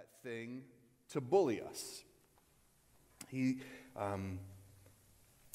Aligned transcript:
that 0.00 0.08
thing 0.22 0.62
to 1.10 1.20
bully 1.20 1.60
us. 1.60 2.02
He, 3.28 3.58
um, 3.98 4.38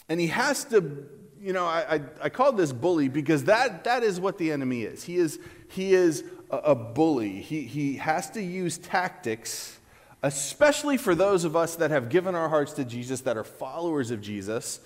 and 0.08 0.20
he 0.20 0.28
has 0.28 0.66
to, 0.66 1.08
you 1.42 1.52
know, 1.52 1.66
I, 1.66 1.96
I, 1.96 2.02
I 2.26 2.52
this 2.52 2.72
bully 2.72 3.10
because 3.10 3.46
that, 3.46 3.86
that 3.86 4.04
is 4.04 4.20
what 4.20 4.38
the 4.38 4.52
enemy 4.52 4.84
is. 4.84 5.04
He 5.04 5.16
is, 5.16 5.40
he 5.70 5.94
is 5.96 6.24
a, 6.52 6.58
a 6.58 6.76
bully. 6.76 7.42
He, 7.42 7.64
he 7.64 7.96
has 7.96 8.30
to 8.32 8.42
use 8.42 8.78
tactics, 8.78 9.80
especially 10.22 10.98
for 10.98 11.16
those 11.16 11.44
of 11.44 11.56
us 11.56 11.78
that 11.78 11.90
have 11.90 12.10
given 12.10 12.36
our 12.36 12.50
hearts 12.50 12.74
to 12.74 12.86
Jesus, 12.86 13.22
that 13.22 13.38
are 13.38 13.44
followers 13.44 14.12
of 14.12 14.22
Jesus, 14.22 14.80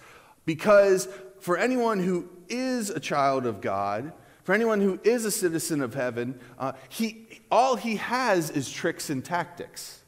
because 0.46 1.10
for 1.42 1.58
anyone 1.58 2.00
who 2.00 2.30
is 2.48 2.90
a 2.90 3.00
child 3.02 3.46
of 3.46 3.60
God, 3.60 4.14
for 4.44 4.54
anyone 4.54 4.82
who 4.82 5.00
is 5.04 5.26
a 5.26 5.32
citizen 5.32 5.82
of 5.82 5.94
heaven, 5.94 6.40
uh, 6.58 6.74
he, 6.90 7.28
all 7.52 7.76
he 7.76 7.98
has 7.98 8.50
is 8.50 8.72
tricks 8.72 9.10
and 9.10 9.24
tactics. 9.24 10.02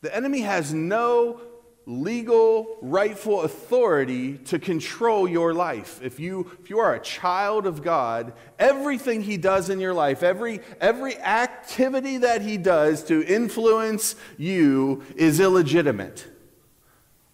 The 0.00 0.14
enemy 0.14 0.40
has 0.40 0.74
no 0.74 1.40
legal, 1.86 2.78
rightful 2.80 3.42
authority 3.42 4.38
to 4.38 4.58
control 4.58 5.28
your 5.28 5.52
life. 5.52 6.00
If 6.02 6.18
you, 6.18 6.50
if 6.62 6.70
you 6.70 6.78
are 6.78 6.94
a 6.94 7.00
child 7.00 7.66
of 7.66 7.82
God, 7.82 8.32
everything 8.58 9.22
he 9.22 9.36
does 9.36 9.68
in 9.68 9.80
your 9.80 9.94
life, 9.94 10.22
every, 10.22 10.60
every 10.80 11.16
activity 11.18 12.18
that 12.18 12.42
he 12.42 12.56
does 12.56 13.04
to 13.04 13.22
influence 13.24 14.16
you 14.38 15.02
is 15.16 15.40
illegitimate. 15.40 16.26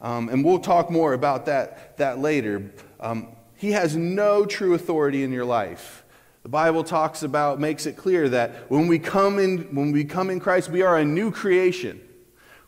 Um, 0.01 0.29
and 0.29 0.45
we'll 0.45 0.61
talk 0.61 0.91
more 0.91 1.13
about 1.13 1.47
that, 1.47 1.97
that 1.99 2.19
later. 2.19 2.73
Um, 2.99 3.29
he 3.61 3.73
has 3.73 3.95
no 3.95 4.47
true 4.47 4.73
authority 4.73 5.23
in 5.23 5.33
your 5.33 5.45
life. 5.45 6.03
The 6.45 6.49
Bible 6.49 6.83
talks 6.83 7.23
about, 7.23 7.61
makes 7.61 7.85
it 7.85 7.95
clear 7.95 8.27
that 8.31 8.71
when 8.71 8.87
we 8.87 8.99
come 8.99 9.39
in, 9.39 9.75
when 9.75 9.93
we 9.93 10.03
come 10.05 10.31
in 10.31 10.41
Christ, 10.41 10.71
we 10.71 10.81
are 10.81 10.97
a 10.97 11.05
new 11.05 11.31
creation. 11.31 12.01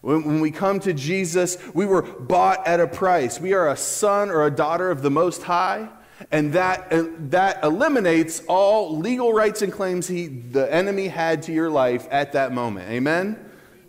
When, 0.03 0.23
when 0.25 0.41
we 0.41 0.51
come 0.51 0.81
to 0.81 0.93
Jesus, 0.93 1.57
we 1.73 1.87
were 1.87 2.03
bought 2.03 2.67
at 2.67 2.79
a 2.79 2.87
price. 2.87 3.41
We 3.41 3.55
are 3.55 3.71
a 3.71 3.77
son 3.77 4.29
or 4.29 4.45
a 4.45 4.51
daughter 4.51 4.91
of 4.91 5.01
the 5.01 5.11
Most 5.11 5.45
High, 5.45 5.89
and 6.31 6.53
that, 6.53 6.93
uh, 6.93 7.05
that 7.31 7.65
eliminates 7.65 8.43
all 8.47 8.99
legal 8.99 9.33
rights 9.33 9.63
and 9.63 9.73
claims 9.73 10.09
he, 10.09 10.27
the 10.27 10.71
enemy 10.71 11.09
had 11.09 11.43
to 11.45 11.55
your 11.55 11.71
life 11.71 12.07
at 12.11 12.33
that 12.33 12.53
moment. 12.53 12.91
Amen? 12.91 13.43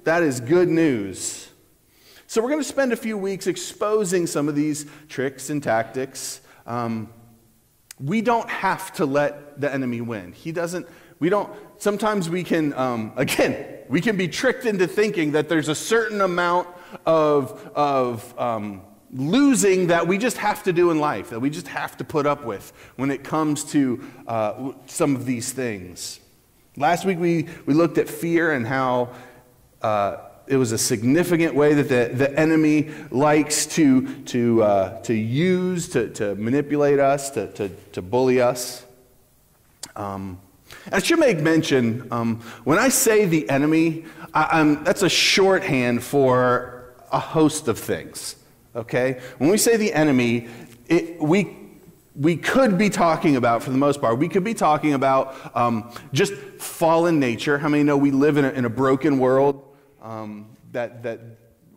That 0.06 0.24
is 0.24 0.40
good 0.40 0.70
news. 0.70 1.50
So, 2.28 2.42
we're 2.42 2.50
going 2.50 2.62
to 2.62 2.68
spend 2.68 2.94
a 2.94 2.98
few 2.98 3.18
weeks 3.18 3.46
exposing 3.46 4.26
some 4.26 4.48
of 4.48 4.56
these 4.56 4.86
tricks 5.10 5.50
and 5.50 5.62
tactics. 5.62 6.40
Um, 6.66 7.10
we 8.00 8.22
don't 8.22 8.50
have 8.50 8.94
to 8.94 9.06
let 9.06 9.60
the 9.60 9.72
enemy 9.72 10.02
win. 10.02 10.32
He 10.34 10.52
doesn't, 10.52 10.88
we 11.20 11.30
don't, 11.30 11.50
sometimes 11.78 12.30
we 12.30 12.44
can, 12.44 12.74
um, 12.74 13.14
again, 13.18 13.80
we 13.90 14.02
can 14.02 14.18
be 14.18 14.28
tricked 14.28 14.66
into 14.66 14.88
thinking 14.88 15.34
that 15.34 15.50
there's 15.50 15.70
a 15.70 15.76
certain 15.76 16.22
amount 16.22 16.68
of, 17.06 17.72
of 17.76 18.40
um, 18.40 18.82
losing 19.12 19.88
that 19.88 20.08
we 20.08 20.18
just 20.18 20.38
have 20.38 20.64
to 20.64 20.74
do 20.74 20.92
in 20.92 21.00
life, 21.00 21.30
that 21.30 21.40
we 21.40 21.50
just 21.50 21.68
have 21.68 21.96
to 21.98 22.04
put 22.04 22.26
up 22.26 22.46
with 22.46 22.74
when 22.96 23.12
it 23.12 23.24
comes 23.24 23.64
to 23.64 24.04
uh, 24.28 24.72
some 24.88 25.16
of 25.16 25.26
these 25.26 25.52
things. 25.52 26.20
Last 26.76 27.06
week 27.06 27.20
we, 27.20 27.48
we 27.66 27.74
looked 27.74 28.00
at 28.00 28.10
fear 28.10 28.52
and 28.52 28.66
how 28.66 29.14
uh, 29.82 30.18
it 30.48 30.58
was 30.58 30.72
a 30.72 30.78
significant 30.78 31.56
way 31.56 31.74
that 31.74 31.90
the, 31.90 32.14
the 32.16 32.40
enemy 32.40 32.90
likes 33.12 33.66
to, 33.68 34.24
to, 34.26 34.64
uh, 34.64 35.02
to 35.04 35.14
use, 35.14 35.90
to, 35.90 36.10
to 36.10 36.36
manipulate 36.36 37.00
us, 37.00 37.30
to, 37.32 37.52
to, 37.54 37.70
to 37.94 38.02
bully 38.02 38.42
us. 38.42 38.86
Um, 39.96 40.40
I 40.92 41.00
should 41.00 41.20
make 41.20 41.40
mention 41.40 42.08
um, 42.12 42.42
when 42.64 42.78
I 42.78 42.90
say 42.90 43.26
the 43.26 43.50
enemy, 43.50 44.06
I, 44.34 44.64
that's 44.84 45.04
a 45.04 45.10
shorthand 45.10 46.04
for 46.04 46.94
a 47.12 47.20
host 47.20 47.68
of 47.68 47.80
things. 47.80 48.36
Okay? 48.76 49.22
When 49.38 49.50
we 49.50 49.58
say 49.58 49.78
the 49.78 49.94
enemy, 49.94 50.50
it, 50.88 51.22
we, 51.22 51.56
we 52.16 52.36
could 52.36 52.78
be 52.78 52.90
talking 52.90 53.36
about, 53.36 53.64
for 53.64 53.70
the 53.70 53.78
most 53.78 54.02
part, 54.02 54.18
we 54.18 54.28
could 54.28 54.44
be 54.44 54.54
talking 54.56 54.94
about 54.94 55.56
um, 55.56 55.92
just 56.12 56.34
fallen 56.34 57.20
nature. 57.20 57.58
How 57.58 57.70
many 57.70 57.84
know 57.84 57.96
we 57.96 58.12
live 58.12 58.38
in 58.38 58.46
a, 58.46 58.50
in 58.50 58.66
a 58.66 58.70
broken 58.70 59.20
world? 59.20 59.64
Um, 60.04 60.58
that, 60.74 61.02
that 61.04 61.20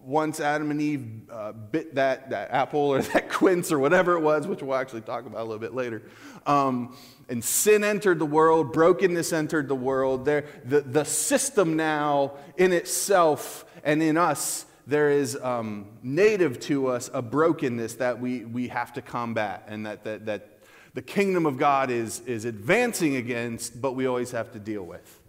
once 0.07 0.39
Adam 0.39 0.71
and 0.71 0.81
Eve 0.81 1.23
uh, 1.31 1.53
bit 1.53 1.95
that, 1.97 2.31
that 2.31 2.51
apple 2.51 2.81
or 2.81 3.03
that 3.15 3.31
quince 3.31 3.73
or 3.73 3.79
whatever 3.79 4.15
it 4.15 4.21
was, 4.21 4.47
which 4.47 4.63
we'll 4.63 4.77
actually 4.77 5.01
talk 5.01 5.27
about 5.27 5.41
a 5.41 5.45
little 5.45 5.59
bit 5.59 5.75
later, 5.75 6.03
um, 6.47 6.97
and 7.29 7.43
sin 7.43 7.83
entered 7.83 8.19
the 8.19 8.27
world, 8.27 8.73
brokenness 8.73 9.33
entered 9.33 9.69
the 9.69 9.75
world. 9.75 10.25
There, 10.25 10.45
the, 10.65 10.81
the 10.81 11.05
system 11.05 11.77
now 11.77 12.35
in 12.57 12.73
itself 12.73 13.65
and 13.83 14.03
in 14.03 14.17
us, 14.17 14.67
there 14.87 15.11
is 15.11 15.37
um, 15.43 15.87
native 16.03 16.61
to 16.61 16.87
us 16.87 17.11
a 17.13 17.21
brokenness 17.21 17.95
that 17.95 18.21
we, 18.21 18.45
we 18.45 18.69
have 18.69 18.93
to 18.93 19.03
combat 19.03 19.65
and 19.67 19.87
that, 19.87 20.05
that, 20.05 20.27
that 20.27 20.59
the 20.95 21.03
kingdom 21.03 21.45
of 21.47 21.59
God 21.59 21.91
is, 21.91 22.21
is 22.21 22.45
advancing 22.45 23.17
against, 23.17 23.83
but 23.83 23.93
we 23.93 24.07
always 24.07 24.31
have 24.31 24.53
to 24.53 24.61
deal 24.61 24.85
with. 24.85 25.21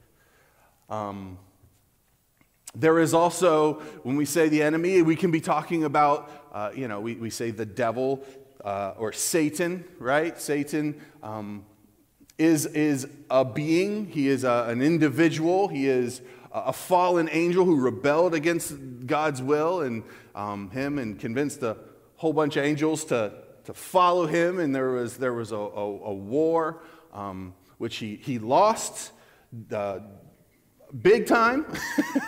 Um, 0.90 1.40
there 2.76 3.00
is 3.00 3.14
also, 3.14 3.76
when 4.04 4.16
we 4.18 4.26
say 4.26 4.50
the 4.50 4.62
enemy, 4.62 5.02
we 5.02 5.16
can 5.16 5.32
be 5.32 5.42
talking 5.42 5.84
about, 5.84 6.30
uh, 6.54 6.72
you 6.76 6.88
know, 6.88 7.00
we, 7.00 7.16
we 7.16 7.30
say 7.30 7.52
the 7.52 7.66
devil 7.66 8.24
uh, 8.64 8.94
or 8.98 9.14
Satan, 9.14 9.84
right? 10.00 10.40
Satan 10.40 11.00
um, 11.24 11.66
is, 12.38 12.66
is 12.68 13.08
a 13.30 13.46
being, 13.46 14.08
he 14.08 14.28
is 14.28 14.44
a, 14.44 14.66
an 14.68 14.82
individual, 14.82 15.68
he 15.68 15.88
is 15.88 16.22
a 16.52 16.74
fallen 16.74 17.30
angel 17.32 17.66
who 17.66 17.80
rebelled 17.80 18.34
against 18.34 18.76
God's 19.06 19.42
will 19.42 19.82
and 19.82 20.04
um, 20.36 20.70
him 20.72 20.98
and 20.98 21.20
convinced 21.20 21.62
a 21.64 21.78
whole 22.16 22.34
bunch 22.34 22.58
of 22.58 22.64
angels 22.64 23.06
to, 23.06 23.34
to 23.66 23.74
follow 23.74 24.26
him. 24.26 24.60
And 24.60 24.76
there 24.76 24.92
was, 24.92 25.18
there 25.18 25.34
was 25.34 25.52
a, 25.52 25.58
a, 25.58 25.86
a 25.86 26.14
war 26.14 26.82
um, 27.14 27.54
which 27.78 27.98
he, 27.98 28.16
he 28.16 28.40
lost 28.40 29.12
uh, 29.72 30.00
big 31.02 31.26
time 31.26 31.66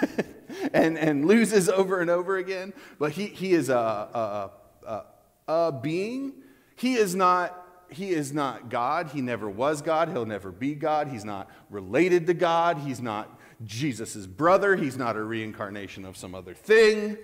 and, 0.74 0.98
and 0.98 1.26
loses 1.26 1.70
over 1.70 2.02
and 2.02 2.10
over 2.10 2.38
again. 2.38 2.74
But 2.98 3.14
he, 3.14 3.28
he 3.28 3.54
is 3.54 3.70
a, 3.70 3.74
a, 3.76 4.52
a, 4.86 5.04
a 5.48 5.72
being. 5.72 6.34
He 6.76 6.96
is 6.96 7.16
not 7.16 7.56
he 7.92 8.12
is 8.12 8.32
not 8.32 8.70
God. 8.70 9.10
He 9.10 9.22
never 9.22 9.50
was 9.50 9.82
God. 9.82 10.10
He'll 10.10 10.26
never 10.26 10.52
be 10.52 10.76
God. 10.76 11.08
He's 11.08 11.26
not 11.26 11.50
related 11.70 12.28
to 12.28 12.34
God. 12.34 12.78
He's 12.78 13.02
not 13.02 13.40
Jesus' 13.66 14.28
brother. 14.28 14.76
He's 14.76 14.98
not 14.98 15.16
a 15.16 15.24
reincarnation 15.24 16.06
of 16.06 16.16
some 16.16 16.36
other 16.36 16.54
thing. 16.54 17.18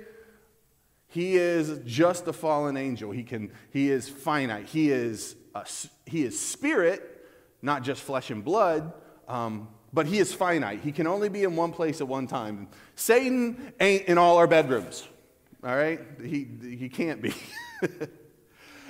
He 1.07 1.35
is 1.35 1.79
just 1.85 2.27
a 2.27 2.33
fallen 2.33 2.77
angel. 2.77 3.11
He, 3.11 3.23
can, 3.23 3.51
he 3.71 3.89
is 3.89 4.09
finite. 4.09 4.65
He 4.65 4.89
is, 4.89 5.35
a, 5.53 5.65
he 6.05 6.23
is 6.23 6.37
spirit, 6.39 7.25
not 7.61 7.83
just 7.83 8.01
flesh 8.01 8.31
and 8.31 8.43
blood, 8.43 8.91
um, 9.27 9.69
but 9.95 10.05
he 10.05 10.19
is 10.19 10.33
finite. 10.33 10.81
He 10.83 10.91
can 10.91 11.07
only 11.07 11.29
be 11.29 11.43
in 11.43 11.55
one 11.55 11.71
place 11.71 12.01
at 12.01 12.07
one 12.07 12.27
time. 12.27 12.67
Satan 12.95 13.73
ain't 13.79 14.03
in 14.03 14.17
all 14.17 14.37
our 14.37 14.45
bedrooms, 14.45 15.07
all 15.63 15.75
right? 15.75 16.01
He, 16.21 16.47
he 16.61 16.89
can't 16.89 17.21
be. 17.21 17.33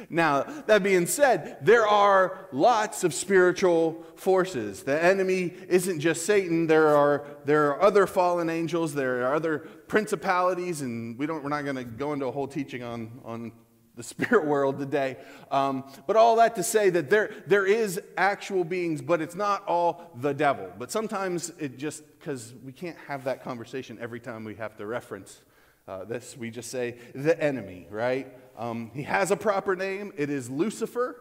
Now, 0.09 0.43
that 0.67 0.83
being 0.83 1.07
said, 1.07 1.57
there 1.61 1.87
are 1.87 2.47
lots 2.51 3.03
of 3.03 3.13
spiritual 3.13 4.03
forces. 4.15 4.83
The 4.83 5.01
enemy 5.01 5.53
isn't 5.67 5.99
just 5.99 6.25
Satan. 6.25 6.67
There 6.67 6.95
are, 6.95 7.25
there 7.45 7.69
are 7.71 7.81
other 7.81 8.05
fallen 8.05 8.49
angels. 8.49 8.93
There 8.93 9.25
are 9.25 9.33
other 9.33 9.59
principalities, 9.87 10.81
and 10.81 11.17
we 11.17 11.25
don't, 11.25 11.43
we're 11.43 11.49
not 11.49 11.63
going 11.63 11.77
to 11.77 11.83
go 11.83 12.13
into 12.13 12.25
a 12.25 12.31
whole 12.31 12.47
teaching 12.47 12.83
on, 12.83 13.19
on 13.23 13.51
the 13.95 14.03
spirit 14.03 14.45
world 14.47 14.77
today. 14.77 15.17
Um, 15.51 15.85
but 16.07 16.15
all 16.15 16.35
that 16.37 16.55
to 16.55 16.63
say 16.63 16.89
that 16.91 17.09
there, 17.09 17.31
there 17.47 17.65
is 17.65 17.99
actual 18.17 18.63
beings, 18.63 19.01
but 19.01 19.21
it's 19.21 19.35
not 19.35 19.65
all 19.67 20.11
the 20.15 20.33
devil. 20.33 20.71
But 20.77 20.91
sometimes 20.91 21.51
it 21.59 21.77
just, 21.77 22.03
because 22.19 22.53
we 22.63 22.71
can't 22.71 22.97
have 23.07 23.23
that 23.25 23.43
conversation 23.43 23.97
every 24.01 24.19
time 24.19 24.43
we 24.43 24.55
have 24.55 24.75
to 24.77 24.85
reference 24.85 25.41
uh, 25.87 26.03
this, 26.03 26.35
we 26.35 26.49
just 26.49 26.71
say 26.71 26.97
the 27.13 27.41
enemy, 27.41 27.87
right? 27.89 28.33
Um, 28.57 28.91
he 28.93 29.03
has 29.03 29.31
a 29.31 29.35
proper 29.35 29.75
name. 29.75 30.13
It 30.17 30.29
is 30.29 30.49
Lucifer. 30.49 31.15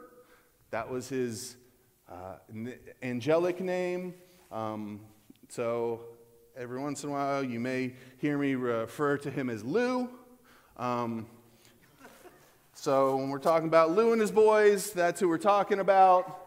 That 0.70 0.90
was 0.90 1.08
his 1.08 1.56
uh, 2.10 2.36
angelic 3.02 3.60
name. 3.60 4.14
Um, 4.50 5.00
so 5.48 6.00
every 6.56 6.80
once 6.80 7.04
in 7.04 7.10
a 7.10 7.12
while, 7.12 7.44
you 7.44 7.60
may 7.60 7.94
hear 8.18 8.38
me 8.38 8.54
refer 8.54 9.18
to 9.18 9.30
him 9.30 9.50
as 9.50 9.62
Lou. 9.62 10.08
Um, 10.76 11.26
so 12.74 13.16
when 13.16 13.30
we're 13.30 13.38
talking 13.38 13.68
about 13.68 13.92
Lou 13.92 14.12
and 14.12 14.20
his 14.20 14.32
boys, 14.32 14.92
that's 14.92 15.20
who 15.20 15.28
we're 15.28 15.38
talking 15.38 15.78
about. 15.78 16.40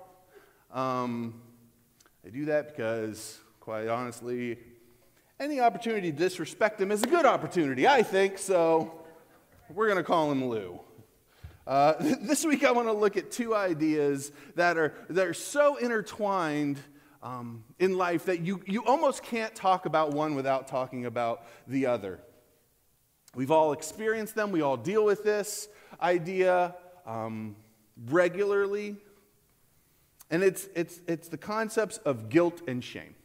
Um, 0.72 1.42
I 2.26 2.30
do 2.30 2.46
that 2.46 2.76
because, 2.76 3.40
quite 3.60 3.88
honestly, 3.88 4.60
any 5.40 5.62
opportunity 5.62 6.12
to 6.12 6.18
disrespect 6.18 6.82
him 6.82 6.92
is 6.92 7.02
a 7.02 7.08
good 7.08 7.26
opportunity, 7.26 7.88
I 7.88 8.04
think. 8.04 8.38
So 8.38 9.06
we're 9.70 9.88
going 9.88 9.98
to 9.98 10.04
call 10.04 10.32
him 10.32 10.46
Lou. 10.46 10.80
Uh, 11.66 11.94
this 12.22 12.46
week, 12.46 12.64
I 12.64 12.72
want 12.72 12.90
to 12.90 12.94
look 12.94 13.18
at 13.18 13.32
two 13.32 13.56
ideas 13.56 14.32
that 14.56 14.78
are, 14.78 14.94
that 15.10 15.26
are 15.26 15.34
so 15.34 15.78
intertwined 15.78 16.78
um, 17.24 17.64
in 17.80 17.98
life 17.98 18.26
that 18.26 18.42
you, 18.42 18.62
you 18.68 18.84
almost 18.86 19.24
can't 19.24 19.56
talk 19.56 19.86
about 19.86 20.12
one 20.12 20.36
without 20.36 20.68
talking 20.68 21.06
about 21.06 21.46
the 21.68 21.86
other. 21.86 22.20
We've 23.34 23.52
all 23.52 23.72
experienced 23.72 24.36
them, 24.36 24.52
we 24.52 24.62
all 24.62 24.78
deal 24.78 25.06
with 25.06 25.24
this 25.24 25.70
idea 26.02 26.76
um, 27.06 27.56
regularly. 28.10 28.98
And 30.30 30.44
it's, 30.44 30.68
it's, 30.76 31.00
it's 31.08 31.28
the 31.30 31.38
concepts 31.38 31.98
of 32.00 32.30
guilt 32.30 32.62
and 32.68 32.84
shame. 32.84 33.16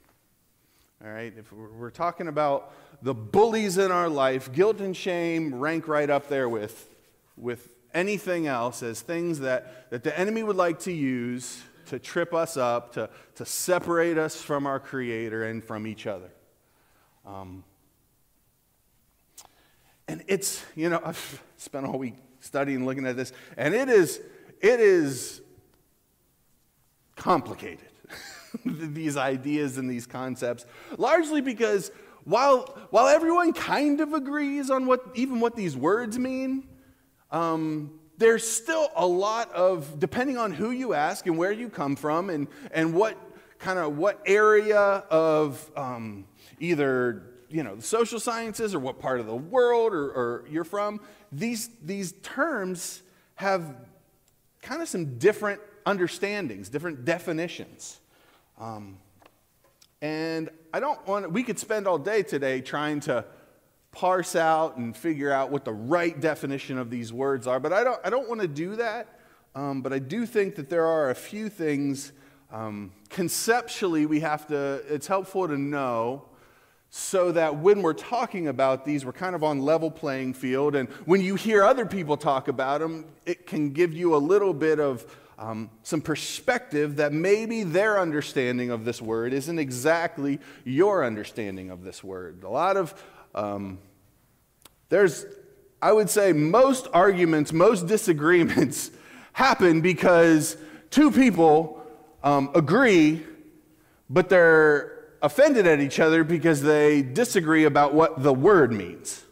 All 1.05 1.11
right, 1.11 1.33
if 1.37 1.53
we're 1.53 1.91
talking 1.91 2.29
about 2.29 2.73
the 3.03 3.13
bullies 3.13 3.77
in 3.77 3.91
our 3.91 4.09
life, 4.09 4.53
guilt 4.53 4.81
and 4.81 4.97
shame 4.97 5.53
rank 5.57 5.89
right 5.89 6.09
up 6.09 6.29
there 6.29 6.49
with, 6.49 6.89
with 7.37 7.75
anything 7.93 8.47
else 8.47 8.85
as 8.85 9.01
things 9.01 9.41
that, 9.41 9.91
that 9.91 10.05
the 10.05 10.17
enemy 10.17 10.45
would 10.45 10.57
like 10.57 10.79
to 10.81 10.93
use 10.93 11.61
to 11.87 11.99
trip 11.99 12.33
us 12.33 12.57
up, 12.57 12.93
to, 12.93 13.11
to 13.35 13.45
separate 13.45 14.17
us 14.17 14.41
from 14.41 14.67
our 14.67 14.79
Creator 14.79 15.45
and 15.45 15.63
from 15.65 15.89
each 15.89 16.07
other. 16.07 16.31
Um, 17.27 17.65
and 20.07 20.23
it's, 20.29 20.65
you 20.77 20.89
know, 20.89 21.01
I've 21.05 21.43
spent 21.57 21.85
all 21.85 21.99
week 21.99 22.15
studying, 22.43 22.85
looking 22.85 23.07
at 23.07 23.17
this, 23.17 23.33
and 23.57 23.75
it 23.75 23.89
is, 23.89 24.21
it 24.61 24.81
is 24.81 25.41
complicated. 27.17 27.89
these 28.67 29.17
ideas 29.17 29.79
and 29.79 29.89
these 29.89 30.07
concepts, 30.07 30.67
largely 30.99 31.41
because 31.41 31.91
while, 32.25 32.79
while 32.91 33.09
everyone 33.09 33.53
kind 33.53 34.01
of 34.01 34.13
agrees 34.13 34.71
on 34.71 34.87
what 34.87 35.05
even 35.15 35.41
what 35.41 35.57
these 35.57 35.77
words 35.77 36.19
mean, 36.19 36.69
um, 37.31 37.99
there's 38.19 38.47
still 38.47 38.91
a 38.95 39.07
lot 39.07 39.51
of, 39.53 39.99
depending 39.99 40.37
on 40.37 40.53
who 40.53 40.71
you 40.71 40.93
ask 40.93 41.27
and 41.27 41.37
where 41.39 41.51
you 41.51 41.69
come 41.69 41.97
from 41.97 42.31
and, 42.31 42.47
and 42.71 42.95
what 42.95 43.17
kind 43.59 43.79
of 43.79 43.97
what 43.97 44.21
area 44.27 44.79
of 44.79 45.71
um, 45.77 46.27
either 46.61 47.32
you 47.53 47.63
know 47.63 47.77
the 47.77 47.83
social 47.83 48.19
sciences 48.19 48.75
or 48.75 48.79
what 48.79 48.99
part 48.99 49.21
of 49.21 49.27
the 49.27 49.37
world 49.37 49.93
or, 49.93 50.11
or 50.11 50.45
you're 50.49 50.65
from, 50.65 51.01
these, 51.31 51.71
these 51.83 52.13
terms 52.23 53.03
have 53.37 53.77
kind 54.63 54.83
of 54.83 54.89
some 54.89 55.19
different 55.19 55.61
understandings, 55.85 56.69
different 56.69 57.05
definitions. 57.05 58.01
Um, 58.59 58.99
and 60.01 60.51
I 60.73 60.81
don't 60.81 61.05
want, 61.07 61.33
we 61.33 61.43
could 61.43 61.59
spend 61.59 61.87
all 61.87 61.99
day 61.99 62.23
today 62.23 62.61
trying 62.61 63.01
to 63.01 63.25
parse 63.93 64.35
out 64.35 64.77
and 64.77 64.97
figure 64.97 65.31
out 65.31 65.51
what 65.51 65.65
the 65.65 65.73
right 65.73 66.19
definition 66.19 66.79
of 66.79 66.91
these 66.91 67.13
words 67.13 67.47
are, 67.47 67.61
but 67.61 67.73
I 67.73 67.85
don't, 67.85 68.01
I 68.05 68.11
don't 68.11 68.29
want 68.29 68.41
to 68.41 68.49
do 68.49 68.77
that. 68.77 69.19
Um, 69.55 69.83
but 69.83 69.93
I 69.93 69.99
do 69.99 70.25
think 70.25 70.55
that 70.57 70.71
there 70.71 70.87
are 70.87 71.11
a 71.11 71.15
few 71.15 71.51
things 71.51 72.13
um, 72.51 72.93
conceptually 73.09 74.07
we 74.07 74.21
have 74.21 74.47
to, 74.49 74.83
it's 74.89 75.07
helpful 75.07 75.49
to 75.49 75.57
know 75.57 76.27
so 76.95 77.33
that 77.33 77.57
when 77.57 77.81
we're 77.81 77.95
talking 77.95 78.49
about 78.49 78.85
these, 78.85 79.03
we're 79.03 79.15
kind 79.15 79.35
of 79.35 79.43
on 79.43 79.63
level 79.63 79.91
playing 79.91 80.35
field. 80.35 80.75
And 80.75 80.91
when 81.07 81.23
you 81.23 81.37
hear 81.37 81.65
other 81.65 81.87
people 81.87 82.19
talk 82.19 82.49
about 82.49 82.83
them, 82.83 83.07
it 83.25 83.47
can 83.47 83.71
give 83.71 83.95
you 83.95 84.15
a 84.15 84.19
little 84.19 84.53
bit 84.53 84.79
of 84.79 85.07
um, 85.39 85.71
some 85.83 86.03
perspective 86.03 86.97
that 86.97 87.15
maybe 87.15 87.63
their 87.63 87.99
understanding 87.99 88.71
of 88.71 88.85
this 88.85 89.01
word 89.01 89.33
isn't 89.33 89.59
exactly 89.59 90.39
your 90.65 91.03
understanding 91.03 91.71
of 91.71 91.83
this 91.83 92.05
word. 92.05 92.43
A 92.43 92.51
lot 92.51 92.77
of, 92.77 92.95
um, 93.35 93.79
there's, 94.91 95.25
I 95.81 95.93
would 95.93 96.11
say, 96.11 96.35
most 96.35 96.89
arguments, 96.93 97.55
most 97.55 97.87
disagreements 97.87 98.91
happen 99.33 99.81
because 99.81 100.59
two 100.91 101.11
people 101.11 101.87
um, 102.23 102.51
agree, 102.55 103.25
but 104.11 104.29
they're 104.29 104.93
offended 105.23 105.67
at 105.67 105.81
each 105.81 106.01
other 106.01 106.25
because 106.25 106.63
they 106.63 107.01
disagree 107.03 107.65
about 107.65 107.95
what 107.95 108.23
the 108.23 108.33
word 108.33 108.73
means. 108.73 109.25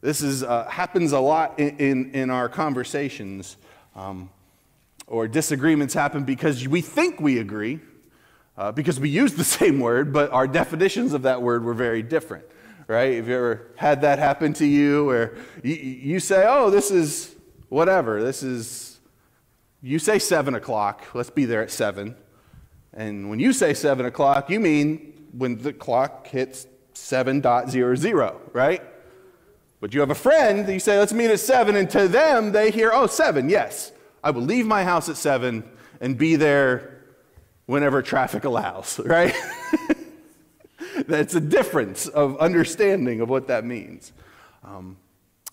This 0.00 0.20
is, 0.20 0.42
uh, 0.42 0.66
happens 0.68 1.12
a 1.12 1.20
lot 1.20 1.58
in, 1.58 1.76
in, 1.78 2.10
in 2.12 2.30
our 2.30 2.48
conversations. 2.48 3.56
Um, 3.96 4.30
or 5.06 5.28
disagreements 5.28 5.94
happen 5.94 6.24
because 6.24 6.66
we 6.66 6.80
think 6.80 7.20
we 7.20 7.38
agree, 7.38 7.80
uh, 8.56 8.72
because 8.72 8.98
we 8.98 9.08
use 9.08 9.34
the 9.34 9.44
same 9.60 9.80
word, 9.80 10.12
but 10.12 10.30
our 10.30 10.46
definitions 10.46 11.12
of 11.12 11.22
that 11.22 11.42
word 11.42 11.64
were 11.64 11.74
very 11.74 12.02
different, 12.02 12.44
right? 12.86 13.14
Have 13.16 13.28
you 13.28 13.34
ever 13.34 13.66
had 13.76 14.00
that 14.02 14.18
happen 14.18 14.52
to 14.54 14.66
you 14.66 15.06
where 15.06 15.36
you, 15.62 15.74
you 15.74 16.20
say, 16.20 16.44
oh, 16.46 16.70
this 16.70 16.90
is 16.90 17.34
whatever, 17.68 18.22
this 18.22 18.42
is, 18.42 18.98
you 19.82 19.98
say 19.98 20.18
seven 20.18 20.54
o'clock, 20.54 21.04
let's 21.14 21.30
be 21.30 21.44
there 21.44 21.62
at 21.62 21.70
seven. 21.70 22.16
And 22.92 23.28
when 23.28 23.40
you 23.40 23.52
say 23.52 23.74
seven 23.74 24.06
o'clock, 24.06 24.48
you 24.48 24.60
mean 24.60 25.13
when 25.36 25.58
the 25.58 25.72
clock 25.72 26.26
hits 26.28 26.66
7.00, 26.94 28.40
right? 28.52 28.82
But 29.80 29.92
you 29.92 30.00
have 30.00 30.10
a 30.10 30.14
friend, 30.14 30.66
that 30.66 30.72
you 30.72 30.80
say, 30.80 30.98
let's 30.98 31.12
meet 31.12 31.30
at 31.30 31.40
7, 31.40 31.76
and 31.76 31.90
to 31.90 32.08
them, 32.08 32.52
they 32.52 32.70
hear, 32.70 32.90
oh, 32.92 33.06
7, 33.06 33.48
yes. 33.48 33.92
I 34.22 34.30
will 34.30 34.42
leave 34.42 34.66
my 34.66 34.84
house 34.84 35.08
at 35.08 35.16
7 35.16 35.64
and 36.00 36.16
be 36.16 36.36
there 36.36 37.02
whenever 37.66 38.02
traffic 38.02 38.44
allows, 38.44 38.98
right? 39.04 39.34
That's 41.06 41.34
a 41.34 41.40
difference 41.40 42.06
of 42.06 42.38
understanding 42.38 43.20
of 43.20 43.28
what 43.28 43.48
that 43.48 43.64
means. 43.64 44.12
Um, 44.62 44.96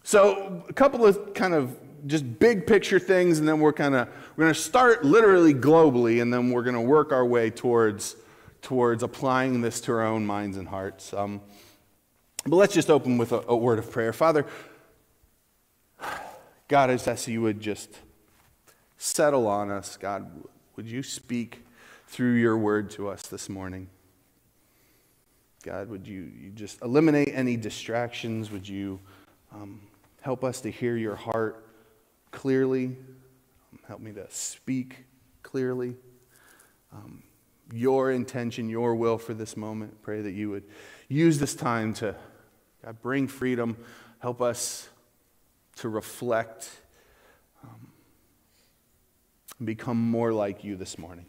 so, 0.04 0.64
a 0.70 0.74
couple 0.74 1.06
of 1.06 1.34
kind 1.34 1.54
of 1.54 1.78
just 2.08 2.40
big 2.40 2.66
picture 2.68 3.00
things, 3.00 3.40
and 3.40 3.48
then 3.48 3.60
we're 3.60 3.74
kind 3.74 3.96
of 3.96 4.08
we're 4.36 4.46
going 4.46 4.54
to 4.54 4.60
start 4.60 5.04
literally 5.04 5.54
globally, 5.54 6.22
and 6.22 6.34
then 6.34 6.52
we're 6.52 6.64
going 6.64 6.76
to 6.76 6.82
work 6.82 7.12
our 7.12 7.26
way 7.26 7.50
towards 7.50 8.16
towards 8.62 9.04
applying 9.04 9.62
this 9.62 9.82
to 9.82 9.92
our 9.92 10.04
own 10.04 10.26
minds 10.26 10.58
and 10.58 10.68
hearts. 10.68 11.14
Um, 11.14 11.42
but 12.46 12.56
let's 12.56 12.74
just 12.74 12.90
open 12.90 13.18
with 13.18 13.32
a, 13.32 13.44
a, 13.48 13.56
word 13.56 13.80
of 13.80 13.92
prayer. 13.92 14.14
Father, 14.14 14.46
God, 16.68 16.90
I 16.90 16.94
just 16.94 17.08
ask 17.08 17.28
you 17.28 17.42
would 17.42 17.60
just 17.60 17.90
settle 18.98 19.48
on 19.48 19.70
us. 19.70 19.98
God, 19.98 20.32
would 20.76 20.88
you 20.88 21.04
speak 21.04 21.64
through 22.08 22.34
your 22.34 22.58
word 22.58 22.90
to 22.92 23.10
us 23.10 23.24
this 23.24 23.50
morning? 23.50 23.90
God, 25.64 25.90
would 25.90 26.08
you, 26.08 26.32
you 26.40 26.50
just 26.50 26.82
eliminate 26.82 27.30
any 27.34 27.58
distractions? 27.58 28.52
Would 28.52 28.68
you 28.68 29.00
um, 29.54 29.82
help 30.22 30.44
us 30.44 30.62
to 30.62 30.72
hear 30.72 30.98
your 30.98 31.16
heart 31.16 31.64
clearly? 32.32 32.96
Help 33.88 34.00
me 34.00 34.12
to 34.14 34.26
speak 34.30 35.06
clearly. 35.44 35.96
Um, 36.92 37.22
your 37.74 38.12
intention, 38.12 38.70
your 38.70 38.96
will 38.96 39.18
for 39.18 39.34
this 39.34 39.56
moment. 39.56 40.02
Pray 40.02 40.22
that 40.22 40.32
you 40.32 40.50
would 40.50 40.64
use 41.08 41.40
this 41.40 41.56
time 41.56 41.94
to 41.96 42.16
God, 42.84 43.02
bring 43.02 43.28
freedom, 43.28 43.78
help 44.20 44.42
us 44.42 44.90
to 45.78 45.90
reflect, 45.90 46.70
um, 47.64 47.92
and 49.60 49.66
become 49.66 49.98
more 49.98 50.34
like 50.34 50.64
you 50.64 50.76
this 50.76 50.98
morning. 50.98 51.26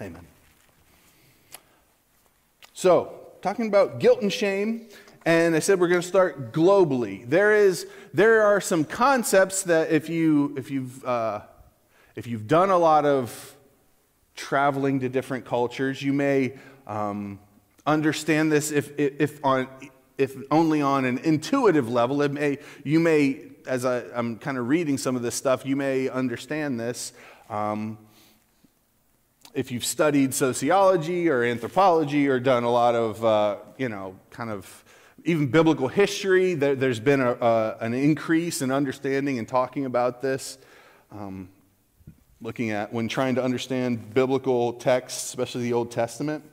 Amen. 0.00 0.26
So, 2.72 3.20
talking 3.42 3.68
about 3.68 4.00
guilt 4.00 4.22
and 4.22 4.32
shame, 4.32 4.88
and 5.26 5.54
I 5.54 5.58
said 5.58 5.80
we're 5.80 5.88
going 5.88 6.00
to 6.00 6.06
start 6.06 6.52
globally. 6.52 7.28
There 7.28 7.52
is, 7.52 7.86
there 8.12 8.42
are 8.42 8.60
some 8.60 8.84
concepts 8.84 9.62
that 9.64 9.90
if 9.90 10.08
you, 10.08 10.54
if 10.56 10.70
you've, 10.70 11.04
uh, 11.04 11.42
if 12.16 12.26
you've 12.26 12.46
done 12.46 12.70
a 12.70 12.78
lot 12.78 13.04
of 13.04 13.53
traveling 14.34 15.00
to 15.00 15.08
different 15.08 15.44
cultures. 15.44 16.02
You 16.02 16.12
may 16.12 16.54
um, 16.86 17.38
understand 17.86 18.50
this 18.50 18.70
if, 18.70 18.92
if, 18.98 19.44
on, 19.44 19.68
if 20.18 20.36
only 20.50 20.82
on 20.82 21.04
an 21.04 21.18
intuitive 21.18 21.88
level. 21.88 22.22
It 22.22 22.32
may, 22.32 22.58
you 22.82 23.00
may, 23.00 23.42
as 23.66 23.84
I, 23.84 24.02
am 24.14 24.38
kind 24.38 24.58
of 24.58 24.68
reading 24.68 24.98
some 24.98 25.16
of 25.16 25.22
this 25.22 25.34
stuff, 25.34 25.64
you 25.64 25.76
may 25.76 26.08
understand 26.08 26.78
this. 26.78 27.12
Um, 27.48 27.98
if 29.54 29.70
you've 29.70 29.84
studied 29.84 30.34
sociology 30.34 31.28
or 31.28 31.44
anthropology 31.44 32.28
or 32.28 32.40
done 32.40 32.64
a 32.64 32.70
lot 32.70 32.96
of, 32.96 33.24
uh, 33.24 33.56
you 33.78 33.88
know, 33.88 34.16
kind 34.30 34.50
of 34.50 34.84
even 35.24 35.46
biblical 35.46 35.88
history, 35.88 36.54
there, 36.54 36.76
has 36.76 37.00
been 37.00 37.20
a, 37.20 37.32
a, 37.32 37.76
an 37.80 37.94
increase 37.94 38.62
in 38.62 38.70
understanding 38.70 39.38
and 39.38 39.48
talking 39.48 39.86
about 39.86 40.20
this. 40.20 40.58
Um, 41.12 41.48
looking 42.44 42.72
at 42.72 42.92
when 42.92 43.08
trying 43.08 43.34
to 43.36 43.42
understand 43.42 44.12
biblical 44.12 44.74
texts, 44.74 45.24
especially 45.24 45.62
the 45.62 45.72
Old 45.72 45.90
Testament. 45.90 46.44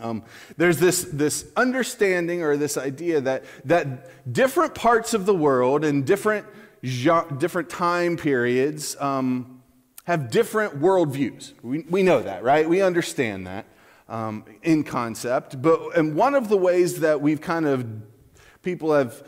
Um, 0.00 0.22
there's 0.56 0.78
this, 0.78 1.02
this 1.02 1.44
understanding 1.56 2.44
or 2.44 2.56
this 2.56 2.76
idea 2.76 3.20
that, 3.22 3.42
that 3.64 4.32
different 4.32 4.76
parts 4.76 5.12
of 5.12 5.26
the 5.26 5.34
world 5.34 5.84
and 5.84 6.06
different, 6.06 6.46
different 6.82 7.68
time 7.68 8.16
periods 8.16 8.96
um, 9.00 9.60
have 10.04 10.30
different 10.30 10.80
worldviews. 10.80 11.54
We, 11.62 11.84
we 11.90 12.04
know 12.04 12.22
that, 12.22 12.44
right? 12.44 12.68
We 12.68 12.80
understand 12.80 13.48
that 13.48 13.66
um, 14.08 14.44
in 14.62 14.84
concept. 14.84 15.60
But 15.60 15.96
and 15.96 16.14
one 16.14 16.36
of 16.36 16.48
the 16.48 16.56
ways 16.56 17.00
that 17.00 17.20
we've 17.20 17.40
kind 17.40 17.66
of, 17.66 17.84
people 18.62 18.92
have 18.92 19.20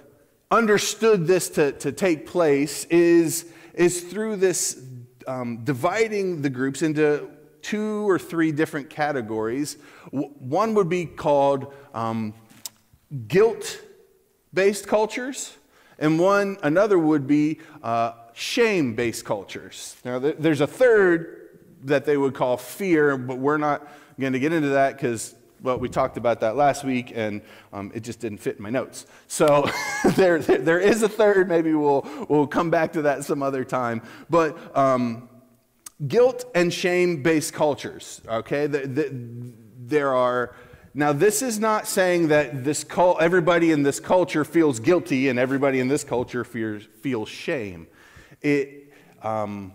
understood 0.52 1.26
this 1.26 1.48
to, 1.50 1.72
to 1.72 1.90
take 1.90 2.26
place 2.26 2.84
is, 2.84 3.46
is 3.74 4.02
through 4.02 4.36
this 4.36 4.74
um, 5.28 5.58
dividing 5.64 6.42
the 6.42 6.50
groups 6.50 6.82
into 6.82 7.30
two 7.61 8.08
or 8.08 8.18
three 8.18 8.50
different 8.50 8.88
categories. 8.88 9.76
One 10.11 10.75
would 10.75 10.88
be 10.88 11.04
called 11.04 11.75
um, 11.94 12.35
guilt 13.26 13.80
based 14.54 14.88
cultures, 14.88 15.56
and 15.99 16.18
one, 16.18 16.56
another 16.62 16.99
would 16.99 17.26
be 17.26 17.61
uh, 17.82 18.12
shame 18.32 18.94
based 18.94 19.25
cultures. 19.25 19.97
Now, 20.04 20.18
there's 20.18 20.62
a 20.62 20.66
third 20.66 21.35
that 21.85 22.04
they 22.06 22.16
would 22.16 22.35
call 22.35 22.56
fear, 22.56 23.16
but 23.16 23.38
we're 23.38 23.58
not 23.58 23.87
going 24.18 24.32
to 24.32 24.40
get 24.40 24.52
into 24.52 24.70
that 24.70 24.97
because 24.97 25.35
well, 25.62 25.78
we 25.78 25.88
talked 25.88 26.16
about 26.16 26.40
that 26.40 26.56
last 26.56 26.84
week, 26.84 27.12
and 27.14 27.42
um, 27.72 27.90
it 27.94 28.00
just 28.00 28.20
didn't 28.20 28.38
fit 28.38 28.56
in 28.56 28.62
my 28.62 28.70
notes. 28.70 29.06
So 29.26 29.68
there, 30.16 30.38
there, 30.38 30.78
is 30.80 31.02
a 31.02 31.08
third. 31.08 31.48
Maybe 31.48 31.74
we'll, 31.74 32.06
we'll 32.28 32.46
come 32.46 32.70
back 32.70 32.92
to 32.92 33.02
that 33.02 33.24
some 33.24 33.42
other 33.42 33.64
time. 33.64 34.02
But 34.30 34.76
um, 34.76 35.28
guilt 36.06 36.44
and 36.54 36.72
shame 36.72 37.22
based 37.22 37.52
cultures, 37.52 38.20
okay? 38.28 38.66
The, 38.66 38.86
the, 38.86 39.52
there 39.78 40.14
are. 40.14 40.54
Now, 40.94 41.12
this 41.12 41.42
is 41.42 41.58
not 41.58 41.86
saying 41.86 42.28
that 42.28 42.64
this 42.64 42.82
cult, 42.82 43.20
everybody 43.20 43.72
in 43.72 43.82
this 43.82 44.00
culture 44.00 44.44
feels 44.44 44.80
guilty 44.80 45.28
and 45.28 45.38
everybody 45.38 45.80
in 45.80 45.88
this 45.88 46.02
culture 46.02 46.44
fears, 46.44 46.88
feels 47.02 47.28
shame. 47.28 47.86
It, 48.40 48.92
um, 49.22 49.74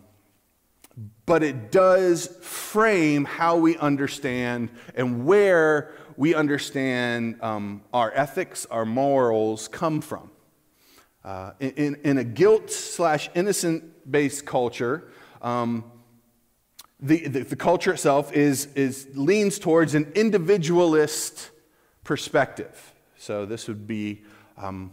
but 1.25 1.41
it 1.43 1.71
does 1.71 2.27
frame 2.41 3.25
how 3.25 3.57
we 3.57 3.77
understand 3.77 4.69
and 4.95 5.25
where 5.25 5.93
we 6.17 6.35
understand 6.35 7.41
um, 7.41 7.81
our 7.93 8.11
ethics, 8.13 8.65
our 8.69 8.85
morals 8.85 9.67
come 9.67 10.01
from. 10.01 10.29
Uh, 11.23 11.51
in, 11.59 11.95
in, 12.03 12.17
a 12.17 12.23
guilt 12.23 12.69
slash 12.69 13.29
innocent 13.33 14.11
based 14.11 14.45
culture, 14.45 15.09
um, 15.41 15.85
the, 16.99 17.27
the, 17.27 17.39
the, 17.43 17.55
culture 17.55 17.93
itself 17.93 18.33
is, 18.33 18.67
is, 18.75 19.07
leans 19.13 19.57
towards 19.57 19.95
an 19.95 20.11
individualist 20.15 21.51
perspective. 22.03 22.93
So 23.17 23.45
this 23.45 23.69
would 23.69 23.87
be, 23.87 24.23
um, 24.57 24.91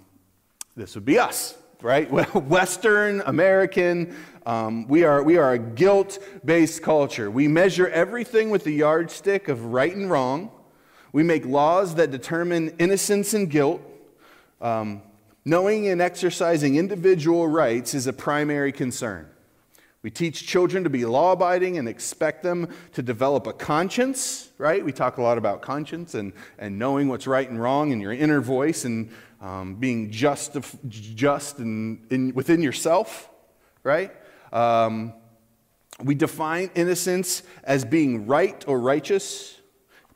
this 0.77 0.95
would 0.95 1.05
be 1.05 1.19
us, 1.19 1.59
right? 1.83 2.11
Western 2.35 3.21
American 3.23 4.15
um, 4.47 4.89
we, 4.89 5.05
are, 5.05 5.23
we 5.23 5.37
are 5.37 5.53
a 5.53 5.59
guilt 5.59 6.19
based 6.45 6.83
culture. 6.83 7.31
We 7.31 7.47
measure 7.47 7.89
everything 7.89 8.51
with 8.51 8.65
the 8.65 8.73
yardstick 8.73 9.49
of 9.49 9.67
right 9.67 9.95
and 9.95 10.11
wrong. 10.11 10.51
We 11.13 11.23
make 11.23 11.45
laws 11.45 11.97
that 11.97 12.11
determine 12.11 12.75
innocence 12.79 13.35
and 13.35 13.51
guilt. 13.51 13.83
Um, 14.61 15.03
knowing 15.45 15.89
and 15.89 16.01
exercising 16.01 16.77
individual 16.77 17.49
rights 17.49 17.95
is 17.95 18.07
a 18.07 18.13
primary 18.13 18.73
concern. 18.73 19.29
We 20.03 20.11
teach 20.11 20.47
children 20.47 20.85
to 20.85 20.91
be 20.91 21.05
law 21.05 21.33
abiding 21.33 21.77
and 21.77 21.87
expect 21.87 22.43
them 22.43 22.69
to 22.95 23.03
develop 23.03 23.47
a 23.47 23.53
conscience, 23.53 24.51
right? 24.57 24.83
We 24.83 24.93
talk 24.93 25.19
a 25.19 25.23
lot 25.23 25.37
about 25.37 25.61
conscience 25.61 26.15
and, 26.15 26.33
and 26.59 26.79
knowing 26.79 27.09
what's 27.09 27.27
right 27.27 27.49
and 27.49 27.61
wrong 27.61 27.93
and 27.93 28.01
your 28.01 28.13
inner 28.13 28.41
voice 28.41 28.87
and 28.87 29.11
um, 29.43 29.75
being 29.75 30.11
just, 30.11 30.57
just 30.89 31.59
and 31.59 32.07
in, 32.11 32.33
within 32.35 32.63
yourself, 32.63 33.29
right? 33.83 34.11
Um, 34.53 35.13
we 36.03 36.15
define 36.15 36.71
innocence 36.75 37.43
as 37.63 37.85
being 37.85 38.27
right 38.27 38.65
or 38.67 38.81
righteous. 38.81 39.59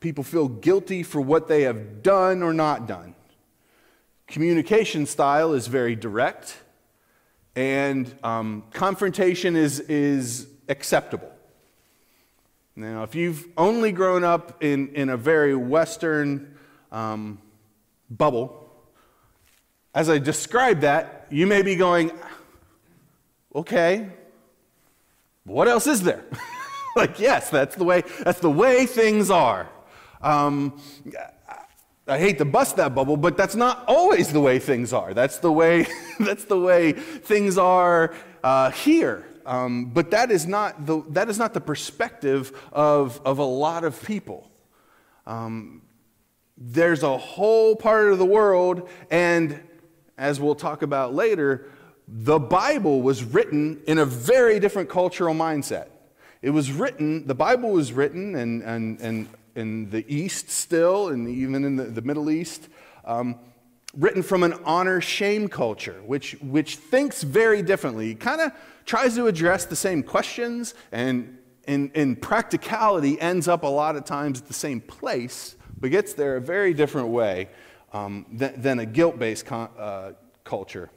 People 0.01 0.25
feel 0.25 0.49
guilty 0.49 1.03
for 1.03 1.21
what 1.21 1.47
they 1.47 1.63
have 1.63 2.03
done 2.03 2.43
or 2.43 2.55
not 2.55 2.87
done. 2.87 3.15
Communication 4.27 5.05
style 5.05 5.53
is 5.53 5.67
very 5.67 5.95
direct, 5.95 6.57
and 7.57 8.13
um, 8.23 8.65
confrontation 8.73 9.57
is, 9.57 9.81
is 9.81 10.49
acceptable. 10.69 11.31
Now, 12.77 13.05
if 13.05 13.15
you've 13.15 13.47
only 13.57 13.93
grown 13.93 14.25
up 14.25 14.63
in, 14.63 14.89
in 14.95 15.09
a 15.09 15.17
very 15.17 15.55
Western 15.55 16.57
um, 16.91 17.39
bubble, 18.11 18.73
as 19.95 20.11
I 20.11 20.19
describe 20.19 20.81
that, 20.81 21.27
you 21.31 21.47
may 21.47 21.63
be 21.63 21.77
going, 21.77 22.11
okay, 23.55 24.11
what 25.45 25.69
else 25.69 25.87
is 25.87 26.03
there? 26.03 26.25
like, 26.97 27.21
yes, 27.21 27.49
that's 27.49 27.77
the 27.77 27.85
way, 27.85 28.03
that's 28.25 28.41
the 28.41 28.51
way 28.51 28.87
things 28.87 29.31
are. 29.31 29.69
Um, 30.21 30.81
I 32.07 32.19
hate 32.19 32.37
to 32.39 32.45
bust 32.45 32.77
that 32.77 32.95
bubble, 32.95 33.17
but 33.17 33.37
that's 33.37 33.55
not 33.55 33.85
always 33.89 34.31
the 34.31 34.41
way 34.41 34.59
things 34.59 34.93
are. 34.93 35.15
That's 35.15 35.39
the 35.39 35.51
way, 35.51 35.87
that's 36.21 36.45
the 36.45 36.59
way 36.59 36.93
things 36.93 37.57
are 37.57 38.15
uh, 38.43 38.71
here. 38.71 39.27
Um, 39.47 39.87
but 39.87 40.11
that 40.11 40.31
is, 40.31 40.47
not 40.47 40.87
the, 40.87 41.03
that 41.11 41.29
is 41.29 41.39
not 41.39 41.55
the 41.55 41.61
perspective 41.61 42.53
of, 42.73 43.21
of 43.25 43.39
a 43.39 43.45
lot 43.45 43.85
of 43.85 44.03
people. 44.03 44.51
Um, 45.27 45.83
there's 46.57 47.03
a 47.03 47.17
whole 47.17 47.75
part 47.75 48.13
of 48.13 48.19
the 48.19 48.27
world, 48.27 48.89
and 49.11 49.61
as 50.19 50.39
we'll 50.39 50.55
talk 50.55 50.83
about 50.83 51.15
later, 51.15 51.71
the 52.07 52.39
Bible 52.39 53.01
was 53.01 53.25
written 53.25 53.83
in 53.87 53.99
a 53.99 54.05
very 54.05 54.61
different 54.61 54.91
cultural 54.91 55.35
mindset. 55.35 55.89
It 56.43 56.51
was 56.51 56.71
written, 56.71 57.27
the 57.27 57.35
Bible 57.35 57.71
was 57.71 57.93
written 57.93 58.37
and, 58.37 58.63
and, 58.63 59.01
and 59.01 59.29
in 59.55 59.91
the 59.91 60.05
East 60.13 60.51
still, 60.51 61.09
and 61.09 61.29
even 61.29 61.65
in 61.65 61.77
the, 61.77 61.85
the 61.85 62.03
Middle 62.03 62.31
East, 62.31 62.69
um, 63.05 63.39
written 63.97 64.23
from 64.23 64.43
an 64.43 64.55
honor 64.65 65.01
shame 65.01 65.49
culture, 65.49 66.01
which, 66.07 66.33
which 66.43 66.77
thinks 66.77 67.23
very 67.23 67.63
differently. 67.63 68.15
Kind 68.15 68.41
of 68.41 68.53
tries 68.85 69.15
to 69.15 69.27
address 69.27 69.65
the 69.65 69.77
same 69.77 70.03
questions 70.03 70.75
and 70.93 71.39
in, 71.67 71.91
in 71.95 72.17
practicality 72.17 73.21
ends 73.21 73.49
up 73.49 73.63
a 73.63 73.69
lot 73.69 73.97
of 73.97 74.05
times 74.05 74.41
at 74.41 74.49
the 74.49 74.55
same 74.55 74.81
place, 74.81 75.57
but 75.81 75.91
gets 75.91 76.15
there 76.15 76.37
a 76.37 76.41
very 76.41 76.75
different 76.75 77.09
way 77.09 77.49
um, 77.93 78.27
than, 78.31 78.61
than, 78.61 78.79
a 78.79 78.87
guilt 78.87 79.19
based 79.19 79.47
con- 79.47 79.71
uh, 79.79 80.13
culture. 80.43 80.91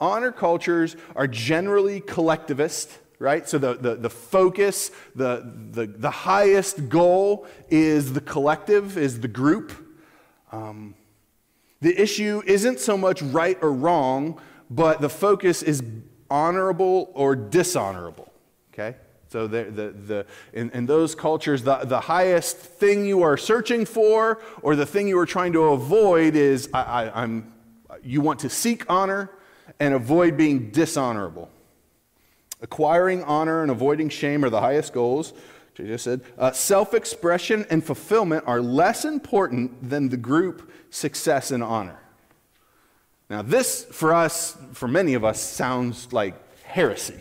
Honor 0.00 0.32
cultures 0.32 0.96
are 1.14 1.26
generally 1.26 2.00
collectivist, 2.00 2.90
right? 3.22 3.48
So 3.48 3.56
the, 3.56 3.74
the, 3.74 3.94
the 3.94 4.10
focus, 4.10 4.90
the, 5.14 5.48
the, 5.70 5.86
the 5.86 6.10
highest 6.10 6.88
goal 6.88 7.46
is 7.70 8.12
the 8.12 8.20
collective, 8.20 8.98
is 8.98 9.20
the 9.20 9.28
group. 9.28 9.72
Um, 10.50 10.96
the 11.80 11.98
issue 12.00 12.42
isn't 12.44 12.80
so 12.80 12.98
much 12.98 13.22
right 13.22 13.56
or 13.62 13.72
wrong, 13.72 14.40
but 14.68 15.00
the 15.00 15.08
focus 15.08 15.62
is 15.62 15.84
honorable 16.28 17.12
or 17.14 17.36
dishonorable, 17.36 18.32
okay? 18.72 18.96
So 19.28 19.46
the, 19.46 19.64
the, 19.64 19.90
the, 19.90 20.26
in, 20.52 20.70
in 20.70 20.86
those 20.86 21.14
cultures, 21.14 21.62
the, 21.62 21.76
the 21.76 22.00
highest 22.00 22.56
thing 22.56 23.06
you 23.06 23.22
are 23.22 23.36
searching 23.36 23.84
for 23.84 24.42
or 24.62 24.74
the 24.74 24.84
thing 24.84 25.06
you 25.06 25.18
are 25.18 25.26
trying 25.26 25.52
to 25.52 25.62
avoid 25.66 26.34
is 26.34 26.68
I, 26.74 26.82
I, 26.82 27.22
I'm, 27.22 27.52
you 28.02 28.20
want 28.20 28.40
to 28.40 28.50
seek 28.50 28.84
honor 28.90 29.30
and 29.78 29.94
avoid 29.94 30.36
being 30.36 30.70
dishonorable. 30.70 31.50
Acquiring 32.62 33.22
honor 33.24 33.62
and 33.62 33.70
avoiding 33.70 34.08
shame 34.08 34.44
are 34.44 34.50
the 34.50 34.60
highest 34.60 34.92
goals. 34.92 35.34
I 35.78 35.82
just 35.82 36.04
said. 36.04 36.20
Uh, 36.38 36.52
Self 36.52 36.94
expression 36.94 37.66
and 37.70 37.84
fulfillment 37.84 38.44
are 38.46 38.60
less 38.60 39.04
important 39.04 39.88
than 39.88 40.08
the 40.08 40.16
group 40.16 40.70
success 40.90 41.50
and 41.50 41.62
honor. 41.62 41.98
Now, 43.28 43.42
this 43.42 43.84
for 43.84 44.12
us, 44.12 44.56
for 44.72 44.86
many 44.86 45.14
of 45.14 45.24
us, 45.24 45.40
sounds 45.40 46.12
like 46.12 46.34
heresy, 46.64 47.20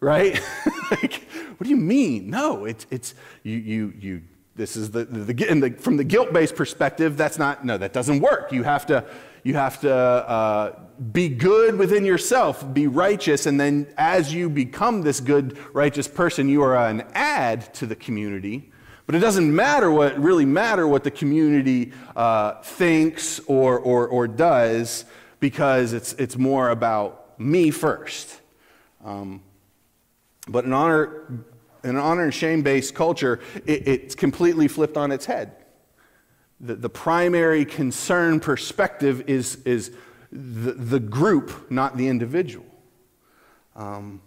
right? 0.00 0.34
like, 0.90 1.22
what 1.56 1.64
do 1.64 1.70
you 1.70 1.76
mean? 1.76 2.28
No, 2.28 2.64
it's, 2.64 2.86
it's 2.90 3.14
you, 3.44 3.56
you, 3.56 3.94
you 3.98 4.22
this 4.56 4.76
is 4.76 4.90
the, 4.90 5.04
the, 5.04 5.32
the, 5.32 5.70
from 5.78 5.98
the 5.98 6.04
guilt 6.04 6.32
based 6.32 6.56
perspective, 6.56 7.16
that's 7.16 7.38
not, 7.38 7.64
no, 7.64 7.78
that 7.78 7.92
doesn't 7.92 8.20
work. 8.20 8.52
You 8.52 8.62
have 8.64 8.86
to, 8.86 9.04
you 9.46 9.54
have 9.54 9.80
to 9.80 9.94
uh, 9.94 10.76
be 11.12 11.28
good 11.28 11.78
within 11.78 12.04
yourself, 12.04 12.74
be 12.74 12.88
righteous, 12.88 13.46
and 13.46 13.60
then 13.60 13.86
as 13.96 14.34
you 14.34 14.50
become 14.50 15.02
this 15.02 15.20
good, 15.20 15.56
righteous 15.72 16.08
person, 16.08 16.48
you 16.48 16.62
are 16.62 16.76
an 16.76 17.04
add 17.14 17.72
to 17.74 17.86
the 17.86 17.94
community. 17.94 18.72
But 19.06 19.14
it 19.14 19.20
doesn't 19.20 19.54
matter 19.54 19.88
what 19.88 20.18
really 20.18 20.44
matter 20.44 20.88
what 20.88 21.04
the 21.04 21.12
community 21.12 21.92
uh, 22.16 22.60
thinks 22.62 23.38
or, 23.46 23.78
or, 23.78 24.08
or 24.08 24.26
does 24.26 25.04
because 25.38 25.92
it's, 25.92 26.12
it's 26.14 26.36
more 26.36 26.70
about 26.70 27.38
me 27.38 27.70
first. 27.70 28.40
Um, 29.04 29.42
but 30.48 30.64
in 30.64 30.72
honor, 30.72 31.44
in 31.84 31.90
an 31.90 31.98
honor 31.98 32.24
and 32.24 32.34
shame 32.34 32.62
based 32.62 32.96
culture, 32.96 33.38
it, 33.64 33.86
it's 33.86 34.16
completely 34.16 34.66
flipped 34.66 34.96
on 34.96 35.12
its 35.12 35.24
head 35.24 35.55
the, 36.60 36.74
the 36.74 36.88
primary 36.88 37.64
concern 37.64 38.40
perspective 38.40 39.28
is, 39.28 39.56
is 39.64 39.92
the, 40.32 40.72
the 40.72 41.00
group, 41.00 41.70
not 41.70 41.96
the 41.96 42.08
individual. 42.08 42.66
Um, 43.74 44.22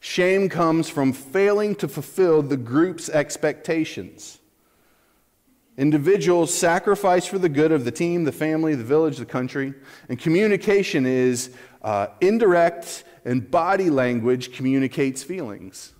shame 0.00 0.48
comes 0.48 0.88
from 0.90 1.12
failing 1.12 1.74
to 1.76 1.88
fulfill 1.88 2.42
the 2.42 2.56
group's 2.56 3.08
expectations. 3.08 4.38
Individuals 5.78 6.52
sacrifice 6.52 7.24
for 7.24 7.38
the 7.38 7.48
good 7.48 7.72
of 7.72 7.86
the 7.86 7.90
team, 7.90 8.24
the 8.24 8.32
family, 8.32 8.74
the 8.74 8.84
village, 8.84 9.16
the 9.16 9.24
country. 9.24 9.72
And 10.10 10.18
communication 10.18 11.06
is 11.06 11.54
uh, 11.80 12.08
indirect, 12.20 13.04
and 13.24 13.50
body 13.50 13.88
language 13.88 14.52
communicates 14.52 15.22
feelings. 15.22 15.94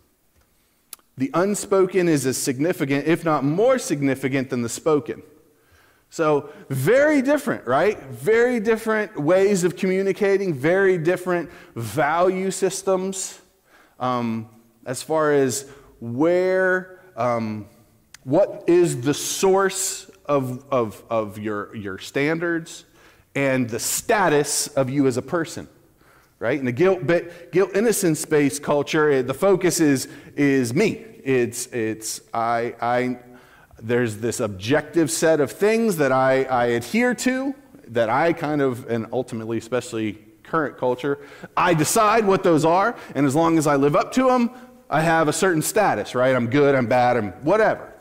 The 1.21 1.31
unspoken 1.35 2.09
is 2.09 2.25
as 2.25 2.39
significant, 2.39 3.07
if 3.07 3.27
not 3.27 3.45
more 3.45 3.79
significant, 3.79 4.49
than 4.49 4.62
the 4.62 4.71
spoken. 4.71 5.23
So, 6.09 6.49
very 6.71 7.21
different, 7.21 7.67
right? 7.67 8.00
Very 8.05 8.59
different 8.59 9.21
ways 9.21 9.62
of 9.62 9.77
communicating, 9.77 10.55
very 10.55 10.97
different 10.97 11.50
value 11.77 12.50
systems 12.50 13.39
um, 13.99 14.49
as 14.87 15.03
far 15.03 15.35
as 15.35 15.69
where, 16.00 16.99
um, 17.17 17.69
what 18.25 18.65
is 18.67 19.03
the 19.03 19.12
source 19.12 20.11
of, 20.25 20.65
of, 20.73 21.05
of 21.11 21.39
your, 21.39 21.77
your 21.77 21.99
standards 21.99 22.87
and 23.35 23.69
the 23.69 23.79
status 23.79 24.69
of 24.69 24.89
you 24.89 25.07
as 25.07 25.19
a 25.19 25.23
person, 25.23 25.69
right? 26.41 26.59
In 26.59 26.65
the 26.65 26.73
guilt, 26.73 27.03
guilt 27.53 27.77
innocence 27.77 28.25
based 28.25 28.63
culture, 28.63 29.11
eh, 29.11 29.23
the 29.23 29.35
focus 29.35 29.79
is, 29.79 30.09
is 30.35 30.75
me. 30.75 31.05
It's, 31.23 31.67
it's 31.67 32.23
I, 32.35 32.75
I, 32.81 33.19
there's 33.79 34.17
this 34.17 34.41
objective 34.41 35.11
set 35.11 35.41
of 35.41 35.53
things 35.53 35.99
that 35.99 36.11
I, 36.11 36.45
I 36.45 36.65
adhere 36.67 37.15
to, 37.15 37.55
that 37.89 38.09
I 38.09 38.33
kind 38.33 38.63
of, 38.63 38.89
and 38.89 39.07
ultimately, 39.13 39.59
especially 39.59 40.19
current 40.43 40.79
culture, 40.79 41.19
I 41.57 41.75
decide 41.75 42.27
what 42.27 42.43
those 42.43 42.65
are, 42.65 42.97
and 43.15 43.27
as 43.27 43.35
long 43.37 43.59
as 43.59 43.67
I 43.67 43.77
live 43.77 43.95
up 43.95 44.11
to 44.13 44.25
them, 44.25 44.51
I 44.89 45.03
have 45.03 45.29
a 45.29 45.33
certain 45.33 45.63
status, 45.63 46.15
right? 46.15 46.35
I'm 46.35 46.49
good, 46.49 46.75
I'm 46.75 46.87
bad, 46.87 47.19
I'm 47.19 47.33
whatever. 47.45 47.93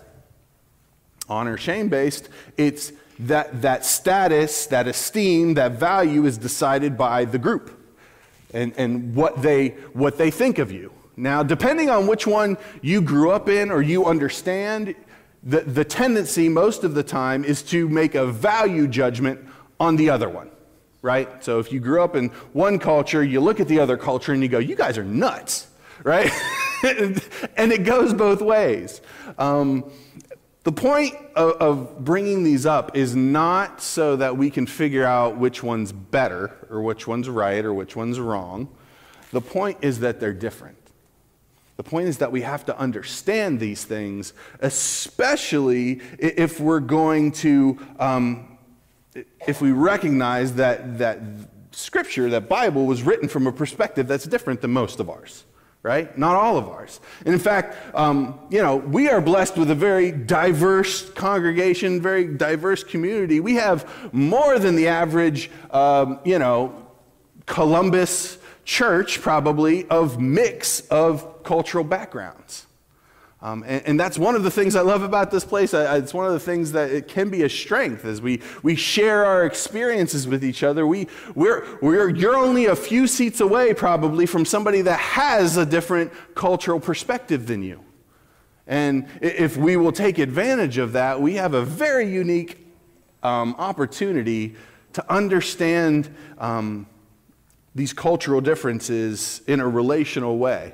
Honor 1.28 1.58
shame 1.58 1.90
based, 1.90 2.30
it's 2.58 2.94
that, 3.20 3.62
that 3.62 3.86
status, 3.86 4.66
that 4.68 4.88
esteem, 4.88 5.56
that 5.56 5.74
value 5.74 6.26
is 6.26 6.38
decided 6.38 6.98
by 6.98 7.26
the 7.26 7.38
group 7.38 7.79
and, 8.54 8.74
and 8.78 9.16
what, 9.16 9.42
they, 9.42 9.70
what 9.94 10.18
they 10.18 10.32
think 10.32 10.58
of 10.60 10.72
you. 10.72 10.92
Now, 11.16 11.44
depending 11.44 11.90
on 11.90 12.08
which 12.08 12.26
one 12.26 12.58
you 12.82 13.02
grew 13.02 13.32
up 13.32 13.50
in 13.50 13.72
or 13.72 13.82
you 13.82 14.06
understand, 14.06 14.96
the, 15.44 15.62
the 15.62 15.84
tendency 15.84 16.50
most 16.50 16.84
of 16.84 16.94
the 16.94 17.04
time 17.04 17.44
is 17.44 17.62
to 17.64 17.90
make 17.90 18.16
a 18.16 18.26
value 18.26 18.88
judgment 18.88 19.40
on 19.80 19.96
the 19.96 20.10
other 20.10 20.30
one, 20.30 20.50
right? 21.02 21.44
So 21.44 21.60
if 21.60 21.72
you 21.72 21.80
grew 21.80 22.02
up 22.02 22.16
in 22.16 22.30
one 22.54 22.80
culture, 22.80 23.24
you 23.24 23.42
look 23.42 23.60
at 23.60 23.68
the 23.68 23.80
other 23.80 23.98
culture 23.98 24.34
and 24.34 24.42
you 24.42 24.50
go, 24.50 24.60
you 24.60 24.76
guys 24.76 24.98
are 24.98 25.04
nuts, 25.04 25.68
right? 26.04 26.32
and 26.84 27.72
it 27.72 27.84
goes 27.84 28.14
both 28.14 28.42
ways. 28.42 29.02
Um, 29.38 29.92
the 30.64 30.72
point 30.72 31.16
of, 31.36 31.52
of, 31.54 32.04
bringing 32.04 32.44
these 32.44 32.66
up 32.66 32.96
is 32.96 33.16
not 33.16 33.82
so 33.82 34.18
that 34.18 34.36
we 34.36 34.50
can 34.50 34.66
figure 34.66 35.06
out 35.06 35.38
which 35.38 35.64
one's 35.64 35.92
better 35.92 36.68
or 36.70 36.82
which 36.82 37.08
one's 37.08 37.30
right 37.30 37.64
or 37.64 37.74
which 37.74 37.96
one's 37.96 38.20
wrong. 38.20 38.68
The 39.32 39.42
point 39.42 39.78
is 39.82 40.00
that 40.02 40.20
they're 40.20 40.34
different. 40.34 40.78
The 41.78 41.84
point 41.84 42.10
is 42.10 42.18
that 42.18 42.34
we 42.34 42.42
have 42.42 42.66
to 42.66 42.78
understand 42.78 43.62
these 43.62 43.86
things, 43.86 44.34
especially 44.60 46.02
if 46.20 46.60
we're 46.60 46.82
going 46.82 47.32
to, 47.34 47.80
um, 47.98 48.58
if 49.48 49.62
we 49.62 49.72
recognize 49.72 50.56
that, 50.56 50.98
that 50.98 51.22
scripture, 51.72 52.30
that 52.32 52.50
Bible, 52.50 52.86
was 52.86 53.02
written 53.04 53.30
from 53.30 53.48
a 53.48 53.52
perspective 53.54 54.10
that's 54.10 54.26
different 54.26 54.60
than 54.60 54.72
most 54.72 55.00
of 55.00 55.10
ours 55.10 55.46
right? 55.82 56.18
Not 56.18 56.36
all 56.36 56.58
of 56.58 56.68
ours. 56.68 57.00
And 57.26 57.34
in 57.34 57.40
fact, 57.40 57.78
um, 57.96 58.40
you 58.50 58.62
know, 58.62 58.76
we 58.76 59.10
are 59.10 59.22
blessed 59.22 59.58
with 59.58 59.72
a 59.72 59.76
very 59.76 60.12
diverse 60.12 61.10
congregation, 61.12 62.02
very 62.02 62.26
diverse 62.26 62.84
community. 62.84 63.40
We 63.40 63.56
have 63.56 63.90
more 64.14 64.60
than 64.60 64.76
the 64.76 64.90
average, 64.90 65.50
um, 65.72 66.20
you 66.26 66.40
know, 66.40 66.86
Columbus 67.46 68.38
church, 68.66 69.22
probably, 69.22 69.88
of 69.90 70.20
mix 70.20 70.82
of 70.88 71.44
cultural 71.44 71.84
backgrounds. 71.84 72.68
Um, 73.42 73.64
and, 73.66 73.82
and, 73.86 74.00
that's 74.00 74.20
one 74.20 74.36
of 74.36 74.44
the 74.44 74.52
things 74.52 74.76
I 74.76 74.82
love 74.82 75.02
about 75.02 75.32
this 75.32 75.46
place. 75.46 75.74
I, 75.74 75.96
it's 75.96 76.14
one 76.14 76.28
of 76.28 76.34
the 76.34 76.42
things 76.42 76.74
that 76.74 76.92
it 76.92 77.08
can 77.08 77.30
be 77.30 77.44
a 77.44 77.50
strength 77.50 78.04
as 78.04 78.22
we, 78.22 78.42
we 78.64 78.76
share 78.76 79.24
our 79.24 79.46
experiences 79.46 80.28
with 80.28 80.44
each 80.44 80.62
other. 80.62 80.86
We, 80.86 81.08
we're, 81.36 81.66
we're, 81.82 82.10
you're 82.10 82.36
only 82.36 82.66
a 82.66 82.76
few 82.76 83.08
seats 83.08 83.40
away, 83.40 83.74
probably, 83.74 84.26
from 84.26 84.44
somebody 84.44 84.82
that 84.82 85.00
has 85.00 85.56
a 85.56 85.66
different 85.66 86.12
cultural 86.36 86.82
perspective 86.82 87.48
than 87.48 87.64
you. 87.64 87.80
And 88.68 89.08
if 89.22 89.56
we 89.56 89.78
will 89.78 89.94
take 89.94 90.20
advantage 90.20 90.78
of 90.78 90.92
that, 90.92 91.22
we 91.22 91.36
have 91.36 91.54
a 91.54 91.64
very 91.64 92.12
unique 92.12 92.68
um, 93.24 93.56
opportunity 93.58 94.58
to 94.94 95.12
understand 95.12 96.14
um, 96.40 96.88
these 97.74 97.94
cultural 97.94 98.42
differences 98.42 99.42
in 99.48 99.62
a 99.62 99.68
relational 99.68 100.38
way. 100.38 100.74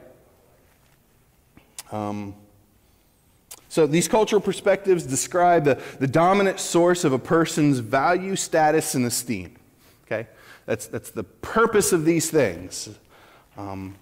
Um, 1.92 2.34
so, 3.76 3.86
these 3.86 4.08
cultural 4.08 4.42
perspectives 4.42 5.04
describe 5.04 5.66
the, 5.66 5.82
the 6.00 6.08
dominant 6.08 6.62
source 6.62 7.04
of 7.04 7.12
a 7.12 7.20
person's 7.20 7.80
value, 7.80 8.38
status, 8.38 8.96
and 8.96 9.06
esteem. 9.06 9.58
Okay? 10.06 10.30
That's, 10.66 10.88
that's 10.88 11.10
the 11.10 11.26
purpose 11.26 11.92
of 11.92 12.06
these 12.06 12.32
things. 12.32 12.88
Um, 13.58 13.98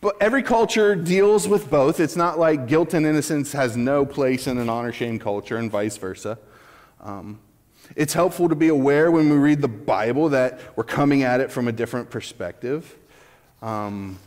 but 0.00 0.14
every 0.20 0.44
culture 0.44 0.94
deals 0.94 1.48
with 1.48 1.68
both. 1.68 1.98
It's 1.98 2.14
not 2.14 2.38
like 2.38 2.68
guilt 2.68 2.94
and 2.94 3.04
innocence 3.04 3.50
has 3.50 3.76
no 3.76 4.06
place 4.06 4.46
in 4.46 4.58
an 4.58 4.68
honor 4.68 4.92
shame 4.92 5.18
culture 5.18 5.56
and 5.56 5.72
vice 5.72 5.96
versa. 5.96 6.38
Um, 7.00 7.40
it's 7.96 8.12
helpful 8.14 8.48
to 8.48 8.54
be 8.54 8.68
aware 8.68 9.10
when 9.10 9.28
we 9.28 9.38
read 9.38 9.60
the 9.60 9.66
Bible 9.66 10.28
that 10.28 10.60
we're 10.76 10.84
coming 10.84 11.24
at 11.24 11.40
it 11.40 11.50
from 11.50 11.66
a 11.66 11.72
different 11.72 12.10
perspective. 12.10 12.96
Um, 13.60 14.20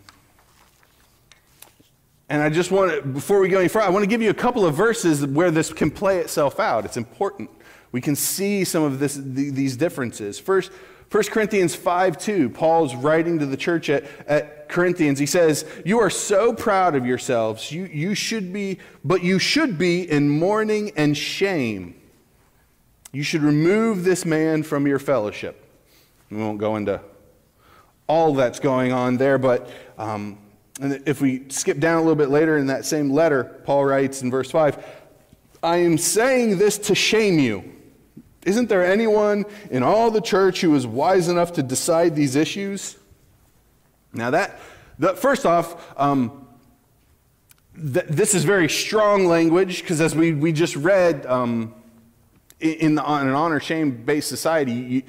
and 2.29 2.43
I 2.43 2.49
just 2.49 2.71
want 2.71 2.91
to, 2.91 3.01
before 3.01 3.39
we 3.39 3.49
go 3.49 3.59
any 3.59 3.67
further, 3.67 3.87
I 3.87 3.89
want 3.89 4.03
to 4.03 4.09
give 4.09 4.21
you 4.21 4.29
a 4.29 4.35
couple 4.35 4.65
of 4.65 4.75
verses 4.75 5.25
where 5.25 5.49
this 5.49 5.73
can 5.73 5.89
play 5.89 6.19
itself 6.19 6.59
out. 6.59 6.85
It's 6.85 6.97
important. 6.97 7.49
We 7.91 8.01
can 8.01 8.15
see 8.15 8.63
some 8.63 8.83
of 8.83 8.99
this, 8.99 9.19
these 9.19 9.75
differences. 9.75 10.37
First, 10.37 10.71
1 11.11 11.23
Corinthians 11.23 11.73
5 11.73 12.19
2, 12.19 12.51
Paul's 12.51 12.93
writing 12.93 13.39
to 13.39 13.47
the 13.47 13.57
church 13.57 13.89
at, 13.89 14.05
at 14.27 14.69
Corinthians. 14.69 15.17
He 15.17 15.25
says, 15.25 15.65
You 15.83 15.99
are 15.99 16.11
so 16.11 16.53
proud 16.53 16.95
of 16.95 17.03
yourselves. 17.03 17.71
You, 17.71 17.85
you 17.85 18.13
should 18.13 18.53
be, 18.53 18.77
but 19.03 19.23
you 19.23 19.39
should 19.39 19.79
be 19.79 20.09
in 20.09 20.29
mourning 20.29 20.91
and 20.95 21.17
shame. 21.17 21.99
You 23.11 23.23
should 23.23 23.41
remove 23.41 24.03
this 24.03 24.23
man 24.23 24.61
from 24.61 24.85
your 24.85 24.99
fellowship. 24.99 25.65
We 26.29 26.37
won't 26.37 26.59
go 26.59 26.75
into 26.75 27.01
all 28.05 28.35
that's 28.35 28.59
going 28.59 28.91
on 28.91 29.17
there, 29.17 29.39
but 29.39 29.67
um, 29.97 30.37
if 30.79 31.21
we 31.21 31.47
skip 31.49 31.79
down 31.79 31.97
a 31.97 32.01
little 32.01 32.15
bit 32.15 32.29
later 32.29 32.57
in 32.57 32.67
that 32.67 32.85
same 32.85 33.11
letter, 33.11 33.43
Paul 33.65 33.85
writes 33.85 34.21
in 34.21 34.31
verse 34.31 34.49
5 34.49 34.83
I 35.61 35.77
am 35.77 35.97
saying 35.97 36.57
this 36.57 36.77
to 36.79 36.95
shame 36.95 37.37
you. 37.37 37.75
Isn't 38.45 38.69
there 38.69 38.85
anyone 38.85 39.45
in 39.69 39.83
all 39.83 40.09
the 40.09 40.21
church 40.21 40.61
who 40.61 40.73
is 40.75 40.87
wise 40.87 41.27
enough 41.27 41.53
to 41.53 41.63
decide 41.63 42.15
these 42.15 42.35
issues? 42.35 42.97
Now, 44.13 44.29
that, 44.31 44.59
that 44.99 45.19
first 45.19 45.45
off, 45.45 45.93
um, 45.99 46.47
th- 47.75 48.05
this 48.07 48.33
is 48.33 48.45
very 48.45 48.69
strong 48.69 49.25
language 49.25 49.81
because 49.81 49.99
as 49.99 50.15
we, 50.15 50.33
we 50.33 50.53
just 50.53 50.77
read, 50.77 51.25
um, 51.25 51.75
in, 52.61 52.95
the, 52.95 53.03
an 53.09 53.29
honor 53.29 53.59
shame 53.59 53.91
based 53.91 54.29
society, 54.29 54.71
you, 54.71 55.03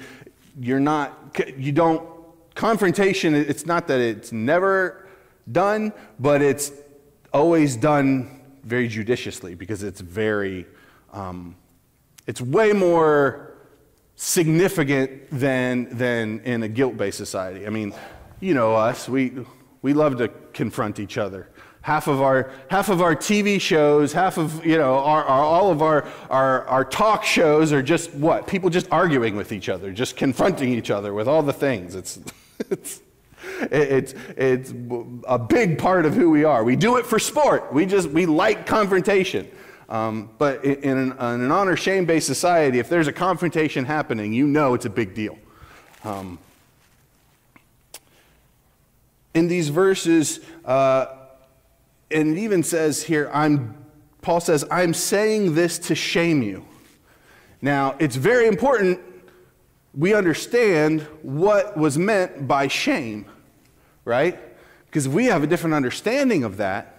you're 0.59 0.79
not, 0.79 1.37
you 1.57 1.71
don't, 1.71 2.07
confrontation, 2.53 3.33
it's 3.33 3.65
not 3.65 3.87
that 3.87 4.01
it's 4.01 4.31
never 4.31 5.00
done, 5.49 5.93
but 6.19 6.41
it's 6.41 6.71
always 7.33 7.75
done 7.75 8.41
very 8.63 8.87
judiciously 8.87 9.55
because 9.55 9.83
it's 9.83 10.01
very, 10.01 10.65
um, 11.13 11.55
it's 12.27 12.41
way 12.41 12.73
more 12.73 13.53
significant 14.15 15.29
than, 15.31 15.95
than 15.97 16.39
in 16.41 16.63
a 16.63 16.67
guilt 16.67 16.97
based 16.97 17.17
society. 17.17 17.65
I 17.65 17.69
mean, 17.69 17.93
you 18.39 18.53
know 18.53 18.75
us, 18.75 19.09
we, 19.09 19.45
we 19.81 19.93
love 19.93 20.17
to 20.17 20.27
confront 20.53 20.99
each 20.99 21.17
other. 21.17 21.49
Half 21.83 22.07
of 22.07 22.21
our 22.21 22.51
half 22.69 22.89
of 22.89 23.01
our 23.01 23.15
tv 23.15 23.59
shows 23.59 24.13
half 24.13 24.37
of 24.37 24.63
you 24.63 24.77
know 24.77 24.99
our, 24.99 25.23
our, 25.23 25.43
all 25.43 25.71
of 25.71 25.81
our, 25.81 26.07
our 26.29 26.63
our 26.67 26.85
talk 26.85 27.23
shows 27.23 27.73
are 27.73 27.81
just 27.81 28.13
what? 28.13 28.45
People 28.45 28.69
just 28.69 28.87
arguing 28.91 29.35
with 29.35 29.51
each 29.51 29.67
other 29.67 29.91
just 29.91 30.15
confronting 30.15 30.69
each 30.69 30.91
other 30.91 31.11
with 31.11 31.27
all 31.27 31.41
the 31.41 31.53
things. 31.53 31.95
It's 31.95 32.19
it's 32.69 33.01
it's 33.71 34.13
it's 34.37 34.73
a 35.27 35.37
big 35.39 35.77
part 35.77 36.05
of 36.05 36.13
who 36.13 36.29
we 36.29 36.43
are. 36.43 36.63
We 36.63 36.75
do 36.75 36.97
it 36.97 37.05
for 37.05 37.19
sport. 37.19 37.73
We 37.73 37.85
just 37.85 38.09
we 38.09 38.25
like 38.25 38.65
confrontation. 38.65 39.49
Um, 39.89 40.29
but 40.37 40.63
in, 40.63 40.97
an, 40.97 41.11
in, 41.11 41.17
an, 41.19 41.51
honor 41.51 41.75
shame 41.75 42.05
based 42.05 42.25
society 42.25 42.79
if 42.79 42.87
there's 42.87 43.07
a 43.07 43.11
confrontation 43.11 43.83
happening 43.83 44.31
you 44.31 44.47
know 44.47 44.73
it's 44.73 44.85
a 44.85 44.89
big 44.89 45.13
deal. 45.13 45.37
Um, 46.05 46.39
in 49.33 49.49
these 49.49 49.67
verses 49.67 50.39
uh, 50.63 51.07
and 52.13 52.37
it 52.37 52.41
even 52.41 52.63
says 52.63 53.03
here, 53.03 53.29
I'm, 53.33 53.75
Paul 54.21 54.39
says, 54.39 54.65
I'm 54.69 54.93
saying 54.93 55.55
this 55.55 55.79
to 55.79 55.95
shame 55.95 56.41
you. 56.41 56.65
Now, 57.61 57.95
it's 57.99 58.15
very 58.15 58.47
important 58.47 58.99
we 59.93 60.13
understand 60.13 61.01
what 61.21 61.77
was 61.77 61.97
meant 61.97 62.47
by 62.47 62.67
shame, 62.67 63.25
right? 64.05 64.39
Because 64.85 65.07
we 65.07 65.25
have 65.25 65.43
a 65.43 65.47
different 65.47 65.73
understanding 65.73 66.43
of 66.43 66.57
that, 66.57 66.97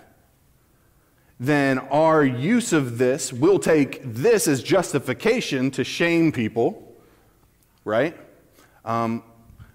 then 1.39 1.79
our 1.79 2.25
use 2.25 2.73
of 2.73 2.99
this 2.99 3.33
will 3.33 3.59
take 3.59 4.01
this 4.05 4.47
as 4.47 4.63
justification 4.63 5.71
to 5.73 5.83
shame 5.83 6.31
people, 6.31 6.95
right? 7.85 8.17
Um, 8.85 9.25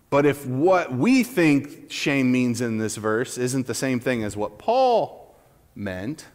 but 0.10 0.26
if 0.26 0.46
what 0.46 0.94
we 0.94 1.24
think 1.24 1.92
shame 1.92 2.32
means 2.32 2.62
in 2.62 2.78
this 2.78 2.96
verse 2.96 3.38
isn't 3.38 3.68
the 3.68 3.74
same 3.74 4.00
thing 4.00 4.24
as 4.24 4.38
what 4.38 4.58
Paul 4.58 5.36
meant, 5.76 6.26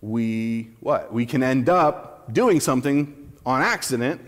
we 0.00 0.70
what? 0.80 1.12
We 1.12 1.26
can 1.26 1.42
end 1.42 1.68
up 1.68 2.32
doing 2.32 2.60
something 2.60 3.32
on 3.44 3.60
accident, 3.60 4.20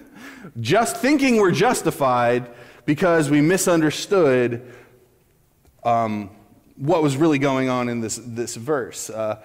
just 0.60 0.96
thinking 0.96 1.36
we're 1.36 1.50
justified 1.50 2.48
because 2.84 3.30
we 3.30 3.40
misunderstood 3.40 4.72
um, 5.84 6.30
what 6.76 7.02
was 7.02 7.16
really 7.16 7.38
going 7.38 7.68
on 7.68 7.88
in 7.88 8.00
this, 8.00 8.20
this 8.22 8.56
verse. 8.56 9.10
Uh, 9.10 9.40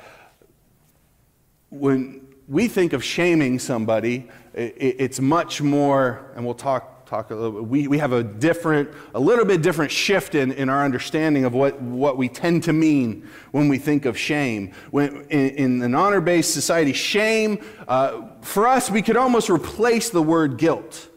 when 1.70 2.28
we 2.48 2.68
think 2.68 2.94
of 2.94 3.04
shaming 3.04 3.60
somebody, 3.60 4.28
it, 4.54 4.76
it's 4.78 5.20
much 5.20 5.62
more, 5.62 6.32
and 6.36 6.46
we'll 6.46 6.56
talk 6.56 7.00
talk 7.10 7.32
a 7.32 7.36
little 7.36 7.52
bit. 7.52 7.66
We, 7.66 7.88
we 7.88 7.98
have 7.98 8.14
a 8.14 8.24
different, 8.24 8.92
a 9.16 9.20
little 9.20 9.44
bit 9.44 9.64
different 9.64 9.92
shift 9.92 10.36
in, 10.36 10.52
in 10.52 10.70
our 10.70 10.86
understanding 10.86 11.44
of 11.44 11.54
what, 11.54 11.82
what 11.82 12.18
we 12.18 12.30
tend 12.30 12.64
to 12.66 12.74
mean 12.74 13.28
when 13.52 13.68
we 13.68 13.80
think 13.80 14.06
of 14.06 14.16
shame. 14.16 14.74
When, 14.92 15.26
in, 15.30 15.50
in 15.50 15.82
an 15.82 15.96
honor 15.96 16.22
based 16.22 16.54
society, 16.54 16.94
shame, 16.94 17.66
uh, 17.88 18.28
for 18.42 18.68
us, 18.68 18.92
we 18.92 19.02
could 19.02 19.18
almost 19.18 19.50
replace 19.50 20.12
the 20.12 20.22
word 20.22 20.58
guilt. 20.58 21.10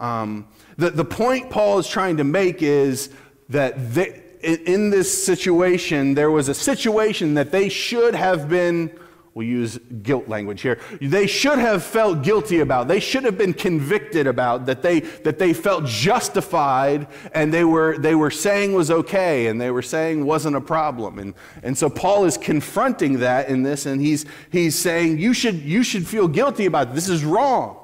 Um, 0.00 0.46
the, 0.78 0.90
the 0.90 1.04
point 1.04 1.50
Paul 1.50 1.78
is 1.78 1.86
trying 1.86 2.16
to 2.16 2.24
make 2.24 2.62
is 2.62 3.10
that 3.50 3.94
they, 3.94 4.22
in 4.42 4.90
this 4.90 5.24
situation, 5.24 6.14
there 6.14 6.30
was 6.30 6.48
a 6.48 6.54
situation 6.54 7.34
that 7.34 7.50
they 7.50 7.68
should 7.68 8.14
have 8.14 8.48
been 8.48 8.96
we'll 9.34 9.46
use 9.46 9.78
guilt 10.02 10.26
language 10.26 10.62
here. 10.62 10.80
They 11.00 11.28
should 11.28 11.60
have 11.60 11.84
felt 11.84 12.24
guilty 12.24 12.58
about. 12.58 12.88
They 12.88 12.98
should 12.98 13.22
have 13.22 13.38
been 13.38 13.54
convicted 13.54 14.26
about 14.26 14.66
that 14.66 14.82
they 14.82 15.00
that 15.00 15.38
they 15.38 15.52
felt 15.52 15.84
justified 15.84 17.06
and 17.32 17.54
they 17.54 17.62
were 17.62 17.96
they 17.98 18.16
were 18.16 18.32
saying 18.32 18.72
was 18.72 18.90
okay 18.90 19.46
and 19.46 19.60
they 19.60 19.70
were 19.70 19.82
saying 19.82 20.24
wasn't 20.24 20.56
a 20.56 20.60
problem. 20.60 21.20
And 21.20 21.34
and 21.62 21.78
so 21.78 21.88
Paul 21.88 22.24
is 22.24 22.36
confronting 22.36 23.20
that 23.20 23.48
in 23.48 23.62
this 23.62 23.86
and 23.86 24.00
he's 24.00 24.26
he's 24.50 24.74
saying 24.74 25.18
you 25.18 25.32
should 25.32 25.56
you 25.56 25.84
should 25.84 26.06
feel 26.06 26.26
guilty 26.26 26.66
about 26.66 26.88
it. 26.88 26.94
this 26.94 27.08
is 27.08 27.24
wrong. 27.24 27.77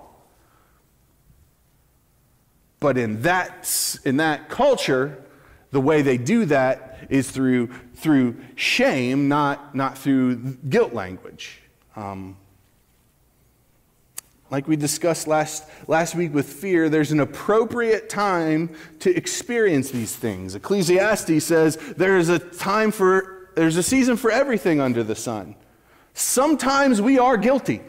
But 2.84 2.98
in 2.98 3.22
that 3.22 3.98
in 4.04 4.18
that 4.18 4.50
culture, 4.50 5.24
the 5.70 5.80
way 5.80 6.02
they 6.02 6.18
do 6.18 6.44
that 6.44 6.98
is 7.08 7.30
through 7.30 7.68
through 7.94 8.36
shame, 8.56 9.26
not, 9.26 9.74
not 9.74 9.96
through 9.96 10.36
guilt 10.68 10.92
language. 10.92 11.62
Um, 11.96 12.36
like 14.50 14.68
we 14.68 14.76
discussed 14.76 15.26
last, 15.26 15.64
last 15.88 16.14
week 16.14 16.34
with 16.34 16.46
fear, 16.46 16.90
there's 16.90 17.10
an 17.10 17.20
appropriate 17.20 18.10
time 18.10 18.76
to 19.00 19.16
experience 19.16 19.90
these 19.90 20.14
things. 20.14 20.54
Ecclesiastes 20.54 21.42
says 21.42 21.76
there 21.96 22.18
is 22.18 22.28
a 22.28 22.38
time 22.38 22.90
for, 22.90 23.48
there's 23.54 23.78
a 23.78 23.82
season 23.82 24.18
for 24.18 24.30
everything 24.30 24.78
under 24.78 25.02
the 25.02 25.16
sun. 25.16 25.56
Sometimes 26.12 27.00
we 27.00 27.18
are 27.18 27.38
guilty, 27.38 27.80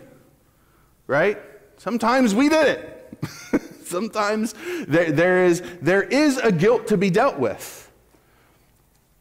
right? 1.05 1.37
Sometimes 1.75 2.33
we 2.33 2.47
did 2.47 2.67
it. 2.69 3.61
Sometimes 3.85 4.55
there, 4.87 5.11
there, 5.11 5.45
is, 5.45 5.61
there 5.81 6.03
is 6.03 6.37
a 6.37 6.51
guilt 6.51 6.87
to 6.87 6.97
be 6.97 7.09
dealt 7.09 7.37
with. 7.37 7.91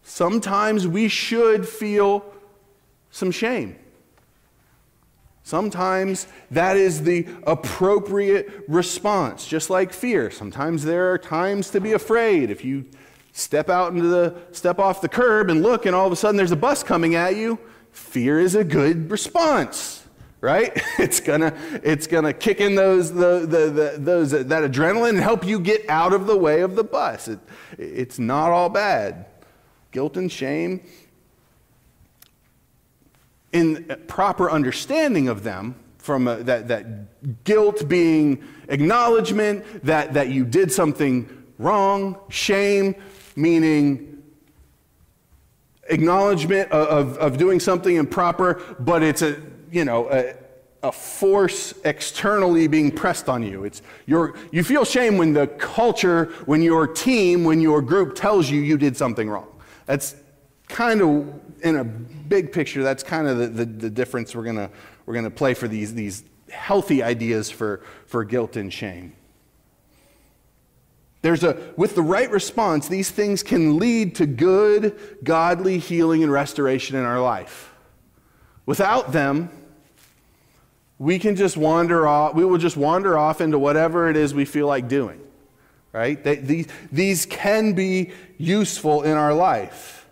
Sometimes 0.03 0.89
we 0.89 1.09
should 1.09 1.69
feel 1.69 2.25
some 3.11 3.31
shame. 3.31 3.77
Sometimes 5.43 6.27
that 6.51 6.79
is 6.79 7.03
the 7.03 7.27
appropriate 7.47 8.65
response, 8.67 9.47
just 9.47 9.69
like 9.69 9.93
fear. 9.93 10.31
Sometimes 10.31 10.85
there 10.85 11.13
are 11.13 11.19
times 11.19 11.71
to 11.71 11.81
be 11.81 11.93
afraid. 11.93 12.51
If 12.51 12.65
you 12.65 12.87
step 13.33 13.69
out 13.69 13.93
into 13.93 14.09
the 14.09 14.35
step 14.53 14.79
off 14.79 15.03
the 15.03 15.09
curb 15.09 15.51
and 15.51 15.63
look 15.63 15.85
and 15.85 15.95
all 15.95 16.07
of 16.07 16.13
a 16.13 16.17
sudden 16.17 16.37
there's 16.37 16.53
a 16.53 16.57
bus 16.57 16.83
coming 16.83 17.15
at 17.15 17.37
you, 17.37 17.59
fear 17.93 18.41
is 18.41 18.55
a 18.55 18.65
good 18.65 19.11
response 19.11 20.04
right? 20.45 20.79
It's 20.99 21.21
gonna, 21.21 21.55
it's 21.83 22.07
gonna 22.07 22.33
kick 22.33 22.61
in 22.61 22.75
those, 22.75 23.13
the, 23.13 23.41
the, 23.41 23.71
the, 23.71 23.95
those, 23.99 24.31
that 24.31 24.49
adrenaline 24.49 25.11
and 25.11 25.19
help 25.19 25.45
you 25.45 25.59
get 25.59 25.89
out 25.89 26.13
of 26.13 26.27
the 26.27 26.37
way 26.37 26.61
of 26.61 26.77
the 26.77 26.85
bus. 26.85 27.29
It, 27.29 27.39
it's 27.79 28.19
not 28.19 28.51
all 28.51 28.69
bad 28.69 29.27
guilt 29.91 30.17
and 30.17 30.31
shame, 30.31 30.81
in 33.53 33.87
uh, 33.89 33.97
proper 34.09 34.51
understanding 34.51 35.29
of 35.29 35.45
them, 35.45 35.77
from 35.99 36.29
a, 36.29 36.37
that, 36.37 36.69
that 36.69 37.45
guilt 37.45 37.89
being 37.89 38.43
acknowledgement 38.69 39.65
that, 39.85 40.13
that 40.15 40.29
you 40.29 40.45
did 40.45 40.71
something 40.71 41.29
wrong, 41.59 42.19
shame 42.29 42.95
meaning 43.37 44.23
acknowledgement 45.89 46.71
of, 46.71 47.17
of 47.19 47.37
doing 47.37 47.61
something 47.61 47.97
improper, 47.97 48.77
but 48.81 49.03
it's 49.03 49.23
a, 49.23 49.41
you 49.75 49.85
know, 49.85 50.09
a, 50.09 50.35
a 50.85 50.93
force 50.93 51.75
externally 51.85 52.69
being 52.69 52.93
pressed 52.93 53.29
on 53.29 53.43
you. 53.43 53.65
It's 53.65 53.83
your, 54.07 54.37
you 54.53 54.63
feel 54.63 54.85
shame 54.85 55.19
when 55.19 55.33
the 55.33 55.49
culture, 55.49 56.27
when 56.47 56.63
your 56.63 56.87
team, 56.87 57.43
when 57.43 57.61
your 57.61 57.83
group 57.83 58.15
tells 58.15 58.49
you 58.49 58.61
you 58.61 58.79
did 58.79 58.97
something 58.97 59.29
wrong. 59.29 59.49
That's 59.87 60.15
kind 60.69 61.03
of, 61.03 61.41
in 61.63 61.77
a 61.77 61.85
big 61.85 62.53
picture, 62.53 62.85
that's 62.85 63.03
kind 63.03 63.27
of 63.27 63.39
the, 63.39 63.49
the, 63.49 63.65
the 63.65 63.91
difference 63.91 64.37
we're 64.37 64.45
going 64.45 64.71
we're 65.07 65.15
gonna 65.15 65.31
play 65.31 65.55
for 65.55 65.67
these, 65.67 65.93
these 65.93 66.23
healthy 66.51 67.03
ideas 67.03 67.51
for, 67.51 67.83
for 68.07 68.23
guilt 68.23 68.55
and 68.55 68.73
shame. 68.73 69.17
There's 71.23 71.43
a, 71.43 71.73
with 71.77 71.97
the 71.97 72.03
right 72.03 72.31
response, 72.31 72.87
these 72.87 73.11
things 73.11 73.43
can 73.43 73.79
lead 73.79 74.15
to 74.17 74.27
good, 74.27 75.19
godly 75.25 75.79
healing 75.79 76.23
and 76.23 76.31
restoration 76.31 76.97
in 76.97 77.03
our 77.03 77.21
life. 77.21 77.73
Without 78.67 79.13
them, 79.13 79.51
we 80.99 81.19
can 81.19 81.37
just 81.37 81.57
wander 81.57 82.07
off, 82.07 82.35
we 82.35 82.45
will 82.45 82.59
just 82.59 82.77
wander 82.77 83.19
off 83.19 83.41
into 83.41 83.59
whatever 83.59 84.09
it 84.09 84.17
is 84.17 84.33
we 84.33 84.45
feel 84.45 84.67
like 84.67 84.89
doing 84.89 85.21
right? 85.95 86.25
They, 86.25 86.35
these, 86.35 86.67
these 86.91 87.25
can 87.25 87.73
be 87.73 88.11
useful 88.37 89.05
in 89.05 89.17
our 89.17 89.33
life. 89.33 90.07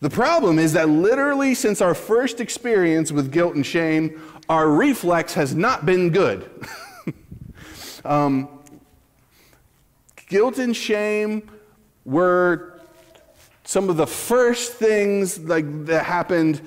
The 0.00 0.10
problem 0.10 0.58
is 0.58 0.74
that 0.74 0.90
literally 0.90 1.54
since 1.54 1.80
our 1.80 1.94
first 1.94 2.38
experience 2.38 3.10
with 3.10 3.32
guilt 3.32 3.54
and 3.54 3.64
shame, 3.64 4.20
our 4.48 4.68
reflex 4.68 5.32
has 5.34 5.54
not 5.54 5.86
been 5.86 6.10
good. 6.10 6.50
um, 8.04 8.46
guilt 10.26 10.58
and 10.58 10.76
shame 10.76 11.50
were 12.04 12.82
some 13.64 13.88
of 13.88 13.96
the 13.96 14.06
first 14.06 14.74
things 14.74 15.38
like 15.38 15.86
that 15.86 16.04
happened 16.04 16.60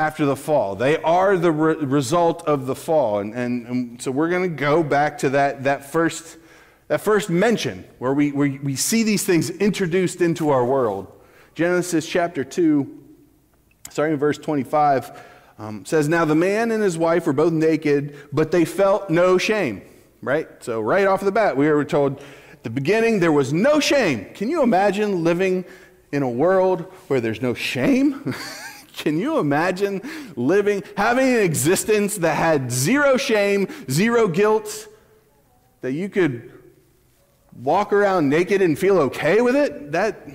after 0.00 0.24
the 0.24 0.34
fall. 0.34 0.74
They 0.74 0.96
are 1.02 1.36
the 1.36 1.52
re- 1.52 1.74
result 1.74 2.42
of 2.48 2.66
the 2.66 2.74
fall. 2.74 3.18
And, 3.18 3.34
and, 3.34 3.66
and 3.66 4.02
so 4.02 4.10
we're 4.10 4.30
going 4.30 4.42
to 4.42 4.56
go 4.56 4.82
back 4.82 5.18
to 5.18 5.30
that, 5.30 5.64
that 5.64 5.92
first 5.92 6.38
that 6.88 7.00
first 7.00 7.30
mention 7.30 7.84
where 8.00 8.12
we, 8.12 8.32
where 8.32 8.58
we 8.64 8.74
see 8.74 9.04
these 9.04 9.24
things 9.24 9.48
introduced 9.48 10.20
into 10.20 10.50
our 10.50 10.64
world. 10.64 11.06
Genesis 11.54 12.04
chapter 12.04 12.42
2, 12.42 13.04
starting 13.90 14.14
in 14.14 14.18
verse 14.18 14.38
25, 14.38 15.22
um, 15.60 15.84
says, 15.84 16.08
Now 16.08 16.24
the 16.24 16.34
man 16.34 16.72
and 16.72 16.82
his 16.82 16.98
wife 16.98 17.28
were 17.28 17.32
both 17.32 17.52
naked, 17.52 18.18
but 18.32 18.50
they 18.50 18.64
felt 18.64 19.08
no 19.08 19.38
shame. 19.38 19.82
Right? 20.20 20.48
So, 20.64 20.80
right 20.80 21.06
off 21.06 21.20
the 21.20 21.30
bat, 21.30 21.56
we 21.56 21.68
were 21.68 21.84
told 21.84 22.20
at 22.50 22.64
the 22.64 22.70
beginning 22.70 23.20
there 23.20 23.30
was 23.30 23.52
no 23.52 23.78
shame. 23.78 24.24
Can 24.34 24.48
you 24.48 24.64
imagine 24.64 25.22
living 25.22 25.64
in 26.10 26.24
a 26.24 26.28
world 26.28 26.80
where 27.06 27.20
there's 27.20 27.40
no 27.40 27.54
shame? 27.54 28.34
Can 29.00 29.18
you 29.18 29.38
imagine 29.38 30.02
living, 30.36 30.82
having 30.94 31.26
an 31.26 31.40
existence 31.40 32.18
that 32.18 32.34
had 32.34 32.70
zero 32.70 33.16
shame, 33.16 33.66
zero 33.90 34.28
guilt, 34.28 34.88
that 35.80 35.92
you 35.92 36.10
could 36.10 36.52
walk 37.62 37.94
around 37.94 38.28
naked 38.28 38.60
and 38.60 38.78
feel 38.78 38.98
okay 38.98 39.40
with 39.40 39.56
it, 39.56 39.92
that, 39.92 40.28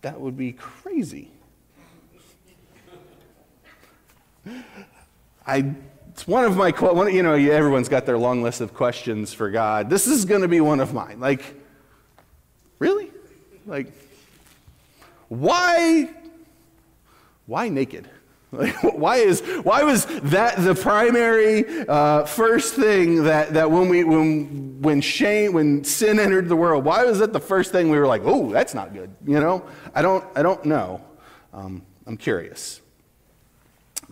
that 0.00 0.20
would 0.20 0.36
be 0.36 0.52
crazy. 0.52 1.30
I, 5.46 5.72
it's 6.10 6.26
one 6.26 6.44
of 6.44 6.56
my, 6.56 6.70
one, 6.70 7.14
you 7.14 7.22
know, 7.22 7.34
everyone's 7.34 7.88
got 7.88 8.04
their 8.04 8.18
long 8.18 8.42
list 8.42 8.60
of 8.60 8.74
questions 8.74 9.32
for 9.32 9.48
God. 9.48 9.88
This 9.88 10.08
is 10.08 10.24
going 10.24 10.42
to 10.42 10.48
be 10.48 10.60
one 10.60 10.80
of 10.80 10.92
mine. 10.92 11.20
Like, 11.20 11.54
really? 12.80 13.12
Like, 13.64 13.92
why, 15.28 16.10
why 17.46 17.68
naked? 17.68 18.08
Like, 18.54 18.82
why, 18.82 19.16
is, 19.16 19.40
why 19.62 19.82
was 19.82 20.04
that 20.24 20.62
the 20.62 20.74
primary 20.74 21.88
uh, 21.88 22.26
first 22.26 22.74
thing 22.74 23.24
that, 23.24 23.54
that 23.54 23.70
when, 23.70 23.88
we, 23.88 24.04
when, 24.04 24.82
when 24.82 25.00
shame, 25.00 25.54
when 25.54 25.84
sin 25.84 26.20
entered 26.20 26.50
the 26.50 26.56
world, 26.56 26.84
why 26.84 27.02
was 27.06 27.20
that 27.20 27.32
the 27.32 27.40
first 27.40 27.72
thing 27.72 27.88
we 27.88 27.98
were 27.98 28.06
like, 28.06 28.20
oh, 28.26 28.52
that's 28.52 28.74
not 28.74 28.92
good? 28.92 29.10
You 29.26 29.40
know? 29.40 29.64
I 29.94 30.02
don't, 30.02 30.22
I 30.36 30.42
don't 30.42 30.62
know. 30.66 31.00
Um, 31.54 31.80
I'm 32.06 32.18
curious. 32.18 32.82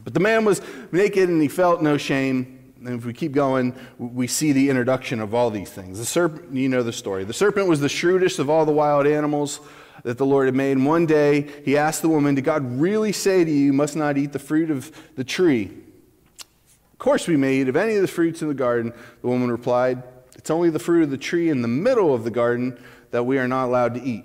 But 0.03 0.15
the 0.15 0.21
man 0.21 0.47
was 0.47 0.63
naked 0.91 1.29
and 1.29 1.43
he 1.43 1.49
felt 1.49 1.83
no 1.83 1.99
shame. 1.99 2.73
And 2.79 2.99
if 2.99 3.05
we 3.05 3.13
keep 3.13 3.33
going, 3.33 3.75
we 3.99 4.27
see 4.27 4.53
the 4.53 4.71
introduction 4.71 5.21
of 5.21 5.35
all 5.35 5.51
these 5.51 5.69
things. 5.69 5.99
The 5.99 6.07
serpent, 6.07 6.55
you 6.55 6.71
know 6.71 6.83
the 6.83 6.95
story. 6.95 7.25
The 7.25 7.35
serpent 7.35 7.69
was 7.69 7.81
the 7.81 7.91
shrewdest 7.91 8.39
of 8.39 8.49
all 8.49 8.65
the 8.65 8.73
wild 8.73 9.07
animals 9.07 9.61
that 10.03 10.19
the 10.19 10.27
Lord 10.27 10.47
had 10.47 10.55
made. 10.55 10.73
And 10.73 10.87
one 10.87 11.07
day 11.07 11.49
he 11.65 11.77
asked 11.77 12.03
the 12.03 12.09
woman, 12.09 12.35
Did 12.35 12.45
God 12.45 12.81
really 12.81 13.13
say 13.13 13.45
to 13.45 13.51
you, 13.51 13.67
you 13.67 13.73
must 13.73 13.97
not 13.97 14.17
eat 14.17 14.33
the 14.33 14.39
fruit 14.39 14.71
of 14.71 14.91
the 15.17 15.25
tree? 15.25 15.71
Of 16.93 16.99
course, 16.99 17.27
we 17.27 17.37
may 17.37 17.57
eat 17.57 17.69
of 17.69 17.77
any 17.77 17.95
of 17.95 18.03
the 18.03 18.09
fruits 18.09 18.43
in 18.43 18.49
the 18.49 18.55
garden. 18.55 18.93
The 19.23 19.27
woman 19.29 19.51
replied, 19.51 20.03
It's 20.37 20.51
only 20.51 20.71
the 20.71 20.79
fruit 20.79 21.03
of 21.03 21.11
the 21.11 21.19
tree 21.19 21.49
in 21.49 21.63
the 21.63 21.69
middle 21.69 22.15
of 22.15 22.25
the 22.25 22.31
garden 22.31 22.79
that 23.11 23.25
we 23.25 23.39
are 23.39 23.49
not 23.49 23.67
allowed 23.67 23.95
to 23.95 24.03
eat. 24.03 24.25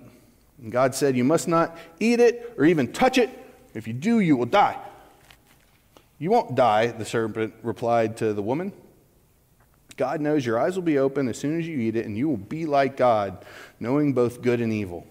And 0.61 0.71
God 0.71 0.95
said, 0.95 1.15
You 1.15 1.23
must 1.23 1.47
not 1.47 1.77
eat 1.99 2.19
it 2.19 2.53
or 2.57 2.65
even 2.65 2.91
touch 2.91 3.17
it. 3.17 3.29
If 3.73 3.87
you 3.87 3.93
do, 3.93 4.19
you 4.19 4.37
will 4.37 4.45
die. 4.45 4.79
You 6.17 6.31
won't 6.31 6.55
die, 6.55 6.87
the 6.87 7.05
serpent 7.05 7.53
replied 7.61 8.17
to 8.17 8.33
the 8.33 8.41
woman. 8.41 8.71
God 9.97 10.19
knows 10.21 10.45
your 10.45 10.59
eyes 10.59 10.75
will 10.75 10.83
be 10.83 10.97
open 10.97 11.27
as 11.27 11.37
soon 11.37 11.59
as 11.59 11.67
you 11.67 11.77
eat 11.79 11.95
it, 11.95 12.05
and 12.05 12.17
you 12.17 12.27
will 12.27 12.37
be 12.37 12.65
like 12.65 12.97
God, 12.97 13.45
knowing 13.79 14.13
both 14.13 14.41
good 14.41 14.59
and 14.59 14.73
evil. 14.73 15.07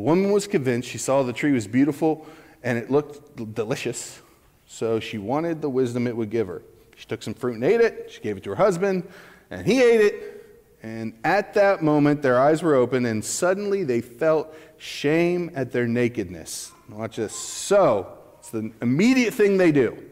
The 0.00 0.06
woman 0.06 0.32
was 0.32 0.46
convinced. 0.46 0.88
She 0.88 0.96
saw 0.96 1.22
the 1.22 1.34
tree 1.34 1.52
was 1.52 1.66
beautiful 1.66 2.24
and 2.62 2.78
it 2.78 2.90
looked 2.90 3.54
delicious, 3.54 4.22
so 4.66 4.98
she 4.98 5.18
wanted 5.18 5.60
the 5.60 5.68
wisdom 5.68 6.06
it 6.06 6.16
would 6.16 6.30
give 6.30 6.46
her. 6.46 6.62
She 6.96 7.04
took 7.06 7.22
some 7.22 7.34
fruit 7.34 7.56
and 7.56 7.64
ate 7.64 7.82
it. 7.82 8.10
She 8.10 8.22
gave 8.22 8.38
it 8.38 8.44
to 8.44 8.50
her 8.50 8.56
husband, 8.56 9.06
and 9.50 9.66
he 9.66 9.82
ate 9.82 10.00
it. 10.00 10.56
And 10.82 11.18
at 11.22 11.52
that 11.52 11.82
moment, 11.82 12.22
their 12.22 12.40
eyes 12.40 12.62
were 12.62 12.76
open, 12.76 13.04
and 13.04 13.22
suddenly 13.22 13.84
they 13.84 14.00
felt 14.00 14.54
shame 14.78 15.50
at 15.54 15.70
their 15.70 15.86
nakedness. 15.86 16.72
Watch 16.88 17.16
this. 17.16 17.34
So, 17.34 18.10
it's 18.38 18.48
the 18.48 18.72
immediate 18.80 19.34
thing 19.34 19.58
they 19.58 19.70
do. 19.70 20.02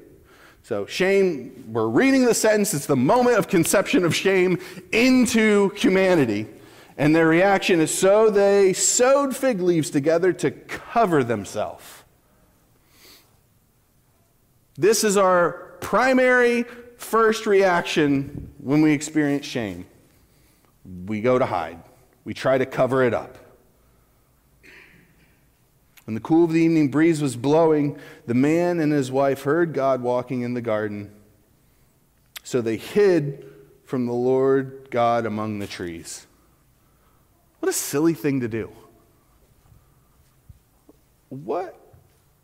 So, 0.65 0.85
shame, 0.85 1.65
we're 1.73 1.89
reading 1.89 2.27
the 2.27 2.35
sentence, 2.35 2.75
it's 2.75 2.85
the 2.85 2.95
moment 2.95 3.39
of 3.39 3.49
conception 3.49 4.05
of 4.05 4.15
shame 4.15 4.59
into 4.93 5.71
humanity. 5.71 6.47
And 6.99 7.15
their 7.15 7.29
reaction 7.29 7.81
is 7.81 7.97
so 7.97 8.29
they 8.29 8.73
sewed 8.73 9.35
fig 9.35 9.61
leaves 9.61 9.89
together 9.89 10.33
to 10.35 10.51
cover 10.51 11.23
themselves. 11.23 11.85
This 14.77 15.05
is 15.05 15.17
our 15.17 15.77
primary 15.81 16.65
first 16.97 17.47
reaction 17.47 18.53
when 18.59 18.83
we 18.83 18.93
experience 18.93 19.47
shame. 19.47 19.87
We 21.07 21.21
go 21.21 21.39
to 21.39 21.47
hide, 21.47 21.81
we 22.25 22.35
try 22.35 22.59
to 22.59 22.67
cover 22.67 23.05
it 23.05 23.15
up. 23.15 23.39
When 26.05 26.15
the 26.15 26.21
cool 26.21 26.45
of 26.45 26.53
the 26.53 26.61
evening 26.61 26.89
breeze 26.89 27.21
was 27.21 27.37
blowing, 27.37 27.99
the 28.27 28.35
man 28.35 28.81
and 28.81 28.91
his 28.91 29.13
wife 29.13 29.43
heard 29.43 29.75
God 29.75 30.01
walking 30.01 30.41
in 30.41 30.55
the 30.55 30.63
garden. 30.63 31.13
So 32.43 32.63
they 32.63 32.79
hid 32.79 33.45
from 33.85 34.07
the 34.07 34.15
Lord 34.15 34.89
God 34.91 35.27
among 35.27 35.59
the 35.59 35.67
trees. 35.67 36.28
What 37.61 37.69
a 37.69 37.73
silly 37.73 38.15
thing 38.15 38.41
to 38.41 38.49
do. 38.49 38.71
What? 41.29 41.79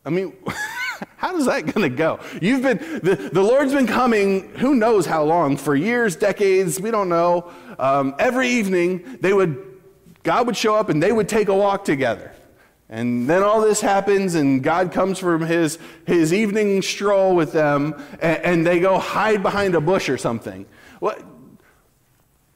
I 0.04 0.10
mean, 0.10 0.36
how 1.16 1.36
is 1.36 1.46
that 1.46 1.66
going 1.66 1.90
to 1.90 1.96
go? 1.96 2.20
You've 2.40 2.62
been, 2.62 2.78
the, 2.78 3.30
the 3.32 3.42
Lord's 3.42 3.72
been 3.72 3.86
coming, 3.86 4.50
who 4.56 4.74
knows 4.74 5.06
how 5.06 5.24
long, 5.24 5.56
for 5.56 5.74
years, 5.74 6.16
decades, 6.16 6.80
we 6.80 6.90
don't 6.90 7.08
know. 7.08 7.50
Um, 7.78 8.14
every 8.18 8.48
evening, 8.48 9.18
they 9.20 9.32
would, 9.32 9.80
God 10.22 10.46
would 10.46 10.56
show 10.56 10.74
up 10.74 10.88
and 10.88 11.02
they 11.02 11.12
would 11.12 11.28
take 11.28 11.48
a 11.48 11.54
walk 11.54 11.84
together. 11.84 12.32
And 12.90 13.28
then 13.28 13.42
all 13.42 13.62
this 13.62 13.80
happens, 13.80 14.34
and 14.34 14.62
God 14.62 14.92
comes 14.92 15.18
from 15.18 15.40
his, 15.40 15.78
his 16.06 16.34
evening 16.34 16.82
stroll 16.82 17.34
with 17.34 17.52
them, 17.52 17.94
and, 18.20 18.38
and 18.44 18.66
they 18.66 18.78
go 18.78 18.98
hide 18.98 19.42
behind 19.42 19.74
a 19.74 19.80
bush 19.80 20.10
or 20.10 20.18
something. 20.18 20.66
What? 21.00 21.24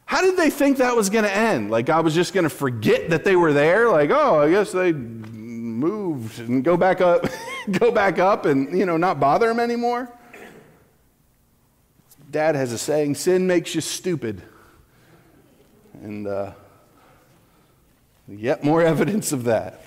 How 0.09 0.23
did 0.23 0.39
they 0.39 0.49
think 0.49 0.79
that 0.79 0.97
was 0.97 1.11
going 1.11 1.25
to 1.25 1.31
end? 1.31 1.71
Like 1.71 1.85
God 1.85 2.03
was 2.03 2.15
just 2.15 2.33
going 2.33 2.45
to 2.45 2.51
forget 2.51 3.11
that 3.11 3.25
they 3.25 3.37
were 3.37 3.53
there? 3.53 3.91
Like, 3.91 4.09
oh, 4.09 4.41
I 4.41 4.51
guess 4.51 4.73
they 4.73 4.91
moved 4.91 6.39
and 6.41 6.65
go 6.65 6.79
back 6.79 7.03
up, 7.03 7.27
go 7.71 7.93
back 7.93 8.19
up 8.19 8.47
and, 8.47 8.77
you 8.77 8.87
know, 8.87 8.97
not 8.97 9.21
bother 9.21 9.51
him 9.51 9.61
anymore? 9.61 10.11
Dad 12.31 12.55
has 12.55 12.73
a 12.73 12.79
saying, 12.79 13.17
sin 13.17 13.47
makes 13.47 13.75
you 13.75 13.83
stupid. 13.83 14.41
And 15.93 16.27
uh, 16.27 16.53
yet 18.27 18.65
more 18.65 18.81
evidence 18.95 19.33
of 19.33 19.45
that. 19.45 19.85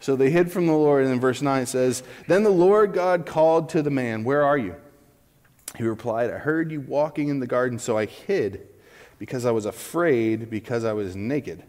So 0.00 0.16
they 0.16 0.30
hid 0.30 0.50
from 0.50 0.66
the 0.66 0.72
Lord, 0.72 1.04
and 1.04 1.14
in 1.14 1.20
verse 1.20 1.40
9 1.40 1.62
it 1.62 1.66
says, 1.66 2.02
Then 2.26 2.42
the 2.42 2.50
Lord 2.50 2.94
God 2.94 3.26
called 3.26 3.68
to 3.68 3.80
the 3.80 3.90
man, 3.90 4.24
Where 4.24 4.42
are 4.42 4.58
you? 4.58 4.74
He 5.76 5.82
replied, 5.82 6.30
I 6.30 6.38
heard 6.38 6.70
you 6.70 6.80
walking 6.80 7.28
in 7.28 7.40
the 7.40 7.46
garden, 7.46 7.78
so 7.78 7.98
I 7.98 8.06
hid 8.06 8.68
because 9.18 9.44
I 9.44 9.50
was 9.50 9.66
afraid 9.66 10.50
because 10.50 10.84
I 10.84 10.92
was 10.92 11.16
naked. 11.16 11.62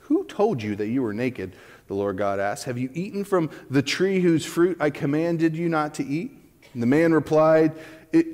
Who 0.00 0.24
told 0.24 0.62
you 0.62 0.76
that 0.76 0.88
you 0.88 1.02
were 1.02 1.14
naked? 1.14 1.56
The 1.86 1.94
Lord 1.94 2.16
God 2.16 2.38
asked. 2.38 2.64
Have 2.64 2.78
you 2.78 2.90
eaten 2.94 3.24
from 3.24 3.50
the 3.70 3.82
tree 3.82 4.20
whose 4.20 4.44
fruit 4.44 4.76
I 4.80 4.90
commanded 4.90 5.56
you 5.56 5.68
not 5.68 5.94
to 5.94 6.04
eat? 6.04 6.32
And 6.72 6.82
the 6.82 6.86
man 6.86 7.12
replied, 7.12 7.72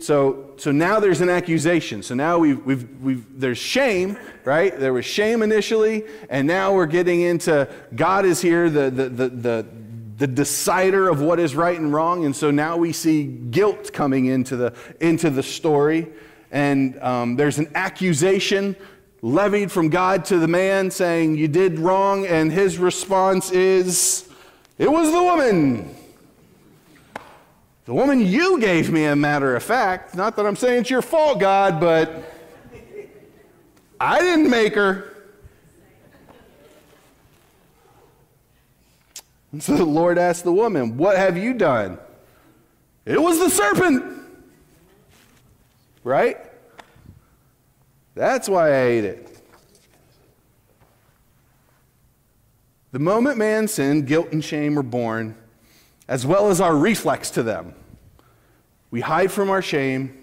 so, 0.00 0.52
so 0.56 0.72
now 0.72 1.00
there's 1.00 1.20
an 1.20 1.30
accusation. 1.30 2.02
So 2.02 2.14
now 2.14 2.38
we've, 2.38 2.64
we've, 2.66 3.00
we've, 3.00 3.40
there's 3.40 3.58
shame, 3.58 4.18
right? 4.44 4.78
There 4.78 4.92
was 4.92 5.06
shame 5.06 5.42
initially, 5.42 6.04
and 6.28 6.46
now 6.46 6.74
we're 6.74 6.86
getting 6.86 7.22
into 7.22 7.68
God 7.94 8.26
is 8.26 8.42
here, 8.42 8.68
the, 8.68 8.90
the, 8.90 9.08
the, 9.08 9.66
the, 10.20 10.26
decider 10.26 11.08
of 11.08 11.20
what 11.20 11.40
is 11.40 11.56
right 11.56 11.78
and 11.78 11.92
wrong. 11.92 12.24
And 12.24 12.36
so 12.36 12.50
now 12.50 12.76
we 12.76 12.92
see 12.92 13.24
guilt 13.24 13.92
coming 13.92 14.26
into 14.26 14.56
the, 14.56 14.74
into 15.00 15.30
the 15.30 15.42
story. 15.42 16.06
And 16.50 16.98
um, 17.00 17.36
there's 17.36 17.58
an 17.58 17.70
accusation 17.74 18.76
levied 19.22 19.72
from 19.72 19.88
God 19.88 20.24
to 20.26 20.38
the 20.38 20.48
man 20.48 20.90
saying, 20.90 21.36
You 21.36 21.48
did 21.48 21.78
wrong. 21.78 22.26
And 22.26 22.52
his 22.52 22.78
response 22.78 23.50
is, 23.50 24.28
It 24.78 24.90
was 24.90 25.10
the 25.10 25.22
woman. 25.22 25.94
The 27.86 27.94
woman 27.94 28.20
you 28.20 28.60
gave 28.60 28.90
me, 28.92 29.06
a 29.06 29.16
matter 29.16 29.56
of 29.56 29.62
fact. 29.62 30.14
Not 30.14 30.36
that 30.36 30.46
I'm 30.46 30.56
saying 30.56 30.82
it's 30.82 30.90
your 30.90 31.02
fault, 31.02 31.40
God, 31.40 31.80
but 31.80 32.22
I 33.98 34.20
didn't 34.20 34.48
make 34.48 34.74
her. 34.74 35.09
And 39.52 39.62
so 39.62 39.76
the 39.76 39.84
Lord 39.84 40.18
asked 40.18 40.44
the 40.44 40.52
woman, 40.52 40.96
What 40.96 41.16
have 41.16 41.36
you 41.36 41.54
done? 41.54 41.98
It 43.04 43.20
was 43.20 43.38
the 43.38 43.50
serpent. 43.50 44.04
Right? 46.04 46.38
That's 48.14 48.48
why 48.48 48.70
I 48.70 48.82
ate 48.82 49.04
it. 49.04 49.26
The 52.92 52.98
moment 52.98 53.38
man 53.38 53.68
sinned, 53.68 54.06
guilt 54.06 54.32
and 54.32 54.44
shame 54.44 54.74
were 54.74 54.82
born, 54.82 55.36
as 56.08 56.26
well 56.26 56.48
as 56.50 56.60
our 56.60 56.74
reflex 56.74 57.30
to 57.30 57.42
them. 57.42 57.74
We 58.90 59.00
hide 59.00 59.30
from 59.30 59.48
our 59.48 59.62
shame 59.62 60.16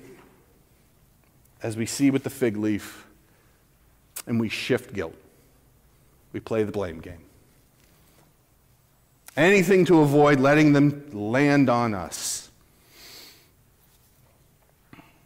as 1.64 1.78
we 1.78 1.86
see 1.86 2.12
with 2.12 2.24
the 2.24 2.30
fig 2.30 2.58
leaf, 2.58 3.08
and 4.26 4.40
we 4.40 4.50
shift 4.50 4.94
guilt. 4.94 5.16
We 6.34 6.42
play 6.42 6.64
the 6.64 6.72
blame 6.72 7.00
game. 7.00 7.27
Anything 9.38 9.86
to 9.86 10.00
avoid 10.00 10.40
letting 10.40 10.74
them 10.74 11.08
land 11.14 11.70
on 11.70 11.94
us. 11.94 12.50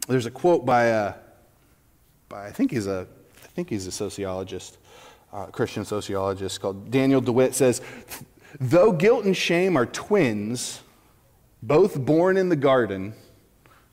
There's 0.06 0.26
a 0.26 0.30
quote 0.30 0.66
by 0.66 0.84
a, 0.84 1.14
by 2.28 2.46
I 2.46 2.50
think 2.50 2.70
he's 2.70 2.86
a, 2.86 3.06
I 3.42 3.46
think 3.48 3.70
he's 3.70 3.86
a 3.86 3.92
sociologist, 3.92 4.76
uh, 5.32 5.46
Christian 5.46 5.86
sociologist 5.86 6.60
called 6.60 6.90
Daniel 6.90 7.22
DeWitt 7.22 7.54
says, 7.54 7.80
though 8.60 8.92
guilt 8.92 9.24
and 9.24 9.34
shame 9.34 9.78
are 9.78 9.86
twins, 9.86 10.82
both 11.62 11.98
born 11.98 12.36
in 12.36 12.50
the 12.50 12.56
garden, 12.56 13.14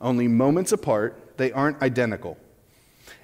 only 0.01 0.27
moments 0.27 0.73
apart, 0.73 1.37
they 1.37 1.53
aren't 1.53 1.81
identical. 1.81 2.37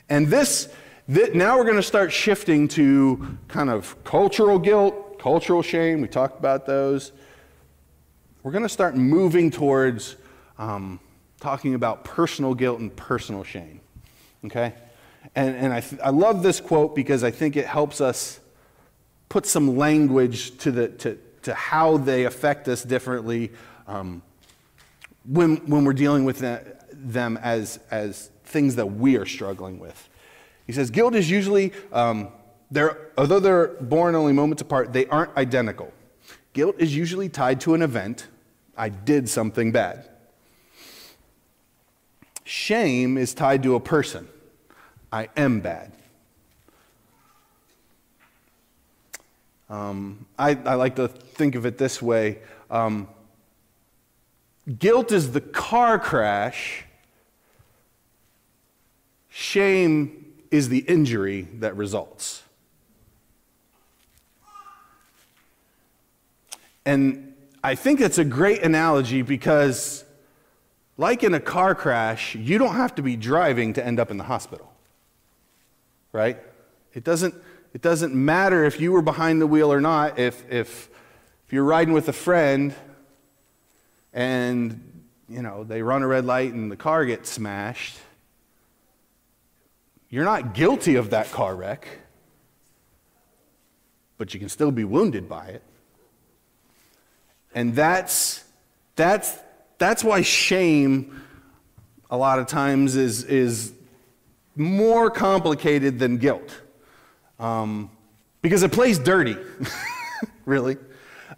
And 0.07 0.27
this, 0.27 0.69
this 1.09 1.35
now 1.35 1.57
we're 1.57 1.65
going 1.65 1.75
to 1.75 1.83
start 1.83 2.13
shifting 2.13 2.69
to 2.69 3.37
kind 3.49 3.69
of 3.69 4.01
cultural 4.05 4.59
guilt, 4.59 4.95
cultural 5.25 5.63
shame, 5.63 6.01
we 6.01 6.07
talked 6.07 6.37
about 6.37 6.67
those. 6.67 7.11
We're 8.43 8.51
going 8.51 8.61
to 8.61 8.69
start 8.69 8.95
moving 8.95 9.49
towards 9.49 10.17
um, 10.59 10.99
talking 11.39 11.73
about 11.73 12.03
personal 12.03 12.53
guilt 12.53 12.79
and 12.79 12.95
personal 12.95 13.43
shame. 13.43 13.81
Okay? 14.45 14.75
And, 15.33 15.55
and 15.55 15.73
I, 15.73 15.83
I 16.03 16.11
love 16.11 16.43
this 16.43 16.59
quote 16.59 16.95
because 16.95 17.23
I 17.23 17.31
think 17.31 17.55
it 17.55 17.65
helps 17.65 18.01
us 18.01 18.39
put 19.27 19.47
some 19.47 19.77
language 19.77 20.59
to, 20.59 20.69
the, 20.69 20.89
to, 20.89 21.17
to 21.41 21.55
how 21.55 21.97
they 21.97 22.25
affect 22.25 22.67
us 22.67 22.83
differently 22.83 23.51
um, 23.87 24.21
when, 25.27 25.55
when 25.65 25.85
we're 25.85 25.93
dealing 25.93 26.23
with 26.23 26.37
them 26.93 27.39
as, 27.41 27.79
as 27.89 28.29
things 28.43 28.75
that 28.75 28.85
we 28.85 29.17
are 29.17 29.25
struggling 29.25 29.79
with. 29.79 30.07
He 30.67 30.73
says, 30.73 30.91
guilt 30.91 31.15
is 31.15 31.31
usually, 31.31 31.73
um, 31.91 32.27
they're, 32.75 32.97
although 33.17 33.39
they're 33.39 33.67
born 33.67 34.15
only 34.15 34.33
moments 34.33 34.61
apart, 34.61 34.91
they 34.91 35.07
aren't 35.07 35.35
identical. 35.37 35.93
Guilt 36.53 36.75
is 36.77 36.95
usually 36.95 37.29
tied 37.29 37.61
to 37.61 37.73
an 37.73 37.81
event. 37.81 38.27
I 38.77 38.89
did 38.89 39.29
something 39.29 39.71
bad. 39.71 40.09
Shame 42.43 43.17
is 43.17 43.33
tied 43.33 43.63
to 43.63 43.75
a 43.75 43.79
person. 43.79 44.27
I 45.11 45.29
am 45.37 45.61
bad. 45.61 45.93
Um, 49.69 50.25
I, 50.37 50.51
I, 50.51 50.75
like 50.75 50.97
to 50.97 51.07
think 51.07 51.55
of 51.55 51.65
it 51.65 51.79
this 51.79 51.99
way 51.99 52.37
um, 52.69 53.07
guilt 54.77 55.11
is 55.11 55.31
the 55.31 55.41
car 55.41 55.97
crash, 55.97 56.85
shame 59.27 60.33
is 60.51 60.69
the 60.69 60.79
injury 60.79 61.47
that 61.55 61.75
results. 61.75 62.43
And 66.85 67.33
I 67.63 67.75
think 67.75 67.99
it's 67.99 68.17
a 68.17 68.23
great 68.23 68.61
analogy 68.61 69.23
because, 69.23 70.03
like 70.97 71.23
in 71.23 71.33
a 71.33 71.39
car 71.39 71.73
crash, 71.73 72.35
you 72.35 72.57
don't 72.57 72.75
have 72.75 72.93
to 72.95 73.01
be 73.01 73.15
driving 73.15 73.73
to 73.73 73.85
end 73.85 73.99
up 73.99 74.11
in 74.11 74.17
the 74.17 74.23
hospital. 74.23 74.71
Right? 76.11 76.37
It 76.93 77.03
doesn't, 77.03 77.33
it 77.73 77.81
doesn't 77.81 78.13
matter 78.13 78.63
if 78.63 78.79
you 78.79 78.91
were 78.91 79.01
behind 79.01 79.41
the 79.41 79.47
wheel 79.47 79.73
or 79.73 79.81
not. 79.81 80.19
If, 80.19 80.49
if, 80.51 80.89
if 81.45 81.53
you're 81.53 81.63
riding 81.63 81.93
with 81.93 82.07
a 82.07 82.13
friend 82.13 82.73
and 84.13 85.03
you 85.27 85.41
know 85.41 85.63
they 85.63 85.81
run 85.81 86.03
a 86.03 86.07
red 86.07 86.23
light 86.23 86.53
and 86.53 86.71
the 86.71 86.77
car 86.77 87.03
gets 87.03 87.29
smashed, 87.29 87.97
you're 90.09 90.23
not 90.23 90.53
guilty 90.53 90.95
of 90.95 91.09
that 91.09 91.31
car 91.31 91.55
wreck, 91.55 91.87
but 94.17 94.33
you 94.33 94.39
can 94.39 94.49
still 94.49 94.71
be 94.71 94.83
wounded 94.83 95.27
by 95.27 95.47
it. 95.47 95.63
And 97.55 97.73
that's, 97.73 98.43
that's, 98.95 99.39
that's 99.77 100.03
why 100.03 100.21
shame 100.21 101.23
a 102.11 102.17
lot 102.17 102.37
of 102.37 102.47
times 102.47 102.95
is, 102.95 103.23
is 103.23 103.73
more 104.55 105.09
complicated 105.09 105.97
than 105.97 106.17
guilt. 106.17 106.61
Um, 107.39 107.89
because 108.41 108.61
it 108.61 108.71
plays 108.71 108.99
dirty, 108.99 109.37
really. 110.45 110.77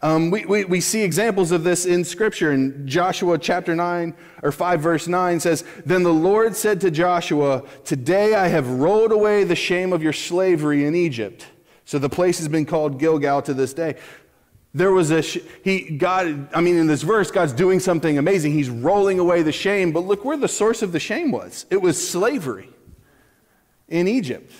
Um, 0.01 0.29
we, 0.29 0.45
we, 0.45 0.65
we 0.65 0.81
see 0.81 1.01
examples 1.01 1.51
of 1.51 1.63
this 1.63 1.85
in 1.85 2.03
Scripture. 2.03 2.51
In 2.51 2.87
Joshua 2.87 3.37
chapter 3.37 3.75
9, 3.75 4.13
or 4.43 4.51
5, 4.51 4.81
verse 4.81 5.07
9 5.07 5.39
says, 5.39 5.63
Then 5.85 6.03
the 6.03 6.13
Lord 6.13 6.55
said 6.55 6.81
to 6.81 6.91
Joshua, 6.91 7.63
Today 7.85 8.35
I 8.35 8.47
have 8.47 8.69
rolled 8.69 9.11
away 9.11 9.43
the 9.43 9.55
shame 9.55 9.93
of 9.93 10.03
your 10.03 10.13
slavery 10.13 10.85
in 10.85 10.95
Egypt. 10.95 11.47
So 11.85 11.97
the 11.97 12.09
place 12.09 12.37
has 12.39 12.47
been 12.47 12.65
called 12.65 12.99
Gilgal 12.99 13.41
to 13.43 13.53
this 13.53 13.73
day. 13.73 13.95
There 14.77 14.91
was 14.91 15.09
a, 15.09 15.21
he, 15.21 15.97
God, 15.97 16.49
I 16.53 16.61
mean, 16.61 16.77
in 16.77 16.85
this 16.85 17.01
verse, 17.01 17.31
God's 17.31 17.51
doing 17.51 17.79
something 17.79 18.19
amazing. 18.19 18.51
He's 18.51 18.69
rolling 18.69 19.17
away 19.17 19.41
the 19.41 19.51
shame, 19.51 19.91
but 19.91 20.01
look 20.01 20.23
where 20.23 20.37
the 20.37 20.47
source 20.47 20.83
of 20.83 20.91
the 20.91 20.99
shame 20.99 21.31
was. 21.31 21.65
It 21.71 21.81
was 21.81 22.09
slavery 22.09 22.69
in 23.89 24.07
Egypt. 24.07 24.51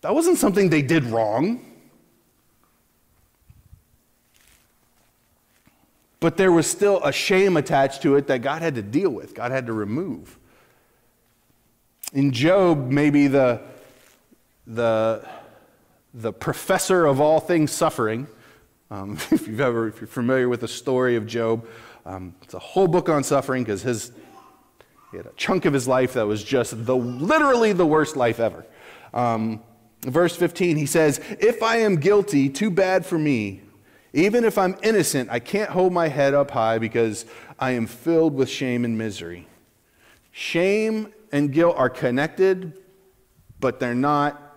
That 0.00 0.12
wasn't 0.12 0.38
something 0.38 0.70
they 0.70 0.82
did 0.82 1.04
wrong. 1.04 1.64
But 6.18 6.36
there 6.36 6.50
was 6.50 6.68
still 6.68 7.00
a 7.04 7.12
shame 7.12 7.56
attached 7.56 8.02
to 8.02 8.16
it 8.16 8.26
that 8.26 8.42
God 8.42 8.60
had 8.60 8.74
to 8.74 8.82
deal 8.82 9.10
with, 9.10 9.34
God 9.34 9.52
had 9.52 9.66
to 9.66 9.72
remove. 9.72 10.36
In 12.12 12.32
Job, 12.32 12.90
maybe 12.90 13.28
the, 13.28 13.60
the, 14.66 15.24
the 16.14 16.32
professor 16.32 17.06
of 17.06 17.20
all 17.20 17.40
things 17.40 17.70
suffering. 17.70 18.26
Um, 18.90 19.18
if 19.30 19.46
you've 19.46 19.60
ever, 19.60 19.88
if 19.88 20.00
you're 20.00 20.08
familiar 20.08 20.48
with 20.48 20.60
the 20.60 20.68
story 20.68 21.16
of 21.16 21.26
Job, 21.26 21.66
um, 22.06 22.34
it's 22.42 22.54
a 22.54 22.58
whole 22.58 22.88
book 22.88 23.08
on 23.08 23.22
suffering 23.22 23.62
because 23.62 23.82
his 23.82 24.12
he 25.10 25.16
had 25.16 25.26
a 25.26 25.32
chunk 25.36 25.64
of 25.64 25.72
his 25.72 25.88
life 25.88 26.14
that 26.14 26.26
was 26.26 26.44
just 26.44 26.86
the 26.86 26.96
literally 26.96 27.72
the 27.72 27.86
worst 27.86 28.16
life 28.16 28.38
ever. 28.38 28.64
Um, 29.12 29.60
verse 30.02 30.36
15, 30.36 30.76
he 30.76 30.86
says, 30.86 31.20
"If 31.40 31.62
I 31.62 31.78
am 31.78 31.96
guilty, 31.96 32.48
too 32.48 32.70
bad 32.70 33.04
for 33.04 33.18
me. 33.18 33.62
Even 34.12 34.44
if 34.44 34.56
I'm 34.56 34.76
innocent, 34.82 35.28
I 35.30 35.38
can't 35.38 35.70
hold 35.70 35.92
my 35.92 36.08
head 36.08 36.32
up 36.34 36.52
high 36.52 36.78
because 36.78 37.26
I 37.58 37.72
am 37.72 37.86
filled 37.86 38.34
with 38.34 38.48
shame 38.48 38.84
and 38.84 38.96
misery." 38.96 39.46
Shame 40.32 41.12
and 41.32 41.52
guilt 41.52 41.74
are 41.76 41.90
connected, 41.90 42.78
but 43.58 43.80
they're 43.80 43.94
not 43.94 44.49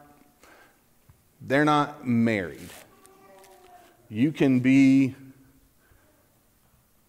they're 1.46 1.66
not 1.66 2.08
married. 2.08 2.70
You 4.10 4.32
can 4.32 4.60
be 4.60 5.16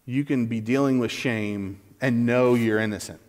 you 0.05 0.23
can 0.23 0.45
be 0.45 0.61
dealing 0.61 0.99
with 0.99 1.09
shame 1.09 1.81
and 1.99 2.27
know 2.27 2.53
you're 2.53 2.79
innocent. 2.79 3.19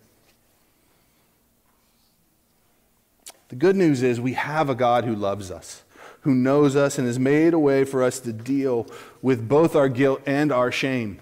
The 3.49 3.55
good 3.55 3.75
news 3.75 4.03
is 4.03 4.21
we 4.21 4.33
have 4.33 4.69
a 4.69 4.75
God 4.75 5.05
who 5.05 5.15
loves 5.15 5.49
us, 5.49 5.83
who 6.21 6.35
knows 6.35 6.75
us, 6.75 6.99
and 6.99 7.07
has 7.07 7.17
made 7.17 7.53
a 7.53 7.59
way 7.59 7.83
for 7.83 8.03
us 8.03 8.19
to 8.19 8.33
deal 8.33 8.85
with 9.21 9.47
both 9.47 9.75
our 9.75 9.89
guilt 9.89 10.21
and 10.27 10.51
our 10.51 10.71
shame. 10.71 11.19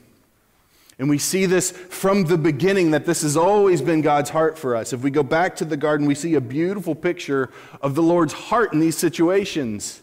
And 0.98 1.10
we 1.10 1.18
see 1.18 1.46
this 1.46 1.72
from 1.72 2.24
the 2.24 2.38
beginning 2.38 2.92
that 2.92 3.06
this 3.06 3.22
has 3.24 3.36
always 3.36 3.82
been 3.82 4.02
God's 4.02 4.30
heart 4.30 4.58
for 4.58 4.76
us. 4.76 4.94
If 4.94 5.02
we 5.02 5.12
go 5.12 5.24
back 5.24 5.58
to 5.58 5.66
the 5.66 5.76
garden, 5.76 6.08
we 6.08 6.16
see 6.16 6.36
a 6.36 6.42
beautiful 6.42 6.96
picture 6.96 7.50
of 7.82 7.96
the 7.96 8.04
Lord's 8.04 8.32
heart 8.32 8.72
in 8.72 8.80
these 8.80 8.98
situations. 8.98 10.02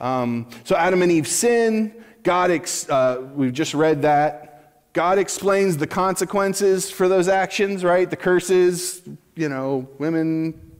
Um, 0.00 0.48
so 0.64 0.74
Adam 0.76 1.00
and 1.02 1.12
Eve 1.12 1.28
sin. 1.28 1.94
God, 2.24 2.50
ex- 2.50 2.88
uh, 2.88 3.28
we've 3.34 3.52
just 3.52 3.72
read 3.72 4.02
that. 4.02 4.92
God 4.92 5.18
explains 5.18 5.76
the 5.76 5.86
consequences 5.86 6.90
for 6.90 7.08
those 7.08 7.28
actions, 7.28 7.82
right? 7.84 8.10
The 8.10 8.16
curses, 8.16 9.00
you 9.36 9.48
know, 9.48 9.88
women, 9.98 10.72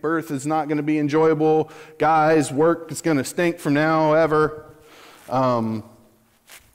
birth 0.00 0.30
is 0.30 0.46
not 0.46 0.68
going 0.68 0.76
to 0.76 0.82
be 0.82 0.98
enjoyable. 0.98 1.70
Guys, 1.98 2.52
work 2.52 2.92
is 2.92 3.02
going 3.02 3.16
to 3.16 3.24
stink 3.24 3.58
from 3.58 3.74
now 3.74 4.12
ever. 4.12 4.66
Um, 5.28 5.82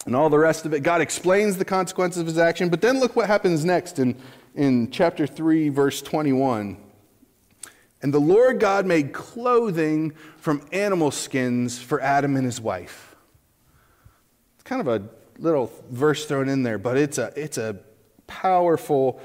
and 0.05 0.15
all 0.15 0.29
the 0.29 0.39
rest 0.39 0.65
of 0.65 0.73
it. 0.73 0.81
God 0.81 1.01
explains 1.01 1.57
the 1.57 1.65
consequences 1.65 2.21
of 2.21 2.27
his 2.27 2.37
action. 2.37 2.69
But 2.69 2.81
then 2.81 2.99
look 2.99 3.15
what 3.15 3.27
happens 3.27 3.63
next 3.63 3.99
in, 3.99 4.15
in 4.55 4.89
chapter 4.91 5.27
3, 5.27 5.69
verse 5.69 6.01
21. 6.01 6.77
And 8.01 8.13
the 8.13 8.19
Lord 8.19 8.59
God 8.59 8.85
made 8.85 9.13
clothing 9.13 10.13
from 10.37 10.65
animal 10.71 11.11
skins 11.11 11.79
for 11.79 12.01
Adam 12.01 12.35
and 12.35 12.45
his 12.45 12.59
wife. 12.59 13.15
It's 14.55 14.63
kind 14.63 14.81
of 14.81 14.87
a 14.87 15.07
little 15.37 15.71
verse 15.89 16.25
thrown 16.25 16.49
in 16.49 16.63
there, 16.63 16.79
but 16.79 16.97
it's 16.97 17.17
a, 17.17 17.31
it's 17.35 17.57
a 17.57 17.79
powerful 18.25 19.21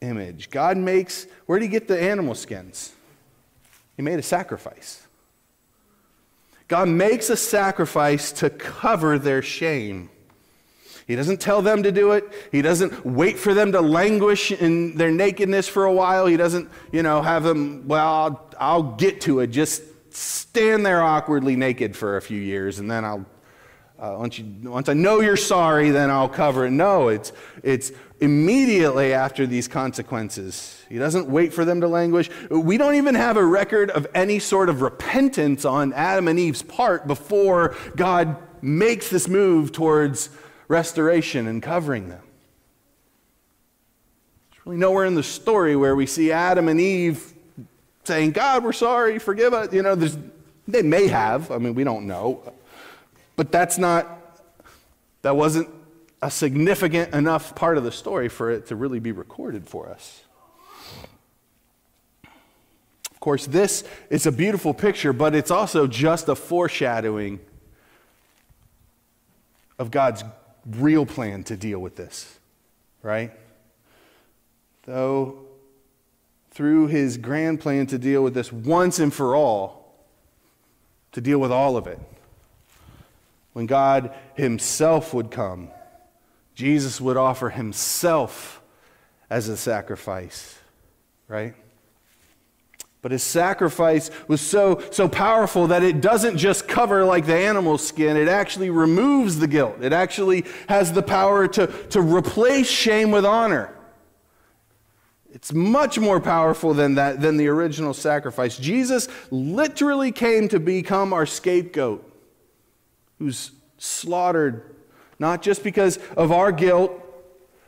image. 0.00 0.50
God 0.50 0.76
makes, 0.76 1.26
where 1.46 1.58
did 1.58 1.66
he 1.66 1.70
get 1.70 1.88
the 1.88 2.00
animal 2.00 2.34
skins? 2.34 2.92
He 3.96 4.02
made 4.02 4.18
a 4.18 4.22
sacrifice. 4.22 5.05
God 6.68 6.88
makes 6.88 7.30
a 7.30 7.36
sacrifice 7.36 8.32
to 8.32 8.50
cover 8.50 9.18
their 9.18 9.42
shame. 9.42 10.10
He 11.06 11.14
doesn't 11.14 11.40
tell 11.40 11.62
them 11.62 11.84
to 11.84 11.92
do 11.92 12.12
it. 12.12 12.24
He 12.50 12.62
doesn't 12.62 13.06
wait 13.06 13.38
for 13.38 13.54
them 13.54 13.70
to 13.72 13.80
languish 13.80 14.50
in 14.50 14.96
their 14.96 15.12
nakedness 15.12 15.68
for 15.68 15.84
a 15.84 15.92
while. 15.92 16.26
He 16.26 16.36
doesn't, 16.36 16.68
you 16.90 17.04
know, 17.04 17.22
have 17.22 17.44
them, 17.44 17.86
well, 17.86 18.06
I'll, 18.06 18.50
I'll 18.58 18.82
get 18.82 19.20
to 19.22 19.38
it. 19.40 19.48
Just 19.48 19.82
stand 20.10 20.84
there 20.84 21.02
awkwardly 21.02 21.54
naked 21.54 21.94
for 21.94 22.16
a 22.16 22.22
few 22.22 22.40
years 22.40 22.80
and 22.80 22.90
then 22.90 23.04
I'll, 23.04 23.24
uh, 24.00 24.16
once, 24.18 24.38
you, 24.38 24.68
once 24.68 24.88
I 24.88 24.94
know 24.94 25.20
you're 25.20 25.36
sorry, 25.36 25.90
then 25.90 26.10
I'll 26.10 26.28
cover 26.28 26.66
it. 26.66 26.70
No, 26.70 27.08
it's, 27.08 27.32
it's 27.62 27.92
immediately 28.20 29.12
after 29.12 29.46
these 29.46 29.68
consequences. 29.68 30.82
He 30.88 30.98
doesn't 30.98 31.28
wait 31.28 31.52
for 31.52 31.64
them 31.64 31.82
to 31.82 31.88
languish. 31.88 32.30
We 32.50 32.78
don't 32.78 32.94
even 32.94 33.14
have 33.14 33.36
a 33.36 33.44
record 33.44 33.90
of 33.90 34.06
any 34.14 34.38
sort 34.38 34.68
of 34.68 34.80
repentance 34.80 35.64
on 35.64 35.92
Adam 35.92 36.28
and 36.28 36.38
Eve's 36.38 36.62
part 36.62 37.06
before 37.06 37.76
God 37.94 38.36
makes 38.62 39.10
this 39.10 39.28
move 39.28 39.72
towards 39.72 40.30
restoration 40.68 41.46
and 41.46 41.62
covering 41.62 42.08
them. 42.08 42.22
There's 44.50 44.66
really 44.66 44.78
nowhere 44.78 45.04
in 45.04 45.14
the 45.14 45.22
story 45.22 45.76
where 45.76 45.94
we 45.94 46.06
see 46.06 46.32
Adam 46.32 46.68
and 46.68 46.80
Eve 46.80 47.34
saying, 48.04 48.30
God, 48.30 48.64
we're 48.64 48.72
sorry, 48.72 49.18
forgive 49.18 49.52
us. 49.52 49.72
You 49.72 49.82
know, 49.82 49.94
they 50.66 50.82
may 50.82 51.06
have. 51.08 51.50
I 51.50 51.58
mean, 51.58 51.74
we 51.74 51.84
don't 51.84 52.06
know. 52.06 52.52
But 53.36 53.52
that's 53.52 53.76
not, 53.76 54.40
that 55.22 55.36
wasn't 55.36 55.68
a 56.26 56.30
significant 56.30 57.14
enough 57.14 57.54
part 57.54 57.78
of 57.78 57.84
the 57.84 57.92
story 57.92 58.28
for 58.28 58.50
it 58.50 58.66
to 58.66 58.74
really 58.74 58.98
be 58.98 59.12
recorded 59.12 59.68
for 59.68 59.88
us. 59.88 60.24
Of 63.12 63.20
course, 63.20 63.46
this 63.46 63.84
is 64.10 64.26
a 64.26 64.32
beautiful 64.32 64.74
picture, 64.74 65.12
but 65.12 65.36
it's 65.36 65.52
also 65.52 65.86
just 65.86 66.28
a 66.28 66.34
foreshadowing 66.34 67.38
of 69.78 69.92
God's 69.92 70.24
real 70.68 71.06
plan 71.06 71.44
to 71.44 71.56
deal 71.56 71.78
with 71.78 71.94
this, 71.94 72.40
right? 73.04 73.30
Though 74.82 75.46
through 76.50 76.88
his 76.88 77.18
grand 77.18 77.60
plan 77.60 77.86
to 77.86 77.98
deal 77.98 78.24
with 78.24 78.34
this 78.34 78.52
once 78.52 78.98
and 78.98 79.14
for 79.14 79.36
all, 79.36 79.94
to 81.12 81.20
deal 81.20 81.38
with 81.38 81.52
all 81.52 81.76
of 81.76 81.86
it. 81.86 82.00
When 83.52 83.66
God 83.66 84.12
himself 84.34 85.14
would 85.14 85.30
come, 85.30 85.70
Jesus 86.56 87.02
would 87.02 87.18
offer 87.18 87.50
himself 87.50 88.62
as 89.28 89.48
a 89.48 89.58
sacrifice, 89.58 90.58
right? 91.28 91.54
But 93.02 93.12
his 93.12 93.22
sacrifice 93.22 94.10
was 94.26 94.40
so, 94.40 94.82
so 94.90 95.06
powerful 95.06 95.66
that 95.66 95.82
it 95.82 96.00
doesn't 96.00 96.38
just 96.38 96.66
cover 96.66 97.04
like 97.04 97.26
the 97.26 97.36
animal's 97.36 97.86
skin, 97.86 98.16
it 98.16 98.26
actually 98.26 98.70
removes 98.70 99.38
the 99.38 99.46
guilt. 99.46 99.76
It 99.82 99.92
actually 99.92 100.46
has 100.68 100.94
the 100.94 101.02
power 101.02 101.46
to, 101.46 101.66
to 101.90 102.00
replace 102.00 102.68
shame 102.68 103.10
with 103.10 103.26
honor. 103.26 103.74
It's 105.30 105.52
much 105.52 105.98
more 105.98 106.20
powerful 106.20 106.72
than 106.72 106.94
that 106.94 107.20
than 107.20 107.36
the 107.36 107.48
original 107.48 107.92
sacrifice. 107.92 108.56
Jesus 108.56 109.08
literally 109.30 110.10
came 110.10 110.48
to 110.48 110.58
become 110.58 111.12
our 111.12 111.26
scapegoat, 111.26 112.10
who's 113.18 113.50
slaughtered 113.76 114.75
not 115.18 115.42
just 115.42 115.62
because 115.62 115.98
of 116.16 116.30
our 116.30 116.52
guilt, 116.52 116.92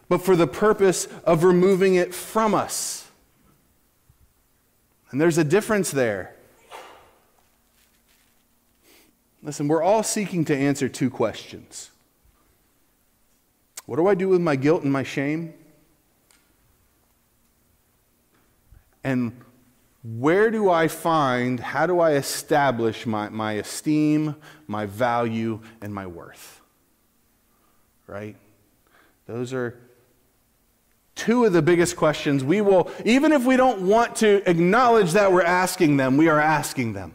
but 0.08 0.22
for 0.22 0.36
the 0.36 0.46
purpose 0.46 1.06
of 1.24 1.44
removing 1.44 1.94
it 1.94 2.14
from 2.14 2.54
us. 2.54 3.08
And 5.10 5.20
there's 5.20 5.38
a 5.38 5.44
difference 5.44 5.90
there. 5.90 6.34
Listen, 9.42 9.68
we're 9.68 9.82
all 9.82 10.02
seeking 10.02 10.44
to 10.46 10.56
answer 10.56 10.88
two 10.88 11.10
questions. 11.10 11.90
What 13.86 13.96
do 13.96 14.06
I 14.06 14.14
do 14.14 14.28
with 14.28 14.40
my 14.40 14.56
guilt 14.56 14.82
and 14.82 14.92
my 14.92 15.02
shame? 15.02 15.54
And 19.02 19.40
where 20.04 20.50
do 20.50 20.70
I 20.70 20.88
find, 20.88 21.60
how 21.60 21.86
do 21.86 22.00
I 22.00 22.12
establish 22.12 23.06
my, 23.06 23.30
my 23.30 23.52
esteem, 23.54 24.36
my 24.66 24.84
value, 24.86 25.60
and 25.80 25.94
my 25.94 26.06
worth? 26.06 26.57
Right? 28.08 28.34
Those 29.26 29.52
are 29.52 29.78
two 31.14 31.44
of 31.44 31.52
the 31.52 31.62
biggest 31.62 31.96
questions 31.96 32.42
we 32.42 32.60
will, 32.60 32.90
even 33.04 33.30
if 33.30 33.44
we 33.44 33.56
don't 33.56 33.82
want 33.82 34.16
to 34.16 34.48
acknowledge 34.50 35.12
that 35.12 35.30
we're 35.30 35.42
asking 35.42 35.96
them, 35.98 36.16
we 36.16 36.28
are 36.28 36.40
asking 36.40 36.94
them. 36.94 37.14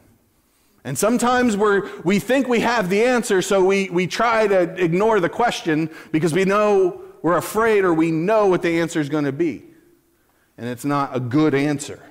And 0.86 0.98
sometimes 0.98 1.58
we're, 1.58 1.90
we 2.04 2.20
think 2.20 2.48
we 2.48 2.62
have 2.62 2.90
the 2.90 3.04
answer, 3.04 3.42
so 3.42 3.64
we, 3.64 3.90
we 3.90 4.08
try 4.08 4.48
to 4.48 4.62
ignore 4.82 5.20
the 5.20 5.30
question 5.30 5.90
because 6.12 6.34
we 6.34 6.46
know 6.46 7.02
we're 7.22 7.38
afraid 7.38 7.84
or 7.84 7.94
we 7.94 8.12
know 8.12 8.48
what 8.48 8.62
the 8.62 8.80
answer 8.80 9.02
is 9.02 9.10
going 9.10 9.26
to 9.26 9.34
be 9.34 9.64
and 10.58 10.68
it's 10.68 10.86
not 10.86 11.16
a 11.16 11.20
good 11.20 11.54
answer. 11.54 12.02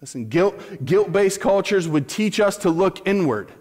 Listen, 0.00 0.28
guilt, 0.28 0.84
guilt-based 0.84 1.40
cultures 1.40 1.86
would 1.86 2.08
teach 2.08 2.40
us 2.40 2.56
to 2.58 2.70
look 2.70 3.06
inward 3.06 3.52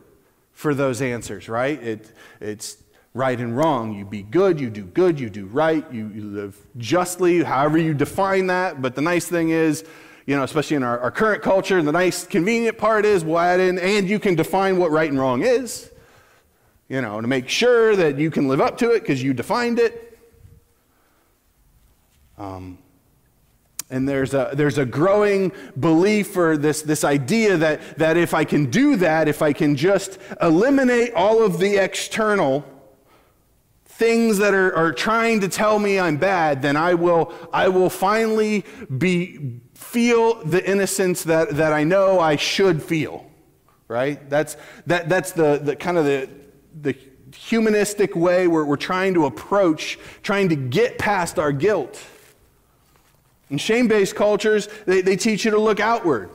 for 0.60 0.76
those 0.76 1.01
answers, 1.01 1.47
right? 1.47 1.82
It, 1.82 2.12
it's 2.41 2.84
right 3.14 3.39
and 3.39 3.55
wrong. 3.55 3.93
You 3.97 4.03
be 4.03 4.24
good, 4.24 4.60
you 4.60 4.70
do 4.70 4.84
good, 4.84 5.18
you 5.18 5.30
do 5.30 5.45
right, 5.45 5.86
you, 5.89 6.12
you 6.14 6.26
live 6.26 6.57
justly, 6.76 7.41
however 7.43 7.78
you 7.78 7.93
define 7.93 8.47
that. 8.47 8.82
But 8.82 8.93
the 8.93 9.01
nice 9.01 9.26
thing 9.26 9.51
is, 9.51 9.86
you 10.26 10.36
know, 10.36 10.43
especially 10.43 10.76
in 10.76 10.84
our, 10.84 10.99
our 10.99 11.12
current 11.12 11.43
culture, 11.43 11.82
the 11.82 11.93
nice 11.93 12.28
convenient 12.28 12.78
part 12.78 13.05
is 13.05 13.24
we'll 13.24 13.39
add 13.39 13.62
in, 13.62 13.80
and 13.80 14.10
you 14.10 14.20
can 14.20 14.36
define 14.36 14.76
what 14.76 14.91
right 14.91 15.10
and 15.10 15.18
wrong 15.18 15.43
is, 15.43 15.89
you 16.89 16.99
know, 16.99 17.22
to 17.22 17.28
make 17.28 17.47
sure 17.47 17.95
that 17.95 18.20
you 18.20 18.30
can 18.30 18.49
live 18.49 18.60
up 18.60 18.78
to 18.80 18.91
it 18.91 18.99
because 18.99 19.24
you 19.24 19.34
defined 19.34 19.80
it. 19.80 20.20
Um, 22.38 22.80
and 23.90 24.08
there's 24.08 24.34
a, 24.34 24.52
there's 24.54 24.78
a 24.78 24.86
growing 24.86 25.52
belief 25.80 26.38
or 26.38 26.58
this, 26.58 26.84
this 26.84 27.04
idea 27.04 27.58
that, 27.58 27.98
that 27.98 28.18
if 28.18 28.34
I 28.34 28.44
can 28.44 28.70
do 28.70 28.96
that, 28.98 29.28
if 29.28 29.42
I 29.42 29.52
can 29.52 29.76
just 29.76 30.20
eliminate 30.42 31.14
all 31.14 31.44
of 31.44 31.58
the 31.58 31.78
external 31.78 32.64
things 33.86 34.38
that 34.38 34.54
are, 34.54 34.74
are 34.76 34.94
trying 34.94 35.42
to 35.42 35.48
tell 35.48 35.80
me 35.80 36.00
I'm 36.00 36.18
bad, 36.18 36.62
then 36.62 36.78
I 36.78 36.94
will, 36.94 37.34
I 37.52 37.68
will 37.70 37.90
finally 37.90 38.64
be, 38.98 39.60
feel 39.74 40.36
the 40.44 40.64
innocence 40.70 41.24
that, 41.24 41.58
that 41.58 41.74
I 41.74 41.84
know 41.84 42.20
I 42.20 42.36
should 42.36 42.84
feel. 42.84 43.26
Right? 43.88 44.30
That's, 44.30 44.56
that, 44.86 45.10
that's 45.10 45.32
the, 45.32 45.60
the 45.64 45.76
kind 45.76 45.98
of 45.98 46.06
the, 46.06 46.30
the 46.80 46.96
humanistic 47.36 48.16
way 48.16 48.48
where 48.48 48.64
we're 48.64 48.78
trying 48.78 49.16
to 49.16 49.26
approach, 49.26 49.98
trying 50.22 50.50
to 50.50 50.56
get 50.56 51.00
past 51.00 51.40
our 51.40 51.52
guilt. 51.52 52.00
In 53.50 53.58
shame 53.58 53.88
based 53.88 54.16
cultures, 54.16 54.68
they, 54.86 55.02
they 55.02 55.16
teach 55.16 55.45
you 55.45 55.52
to 55.52 55.60
look 55.60 55.80
outward, 55.80 56.30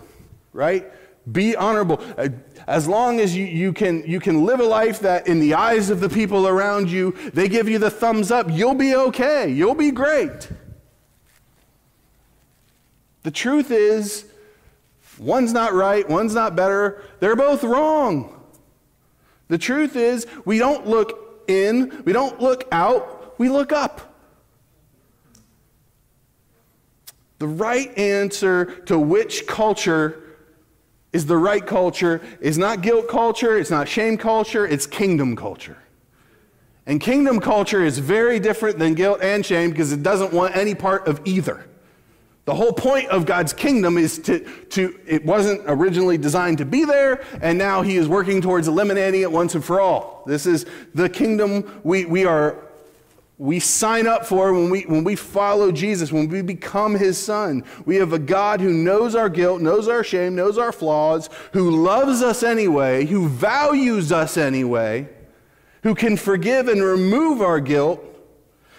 right? 0.52 0.90
Be 1.30 1.56
honorable. 1.56 2.00
Uh, 2.18 2.28
as 2.66 2.86
long 2.86 3.20
as 3.20 3.36
you, 3.36 3.44
you, 3.44 3.72
can, 3.72 4.04
you 4.06 4.20
can 4.20 4.44
live 4.44 4.60
a 4.60 4.64
life 4.64 5.00
that, 5.00 5.26
in 5.26 5.40
the 5.40 5.54
eyes 5.54 5.90
of 5.90 6.00
the 6.00 6.08
people 6.08 6.46
around 6.46 6.90
you, 6.90 7.12
they 7.32 7.48
give 7.48 7.68
you 7.68 7.78
the 7.78 7.90
thumbs 7.90 8.30
up, 8.30 8.48
you'll 8.50 8.74
be 8.74 8.94
okay. 8.94 9.50
You'll 9.50 9.74
be 9.74 9.90
great. 9.90 10.50
The 13.22 13.30
truth 13.30 13.70
is, 13.70 14.26
one's 15.18 15.52
not 15.52 15.72
right, 15.72 16.06
one's 16.08 16.34
not 16.34 16.54
better. 16.54 17.02
They're 17.20 17.36
both 17.36 17.64
wrong. 17.64 18.42
The 19.48 19.58
truth 19.58 19.96
is, 19.96 20.26
we 20.44 20.58
don't 20.58 20.86
look 20.86 21.44
in, 21.48 22.02
we 22.04 22.12
don't 22.12 22.40
look 22.40 22.66
out, 22.72 23.38
we 23.38 23.48
look 23.48 23.72
up. 23.72 24.13
The 27.38 27.46
right 27.46 27.96
answer 27.98 28.66
to 28.86 28.98
which 28.98 29.46
culture 29.46 30.20
is 31.12 31.26
the 31.26 31.36
right 31.36 31.64
culture 31.64 32.20
is 32.40 32.58
not 32.58 32.82
guilt 32.82 33.08
culture, 33.08 33.56
it's 33.56 33.70
not 33.70 33.88
shame 33.88 34.16
culture, 34.16 34.66
it's 34.66 34.86
kingdom 34.86 35.36
culture. 35.36 35.78
And 36.86 37.00
kingdom 37.00 37.40
culture 37.40 37.82
is 37.82 37.98
very 37.98 38.38
different 38.38 38.78
than 38.78 38.94
guilt 38.94 39.20
and 39.22 39.44
shame 39.46 39.70
because 39.70 39.92
it 39.92 40.02
doesn't 40.02 40.32
want 40.32 40.56
any 40.56 40.74
part 40.74 41.06
of 41.06 41.20
either. 41.24 41.66
The 42.44 42.54
whole 42.54 42.72
point 42.72 43.08
of 43.08 43.24
God's 43.24 43.54
kingdom 43.54 43.96
is 43.96 44.18
to, 44.20 44.40
to, 44.70 45.00
it 45.06 45.24
wasn't 45.24 45.62
originally 45.66 46.18
designed 46.18 46.58
to 46.58 46.66
be 46.66 46.84
there, 46.84 47.24
and 47.40 47.56
now 47.56 47.80
He 47.80 47.96
is 47.96 48.06
working 48.06 48.42
towards 48.42 48.68
eliminating 48.68 49.22
it 49.22 49.32
once 49.32 49.54
and 49.54 49.64
for 49.64 49.80
all. 49.80 50.22
This 50.26 50.44
is 50.44 50.66
the 50.94 51.08
kingdom 51.08 51.80
we, 51.84 52.04
we 52.04 52.26
are 52.26 52.63
we 53.36 53.58
sign 53.58 54.06
up 54.06 54.24
for 54.24 54.52
when 54.52 54.70
we, 54.70 54.82
when 54.82 55.02
we 55.02 55.16
follow 55.16 55.72
Jesus, 55.72 56.12
when 56.12 56.28
we 56.28 56.40
become 56.40 56.94
his 56.94 57.18
son. 57.18 57.64
We 57.84 57.96
have 57.96 58.12
a 58.12 58.18
God 58.18 58.60
who 58.60 58.72
knows 58.72 59.16
our 59.16 59.28
guilt, 59.28 59.60
knows 59.60 59.88
our 59.88 60.04
shame, 60.04 60.36
knows 60.36 60.56
our 60.56 60.70
flaws, 60.70 61.28
who 61.52 61.70
loves 61.70 62.22
us 62.22 62.44
anyway, 62.44 63.06
who 63.06 63.28
values 63.28 64.12
us 64.12 64.36
anyway, 64.36 65.08
who 65.82 65.96
can 65.96 66.16
forgive 66.16 66.68
and 66.68 66.82
remove 66.82 67.42
our 67.42 67.58
guilt, 67.58 68.04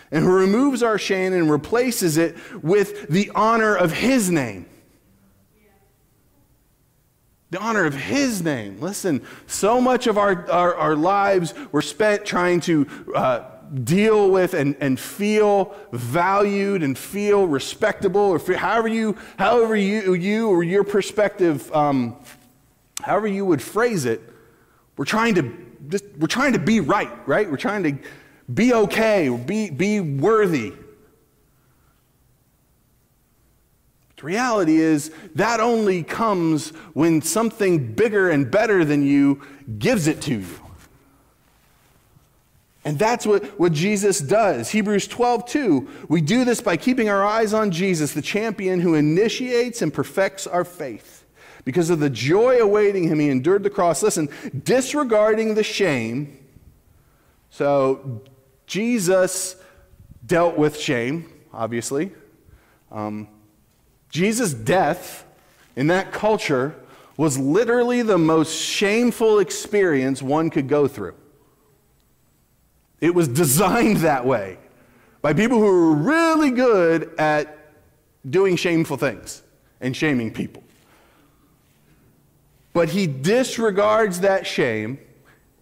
and 0.10 0.24
who 0.24 0.32
removes 0.32 0.82
our 0.82 0.98
shame 0.98 1.34
and 1.34 1.52
replaces 1.52 2.16
it 2.16 2.38
with 2.64 3.10
the 3.10 3.32
honor 3.36 3.76
of 3.76 3.92
his 3.92 4.32
name. 4.32 4.68
The 7.52 7.60
honor 7.60 7.86
of 7.86 7.94
his 7.94 8.42
name. 8.42 8.80
Listen, 8.80 9.22
so 9.48 9.82
much 9.82 10.08
of 10.08 10.18
our, 10.18 10.50
our, 10.50 10.76
our 10.76 10.96
lives 10.96 11.54
were 11.74 11.82
spent 11.82 12.26
trying 12.26 12.62
to. 12.62 12.88
Uh, 13.14 13.52
deal 13.84 14.30
with 14.30 14.54
and, 14.54 14.76
and 14.80 15.00
feel 15.00 15.76
valued 15.92 16.84
and 16.84 16.98
feel 16.98 17.48
respectable 17.48 18.22
or 18.22 18.40
feel, 18.40 18.58
however 18.58 18.88
you 18.88 19.18
however 19.38 19.76
you, 19.76 20.14
you 20.14 20.50
or 20.50 20.64
your 20.64 20.84
perspective 20.84 21.72
um, 21.74 22.16
however 23.02 23.28
you 23.28 23.46
would 23.46 23.62
phrase 23.62 24.06
it 24.06 24.22
we're 24.98 25.06
trying 25.06 25.36
to 25.36 25.52
just, 25.90 26.06
we're 26.18 26.28
trying 26.28 26.54
to 26.54 26.60
be 26.60 26.80
right 26.80 27.12
right? 27.28 27.50
We're 27.50 27.58
trying 27.58 27.84
to 27.84 27.98
be 28.54 28.74
okay 28.74 29.30
be, 29.30 29.70
be 29.70 30.00
worthy. 30.00 30.72
But 34.08 34.18
the 34.18 34.24
reality 34.24 34.78
is 34.78 35.12
that 35.36 35.60
only 35.60 36.04
comes 36.04 36.70
when 36.94 37.22
something 37.22 37.94
bigger 37.94 38.30
and 38.30 38.50
better 38.50 38.86
than 38.86 39.06
you 39.06 39.42
gives 39.80 40.08
it 40.08 40.22
to 40.24 40.42
you 40.42 40.66
and 42.86 43.00
that's 43.00 43.26
what, 43.26 43.44
what 43.60 43.74
Jesus 43.74 44.20
does. 44.20 44.70
Hebrews 44.70 45.08
12, 45.08 45.48
2. 45.48 45.90
We 46.08 46.22
do 46.22 46.46
this 46.46 46.62
by 46.62 46.78
keeping 46.78 47.10
our 47.10 47.26
eyes 47.26 47.52
on 47.52 47.72
Jesus, 47.72 48.14
the 48.14 48.22
champion 48.22 48.80
who 48.80 48.94
initiates 48.94 49.82
and 49.82 49.92
perfects 49.92 50.46
our 50.46 50.64
faith. 50.64 51.26
Because 51.64 51.90
of 51.90 52.00
the 52.00 52.12
joy 52.12 52.60
awaiting 52.60 53.08
him, 53.08 53.20
he 53.20 53.30
endured 53.30 53.64
the 53.64 53.72
cross. 53.72 54.04
Listen, 54.04 54.30
disregarding 54.64 55.56
the 55.56 55.64
shame. 55.64 56.38
So, 57.50 58.22
Jesus 58.68 59.56
dealt 60.24 60.56
with 60.56 60.80
shame, 60.80 61.28
obviously. 61.52 62.12
Um, 62.92 63.28
Jesus' 64.10 64.54
death 64.54 65.26
in 65.76 65.88
that 65.88 66.12
culture 66.12 66.76
was 67.18 67.40
literally 67.40 68.04
the 68.04 68.20
most 68.20 68.56
shameful 68.56 69.40
experience 69.40 70.22
one 70.22 70.52
could 70.52 70.68
go 70.68 70.88
through. 70.88 71.16
It 73.02 73.14
was 73.14 73.28
designed 73.28 73.98
that 73.98 74.26
way 74.26 74.58
by 75.22 75.34
people 75.34 75.60
who 75.60 75.66
were 75.66 75.96
really 75.96 76.52
good 76.52 77.14
at 77.18 77.58
doing 78.30 78.56
shameful 78.56 78.98
things 78.98 79.42
and 79.82 79.96
shaming 79.96 80.32
people. 80.32 80.64
But 82.74 82.90
he 82.90 83.08
disregards 83.08 84.20
that 84.22 84.46
shame. 84.46 85.00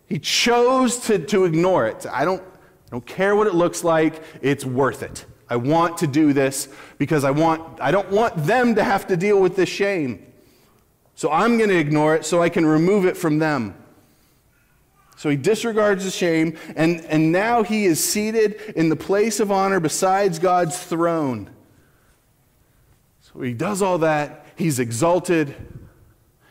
He 0.08 0.20
chose 0.20 0.98
to, 1.02 1.20
to 1.20 1.46
ignore 1.46 1.88
it. 1.88 2.06
I 2.12 2.26
don't, 2.26 2.42
I 2.42 2.90
don't 2.92 3.06
care 3.06 3.36
what 3.36 3.48
it 3.48 3.56
looks 3.56 3.84
like, 3.84 4.22
it's 4.42 4.66
worth 4.66 5.04
it. 5.04 5.26
I 5.50 5.56
want 5.56 5.98
to 6.00 6.08
do 6.08 6.34
this 6.34 6.68
because 6.98 7.24
I, 7.24 7.32
want, 7.32 7.80
I 7.80 7.92
don't 7.92 8.10
want 8.10 8.36
them 8.46 8.76
to 8.76 8.84
have 8.84 9.08
to 9.08 9.18
deal 9.18 9.40
with 9.40 9.56
this 9.56 9.70
shame. 9.70 10.26
So 11.16 11.32
I'm 11.32 11.58
going 11.58 11.70
to 11.70 11.78
ignore 11.78 12.16
it 12.16 12.26
so 12.26 12.42
I 12.42 12.50
can 12.50 12.66
remove 12.66 13.06
it 13.06 13.16
from 13.16 13.40
them. 13.40 13.76
So 15.16 15.30
he 15.30 15.38
disregards 15.38 16.04
the 16.04 16.12
shame, 16.12 16.58
and, 16.76 17.02
and 17.06 17.32
now 17.32 17.64
he 17.64 17.86
is 17.86 18.04
seated 18.04 18.60
in 18.76 18.90
the 18.90 18.96
place 18.96 19.40
of 19.40 19.52
honor 19.52 19.80
besides 19.80 20.40
God's 20.40 20.78
throne. 20.78 21.50
So 23.22 23.42
he 23.42 23.54
does 23.54 23.82
all 23.82 24.00
that, 24.00 24.46
he's 24.56 24.80
exalted. 24.80 25.56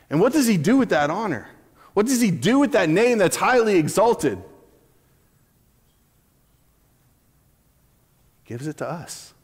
And 0.08 0.20
what 0.20 0.32
does 0.32 0.46
he 0.46 0.56
do 0.56 0.76
with 0.76 0.90
that 0.90 1.10
honor? 1.10 1.48
What 1.94 2.06
does 2.06 2.20
he 2.20 2.30
do 2.30 2.58
with 2.58 2.72
that 2.72 2.88
name 2.88 3.18
that's 3.18 3.36
highly 3.36 3.76
exalted? 3.76 4.38
He 8.42 8.48
gives 8.48 8.66
it 8.66 8.78
to 8.78 8.88
us. 8.88 9.34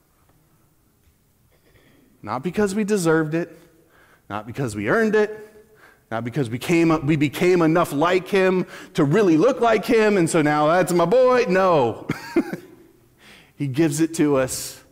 Not 2.22 2.42
because 2.42 2.74
we 2.74 2.84
deserved 2.84 3.34
it, 3.34 3.56
not 4.28 4.46
because 4.46 4.74
we 4.74 4.88
earned 4.88 5.14
it, 5.14 5.57
not 6.10 6.24
because 6.24 6.48
we, 6.48 6.58
came, 6.58 7.06
we 7.06 7.16
became 7.16 7.60
enough 7.60 7.92
like 7.92 8.28
him 8.28 8.66
to 8.94 9.04
really 9.04 9.36
look 9.36 9.60
like 9.60 9.84
him, 9.84 10.16
and 10.16 10.28
so 10.28 10.40
now 10.40 10.66
that's 10.68 10.92
my 10.92 11.04
boy. 11.04 11.44
No. 11.48 12.08
he 13.56 13.66
gives 13.66 14.00
it 14.00 14.14
to 14.14 14.36
us 14.36 14.82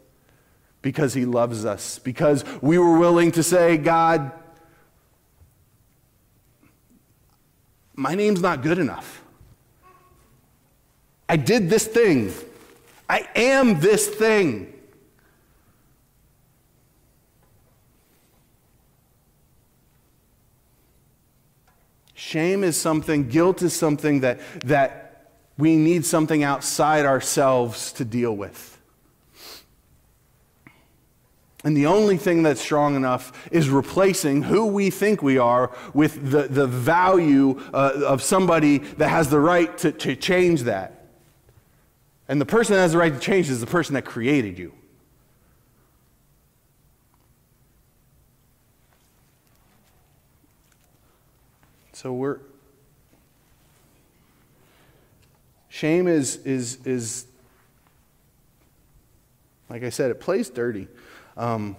because 0.83 1.15
he 1.15 1.25
loves 1.25 1.65
us, 1.65 1.99
because 1.99 2.45
we 2.61 2.79
were 2.79 2.99
willing 2.99 3.33
to 3.33 3.43
say, 3.43 3.79
God, 3.79 4.31
my 7.95 8.15
name's 8.15 8.43
not 8.43 8.63
good 8.63 8.79
enough. 8.79 9.23
I 11.29 11.37
did 11.37 11.71
this 11.71 11.87
thing. 11.87 12.33
I 13.09 13.27
am 13.35 13.81
this 13.81 14.07
thing. 14.07 14.73
Shame 22.27 22.65
is 22.65 22.77
something, 22.77 23.29
guilt 23.29 23.63
is 23.63 23.73
something 23.73 24.19
that, 24.23 24.41
that 24.63 25.31
we 25.57 25.77
need 25.77 26.05
something 26.05 26.43
outside 26.43 27.07
ourselves 27.07 27.93
to 27.93 28.05
deal 28.05 28.35
with. 28.35 28.81
And 31.63 31.77
the 31.77 31.87
only 31.87 32.17
thing 32.17 32.43
that's 32.43 32.61
strong 32.61 32.97
enough 32.97 33.49
is 33.53 33.71
replacing 33.71 34.43
who 34.43 34.67
we 34.67 34.91
think 34.91 35.23
we 35.23 35.39
are 35.39 35.71
with 35.95 36.33
the, 36.33 36.49
the 36.49 36.67
value 36.67 37.61
uh, 37.73 37.93
of 38.05 38.23
somebody 38.23 38.79
that 38.79 39.09
has 39.09 39.31
the 39.31 39.39
right 39.39 39.79
to, 39.79 39.93
to 39.93 40.17
change 40.17 40.63
that. 40.63 41.07
And 42.27 42.41
the 42.41 42.47
person 42.47 42.75
that 42.75 42.81
has 42.81 42.91
the 42.91 42.99
right 42.99 43.15
to 43.15 43.21
change 43.21 43.49
is 43.49 43.61
the 43.61 43.69
person 43.69 43.95
that 43.95 44.05
created 44.05 44.59
you. 44.59 44.73
So 52.07 52.13
we're 52.13 52.39
shame 55.69 56.07
is 56.07 56.37
is 56.45 56.79
is 56.87 57.27
like 59.69 59.83
I 59.83 59.89
said, 59.89 60.13
it 60.13 60.21
plays 60.21 60.49
dirty. 60.49 60.87
Um, 61.37 61.75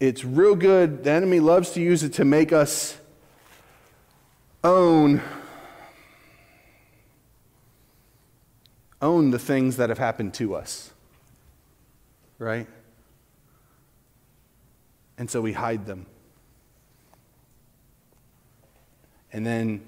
it's 0.00 0.24
real 0.24 0.54
good. 0.54 1.04
The 1.04 1.10
enemy 1.10 1.38
loves 1.38 1.72
to 1.72 1.82
use 1.82 2.02
it 2.02 2.14
to 2.14 2.24
make 2.24 2.50
us 2.50 2.96
own 4.64 5.20
own 9.02 9.32
the 9.32 9.38
things 9.38 9.76
that 9.76 9.90
have 9.90 9.98
happened 9.98 10.32
to 10.32 10.54
us. 10.54 10.90
Right? 12.38 12.66
And 15.18 15.30
so 15.30 15.42
we 15.42 15.52
hide 15.52 15.84
them. 15.84 16.06
And 19.32 19.46
then 19.46 19.80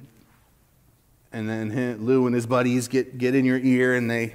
and 1.33 1.49
then 1.49 2.05
Lou 2.05 2.27
and 2.27 2.35
his 2.35 2.47
buddies 2.47 2.89
get, 2.89 3.17
get 3.17 3.35
in 3.35 3.45
your 3.45 3.59
ear 3.59 3.95
and 3.95 4.11
they 4.11 4.35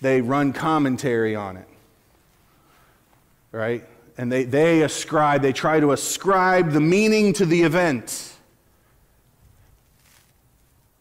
they 0.00 0.20
run 0.20 0.52
commentary 0.52 1.34
on 1.34 1.56
it. 1.56 1.66
Right? 3.52 3.84
And 4.18 4.30
they, 4.30 4.44
they 4.44 4.82
ascribe, 4.82 5.42
they 5.42 5.52
try 5.52 5.80
to 5.80 5.92
ascribe 5.92 6.72
the 6.72 6.80
meaning 6.80 7.32
to 7.34 7.46
the 7.46 7.62
event. 7.62 8.32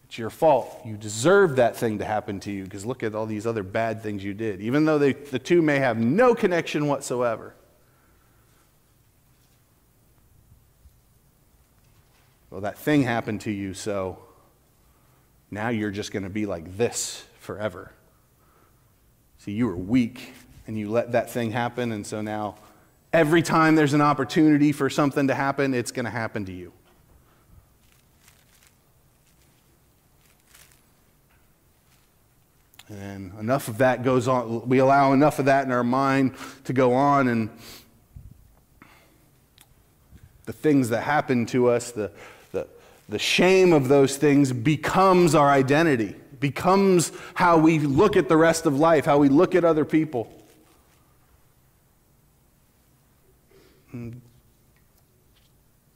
It's 0.06 0.18
your 0.18 0.30
fault. 0.30 0.80
You 0.86 0.96
deserve 0.96 1.58
that 1.58 1.76
thing 1.76 2.00
to 2.00 2.06
happen 2.06 2.40
to 2.42 2.52
you 2.52 2.64
because 2.64 2.86
look 2.86 3.04
at 3.04 3.14
all 3.14 3.26
these 3.26 3.46
other 3.46 3.64
bad 3.64 4.02
things 4.02 4.24
you 4.24 4.34
did, 4.34 4.62
even 4.62 4.86
though 4.86 4.98
they, 4.98 5.14
the 5.14 5.40
two 5.40 5.62
may 5.62 5.80
have 5.80 5.98
no 5.98 6.34
connection 6.34 6.88
whatsoever. 6.88 7.54
Well, 12.54 12.62
that 12.62 12.78
thing 12.78 13.02
happened 13.02 13.42
to 13.42 13.52
you, 13.52 13.74
so 13.74 14.20
now 15.50 15.70
you're 15.70 15.90
just 15.90 16.12
going 16.12 16.22
to 16.22 16.30
be 16.30 16.46
like 16.46 16.78
this 16.78 17.26
forever. 17.40 17.92
See, 19.40 19.54
you 19.54 19.66
were 19.66 19.76
weak 19.76 20.34
and 20.68 20.78
you 20.78 20.92
let 20.92 21.14
that 21.14 21.32
thing 21.32 21.50
happen, 21.50 21.92
and 21.92 22.06
so 22.06 22.22
now 22.22 22.58
every 23.12 23.42
time 23.42 23.74
there's 23.74 23.96
an 23.96 24.02
opportunity 24.02 24.72
for 24.72 24.88
something 24.88 25.30
to 25.30 25.34
happen, 25.34 25.74
it's 25.74 25.92
going 25.92 26.06
to 26.06 26.12
happen 26.12 26.46
to 26.46 26.52
you. 26.52 26.72
And 32.88 33.34
enough 33.40 33.68
of 33.68 33.80
that 33.80 34.04
goes 34.04 34.28
on. 34.28 34.70
We 34.70 34.78
allow 34.78 35.14
enough 35.14 35.40
of 35.40 35.46
that 35.46 35.66
in 35.66 35.72
our 35.72 35.84
mind 35.84 36.36
to 36.66 36.74
go 36.74 36.94
on, 36.94 37.30
and 37.30 37.50
the 40.46 40.54
things 40.54 40.90
that 40.90 41.02
happen 41.02 41.48
to 41.48 41.70
us, 41.70 41.90
the, 41.90 42.12
the, 43.10 43.20
shame 43.20 43.74
of 43.74 43.88
those 43.88 44.18
things 44.18 44.52
becomes 44.52 45.36
our 45.36 45.50
identity, 45.50 46.16
becomes 46.40 47.12
how 47.36 47.58
we 47.58 47.80
look 47.80 48.16
at 48.18 48.30
the 48.30 48.38
rest 48.38 48.66
of 48.66 48.80
life, 48.80 49.06
how 49.06 49.18
we 49.18 49.30
look 49.30 49.56
at 49.56 49.64
other 49.64 49.86
people. 49.86 50.32
And 53.92 54.22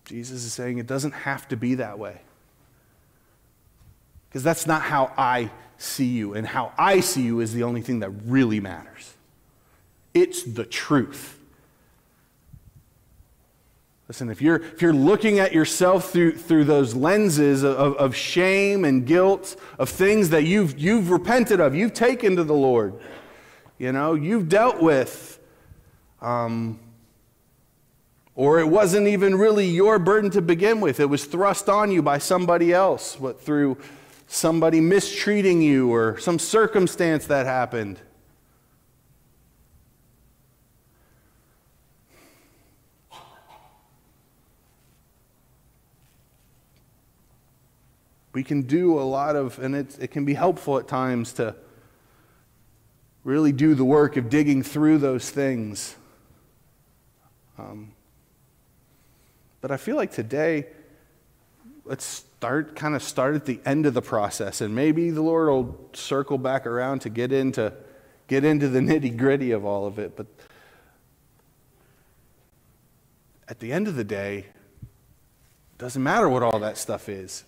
Jesus 0.05 0.45
is 0.45 0.53
saying 0.53 0.77
it 0.77 0.87
doesn't 0.87 1.11
have 1.11 1.47
to 1.49 1.57
be 1.57 1.75
that 1.75 1.99
way. 1.99 2.21
Because 4.29 4.43
that's 4.43 4.67
not 4.67 4.81
how 4.81 5.11
I 5.17 5.49
see 5.77 6.05
you. 6.05 6.33
And 6.33 6.45
how 6.45 6.71
I 6.77 6.99
see 6.99 7.23
you 7.23 7.39
is 7.39 7.53
the 7.53 7.63
only 7.63 7.81
thing 7.81 7.99
that 7.99 8.11
really 8.25 8.59
matters. 8.59 9.15
It's 10.13 10.43
the 10.43 10.65
truth. 10.65 11.39
Listen, 14.07 14.29
if 14.29 14.41
you're, 14.41 14.55
if 14.55 14.81
you're 14.81 14.93
looking 14.93 15.39
at 15.39 15.51
yourself 15.51 16.11
through, 16.11 16.37
through 16.37 16.63
those 16.63 16.95
lenses 16.95 17.63
of, 17.63 17.95
of 17.97 18.15
shame 18.15 18.85
and 18.85 19.05
guilt, 19.05 19.57
of 19.77 19.89
things 19.89 20.29
that 20.29 20.45
you've, 20.45 20.79
you've 20.79 21.11
repented 21.11 21.59
of, 21.59 21.75
you've 21.75 21.93
taken 21.93 22.37
to 22.37 22.45
the 22.45 22.53
Lord, 22.53 22.93
you 23.77 23.91
know, 23.91 24.13
you've 24.13 24.47
dealt 24.47 24.81
with, 24.81 25.39
um, 26.21 26.79
or 28.33 28.59
it 28.59 28.67
wasn't 28.67 29.07
even 29.07 29.35
really 29.35 29.67
your 29.67 29.99
burden 29.99 30.31
to 30.31 30.41
begin 30.41 30.79
with, 30.79 31.01
it 31.01 31.07
was 31.07 31.25
thrust 31.25 31.67
on 31.67 31.91
you 31.91 32.01
by 32.01 32.17
somebody 32.17 32.71
else, 32.71 33.19
what, 33.19 33.41
through 33.41 33.77
somebody 34.27 34.79
mistreating 34.79 35.61
you 35.61 35.93
or 35.93 36.17
some 36.17 36.39
circumstance 36.39 37.27
that 37.27 37.45
happened. 37.45 37.99
We 48.37 48.43
can 48.43 48.61
do 48.61 48.99
a 48.99 49.01
lot 49.01 49.35
of, 49.35 49.57
and 49.57 49.75
it, 49.75 49.97
it 49.99 50.11
can 50.11 50.23
be 50.23 50.35
helpful 50.35 50.77
at 50.77 50.87
times 50.87 51.33
to 51.33 51.55
really 53.23 53.51
do 53.51 53.73
the 53.73 53.83
work 53.83 54.15
of 54.15 54.29
digging 54.29 54.61
through 54.61 54.99
those 54.99 55.31
things. 55.31 55.95
Um, 57.57 57.93
but 59.59 59.71
I 59.71 59.77
feel 59.77 59.95
like 59.95 60.11
today, 60.11 60.67
let's 61.83 62.05
start 62.05 62.75
kind 62.75 62.93
of 62.93 63.01
start 63.01 63.33
at 63.33 63.45
the 63.47 63.59
end 63.65 63.87
of 63.87 63.95
the 63.95 64.03
process 64.03 64.61
and 64.61 64.75
maybe 64.75 65.09
the 65.09 65.23
lord 65.23 65.49
will 65.49 65.89
circle 65.93 66.37
back 66.37 66.67
around 66.67 66.99
to 66.99 67.09
get 67.09 67.31
into 67.31 67.73
get 68.27 68.45
into 68.45 68.67
the 68.69 68.79
nitty 68.81 69.17
gritty 69.17 69.49
of 69.49 69.65
all 69.65 69.87
of 69.87 69.97
it 69.97 70.15
but 70.15 70.27
at 73.47 73.59
the 73.59 73.73
end 73.73 73.87
of 73.87 73.95
the 73.95 74.03
day, 74.03 74.39
it 74.39 75.77
doesn't 75.79 76.03
matter 76.03 76.29
what 76.29 76.43
all 76.43 76.59
that 76.59 76.77
stuff 76.77 77.09
is 77.09 77.43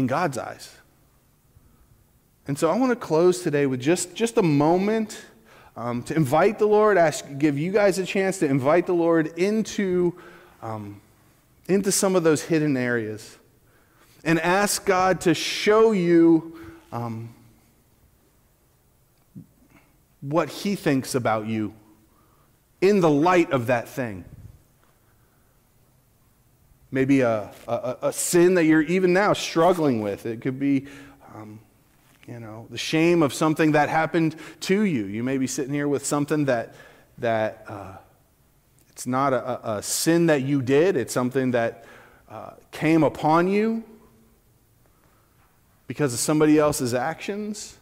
in 0.00 0.08
God's 0.08 0.36
eyes. 0.36 0.74
And 2.48 2.58
so 2.58 2.68
I 2.68 2.76
want 2.76 2.90
to 2.90 2.96
close 2.96 3.42
today 3.42 3.66
with 3.66 3.80
just, 3.80 4.14
just 4.14 4.36
a 4.36 4.42
moment 4.42 5.24
um, 5.76 6.02
to 6.04 6.14
invite 6.16 6.58
the 6.58 6.66
Lord, 6.66 6.98
ask, 6.98 7.24
give 7.38 7.56
you 7.56 7.70
guys 7.70 7.98
a 7.98 8.04
chance 8.04 8.38
to 8.40 8.46
invite 8.46 8.86
the 8.86 8.94
Lord 8.94 9.28
into, 9.38 10.18
um, 10.62 11.00
into 11.68 11.92
some 11.92 12.16
of 12.16 12.24
those 12.24 12.42
hidden 12.42 12.76
areas 12.76 13.38
and 14.24 14.40
ask 14.40 14.84
God 14.84 15.20
to 15.22 15.34
show 15.34 15.92
you 15.92 16.58
um, 16.90 17.32
what 20.20 20.48
He 20.48 20.74
thinks 20.74 21.14
about 21.14 21.46
you 21.46 21.72
in 22.80 23.00
the 23.00 23.10
light 23.10 23.52
of 23.52 23.66
that 23.66 23.88
thing. 23.88 24.24
Maybe 26.92 27.20
a, 27.20 27.50
a, 27.68 27.96
a 28.02 28.12
sin 28.12 28.54
that 28.54 28.64
you're 28.64 28.82
even 28.82 29.12
now 29.12 29.32
struggling 29.32 30.00
with. 30.00 30.26
It 30.26 30.40
could 30.40 30.58
be, 30.58 30.86
um, 31.34 31.60
you 32.26 32.40
know, 32.40 32.66
the 32.70 32.78
shame 32.78 33.22
of 33.22 33.32
something 33.32 33.72
that 33.72 33.88
happened 33.88 34.34
to 34.60 34.82
you. 34.82 35.04
You 35.06 35.22
may 35.22 35.38
be 35.38 35.46
sitting 35.46 35.72
here 35.72 35.86
with 35.86 36.04
something 36.04 36.46
that, 36.46 36.74
that 37.18 37.64
uh, 37.68 37.96
it's 38.90 39.06
not 39.06 39.32
a, 39.32 39.76
a, 39.76 39.82
sin 39.82 40.26
that 40.26 40.42
you 40.42 40.62
did, 40.62 40.96
it's 40.96 41.14
something 41.14 41.52
that 41.52 41.84
uh, 42.28 42.50
came 42.72 43.02
upon 43.02 43.48
you 43.48 43.84
because 45.86 46.12
of 46.12 46.20
somebody 46.20 46.58
else's 46.58 46.92
actions. 46.92 47.78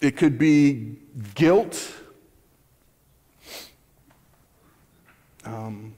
It 0.00 0.16
could 0.16 0.38
be 0.38 0.96
guilt. 1.34 1.92
Um, 5.44 5.94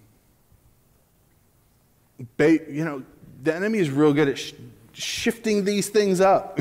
ba- 2.36 2.70
you 2.70 2.84
know, 2.84 3.02
the 3.42 3.54
enemy 3.54 3.78
is 3.78 3.90
real 3.90 4.12
good 4.12 4.28
at 4.28 4.38
sh- 4.38 4.52
shifting 4.92 5.64
these 5.64 5.88
things 5.88 6.20
up. 6.20 6.58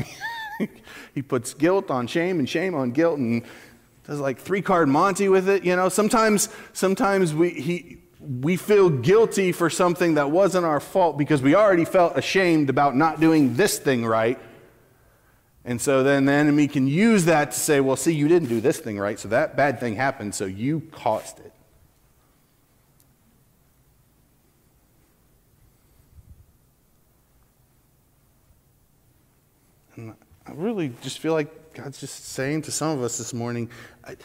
he 1.14 1.22
puts 1.22 1.54
guilt 1.54 1.90
on 1.90 2.06
shame 2.06 2.38
and 2.38 2.48
shame 2.48 2.74
on 2.74 2.90
guilt 2.92 3.18
and 3.18 3.42
does 4.04 4.20
like 4.20 4.38
three 4.38 4.62
card 4.62 4.88
Monte 4.88 5.28
with 5.28 5.48
it. 5.48 5.64
You 5.64 5.76
know, 5.76 5.88
sometimes, 5.88 6.48
sometimes 6.72 7.34
we, 7.34 7.50
he, 7.50 7.98
we 8.20 8.56
feel 8.56 8.88
guilty 8.88 9.52
for 9.52 9.68
something 9.68 10.14
that 10.14 10.30
wasn't 10.30 10.64
our 10.64 10.80
fault 10.80 11.18
because 11.18 11.42
we 11.42 11.54
already 11.54 11.84
felt 11.84 12.16
ashamed 12.16 12.70
about 12.70 12.96
not 12.96 13.20
doing 13.20 13.54
this 13.54 13.78
thing 13.78 14.04
right. 14.04 14.38
And 15.64 15.80
so 15.80 16.04
then 16.04 16.26
the 16.26 16.32
enemy 16.32 16.68
can 16.68 16.86
use 16.86 17.24
that 17.24 17.50
to 17.50 17.58
say, 17.58 17.80
well, 17.80 17.96
see, 17.96 18.14
you 18.14 18.28
didn't 18.28 18.48
do 18.48 18.60
this 18.60 18.78
thing 18.78 18.98
right, 18.98 19.18
so 19.18 19.28
that 19.28 19.56
bad 19.56 19.80
thing 19.80 19.96
happened, 19.96 20.34
so 20.34 20.44
you 20.44 20.80
caused 20.92 21.40
it. 21.40 21.52
Really 30.56 30.92
just 31.02 31.18
feel 31.18 31.32
like 31.32 31.74
God's 31.74 32.00
just 32.00 32.26
saying 32.26 32.62
to 32.62 32.72
some 32.72 32.96
of 32.96 33.02
us 33.02 33.18
this 33.18 33.34
morning, 33.34 33.70
I, 34.04 34.16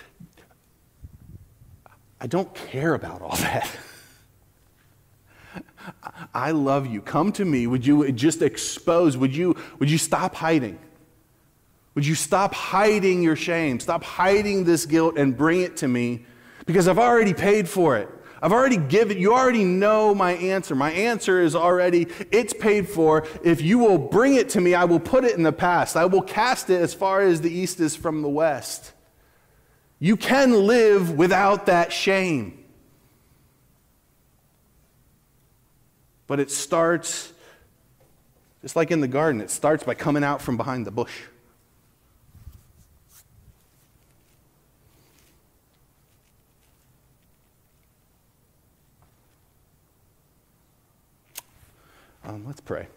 I 2.20 2.28
don't 2.28 2.54
care 2.54 2.94
about 2.94 3.22
all 3.22 3.36
that. 3.38 3.70
I 6.34 6.52
love 6.52 6.88
you. 6.88 7.02
Come 7.02 7.32
to 7.34 7.44
me. 7.44 7.68
Would 7.68 7.86
you 7.86 8.12
just 8.12 8.42
expose? 8.42 9.18
Would 9.18 9.36
you, 9.36 9.56
would 9.80 9.92
you 9.92 9.98
stop 9.98 10.36
hiding? 10.36 10.80
Would 11.96 12.06
you 12.06 12.16
stop 12.16 12.54
hiding 12.54 13.22
your 13.22 13.36
shame? 13.36 13.80
Stop 13.80 14.04
hiding 14.04 14.64
this 14.64 14.86
guilt 14.86 15.18
and 15.18 15.36
bring 15.36 15.62
it 15.62 15.78
to 15.78 15.88
me 15.88 16.26
because 16.66 16.88
I've 16.88 17.00
already 17.00 17.34
paid 17.34 17.68
for 17.68 17.98
it. 17.98 18.08
I've 18.42 18.52
already 18.52 18.78
given, 18.78 19.20
you 19.20 19.34
already 19.34 19.64
know 19.64 20.16
my 20.16 20.32
answer. 20.34 20.74
My 20.74 20.92
answer 20.92 21.42
is 21.42 21.56
already, 21.56 22.08
it's 22.32 22.54
paid 22.54 22.90
for. 22.90 23.28
If 23.44 23.62
you 23.62 23.78
will 23.78 24.00
bring 24.00 24.34
it 24.34 24.50
to 24.50 24.62
me, 24.62 24.74
I 24.74 24.86
will 24.86 25.00
put 25.00 25.24
it 25.24 25.36
in 25.38 25.44
the 25.44 25.52
past. 25.52 25.96
I 25.96 26.06
will 26.06 26.24
cast 26.24 26.72
it 26.72 26.82
as 26.82 26.94
far 26.94 27.22
as 27.22 27.42
the 27.42 27.52
east 27.52 27.80
is 27.80 27.96
from 27.96 28.24
the 28.24 28.30
west. 28.30 28.94
You 30.00 30.18
can 30.18 30.66
live 30.66 31.12
without 31.12 31.68
that 31.68 31.94
shame. 31.94 32.58
But 36.26 36.40
it 36.40 36.50
starts, 36.50 37.32
just 38.64 38.76
like 38.76 38.90
in 38.90 39.02
the 39.02 39.08
garden, 39.08 39.42
it 39.42 39.52
starts 39.52 39.84
by 39.84 39.94
coming 39.94 40.24
out 40.24 40.42
from 40.42 40.58
behind 40.58 40.88
the 40.88 40.92
bush. 40.92 41.14
Um, 52.24 52.46
let's 52.46 52.62
pray. 52.62 52.88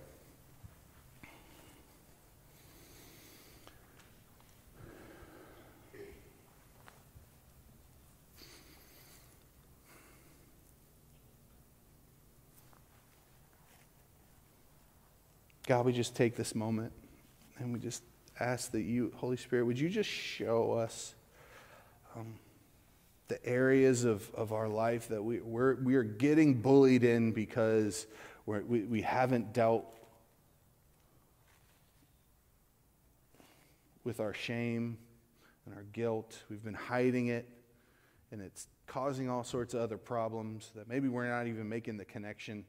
God, 15.66 15.86
we 15.86 15.92
just 15.94 16.14
take 16.14 16.36
this 16.36 16.54
moment 16.54 16.92
and 17.58 17.72
we 17.72 17.78
just 17.78 18.02
ask 18.38 18.70
that 18.72 18.82
you, 18.82 19.10
Holy 19.16 19.38
Spirit, 19.38 19.64
would 19.64 19.78
you 19.78 19.88
just 19.88 20.10
show 20.10 20.72
us 20.72 21.14
um, 22.14 22.34
the 23.28 23.44
areas 23.46 24.04
of, 24.04 24.30
of 24.34 24.52
our 24.52 24.68
life 24.68 25.08
that 25.08 25.22
we, 25.22 25.40
we're, 25.40 25.76
we 25.76 25.94
are 25.94 26.02
getting 26.02 26.60
bullied 26.60 27.02
in 27.02 27.32
because 27.32 28.06
we 28.46 28.82
we, 28.84 29.02
haven't 29.02 29.52
dealt 29.52 29.86
with 34.04 34.20
our 34.20 34.34
shame 34.34 34.98
and 35.66 35.74
our 35.74 35.84
guilt. 35.92 36.42
We've 36.50 36.62
been 36.62 36.74
hiding 36.74 37.28
it, 37.28 37.48
and 38.30 38.42
it's 38.42 38.68
causing 38.86 39.30
all 39.30 39.44
sorts 39.44 39.72
of 39.74 39.80
other 39.80 39.96
problems 39.96 40.70
that 40.74 40.88
maybe 40.88 41.08
we're 41.08 41.28
not 41.28 41.46
even 41.46 41.68
making 41.68 41.96
the 41.96 42.04
connection 42.04 42.64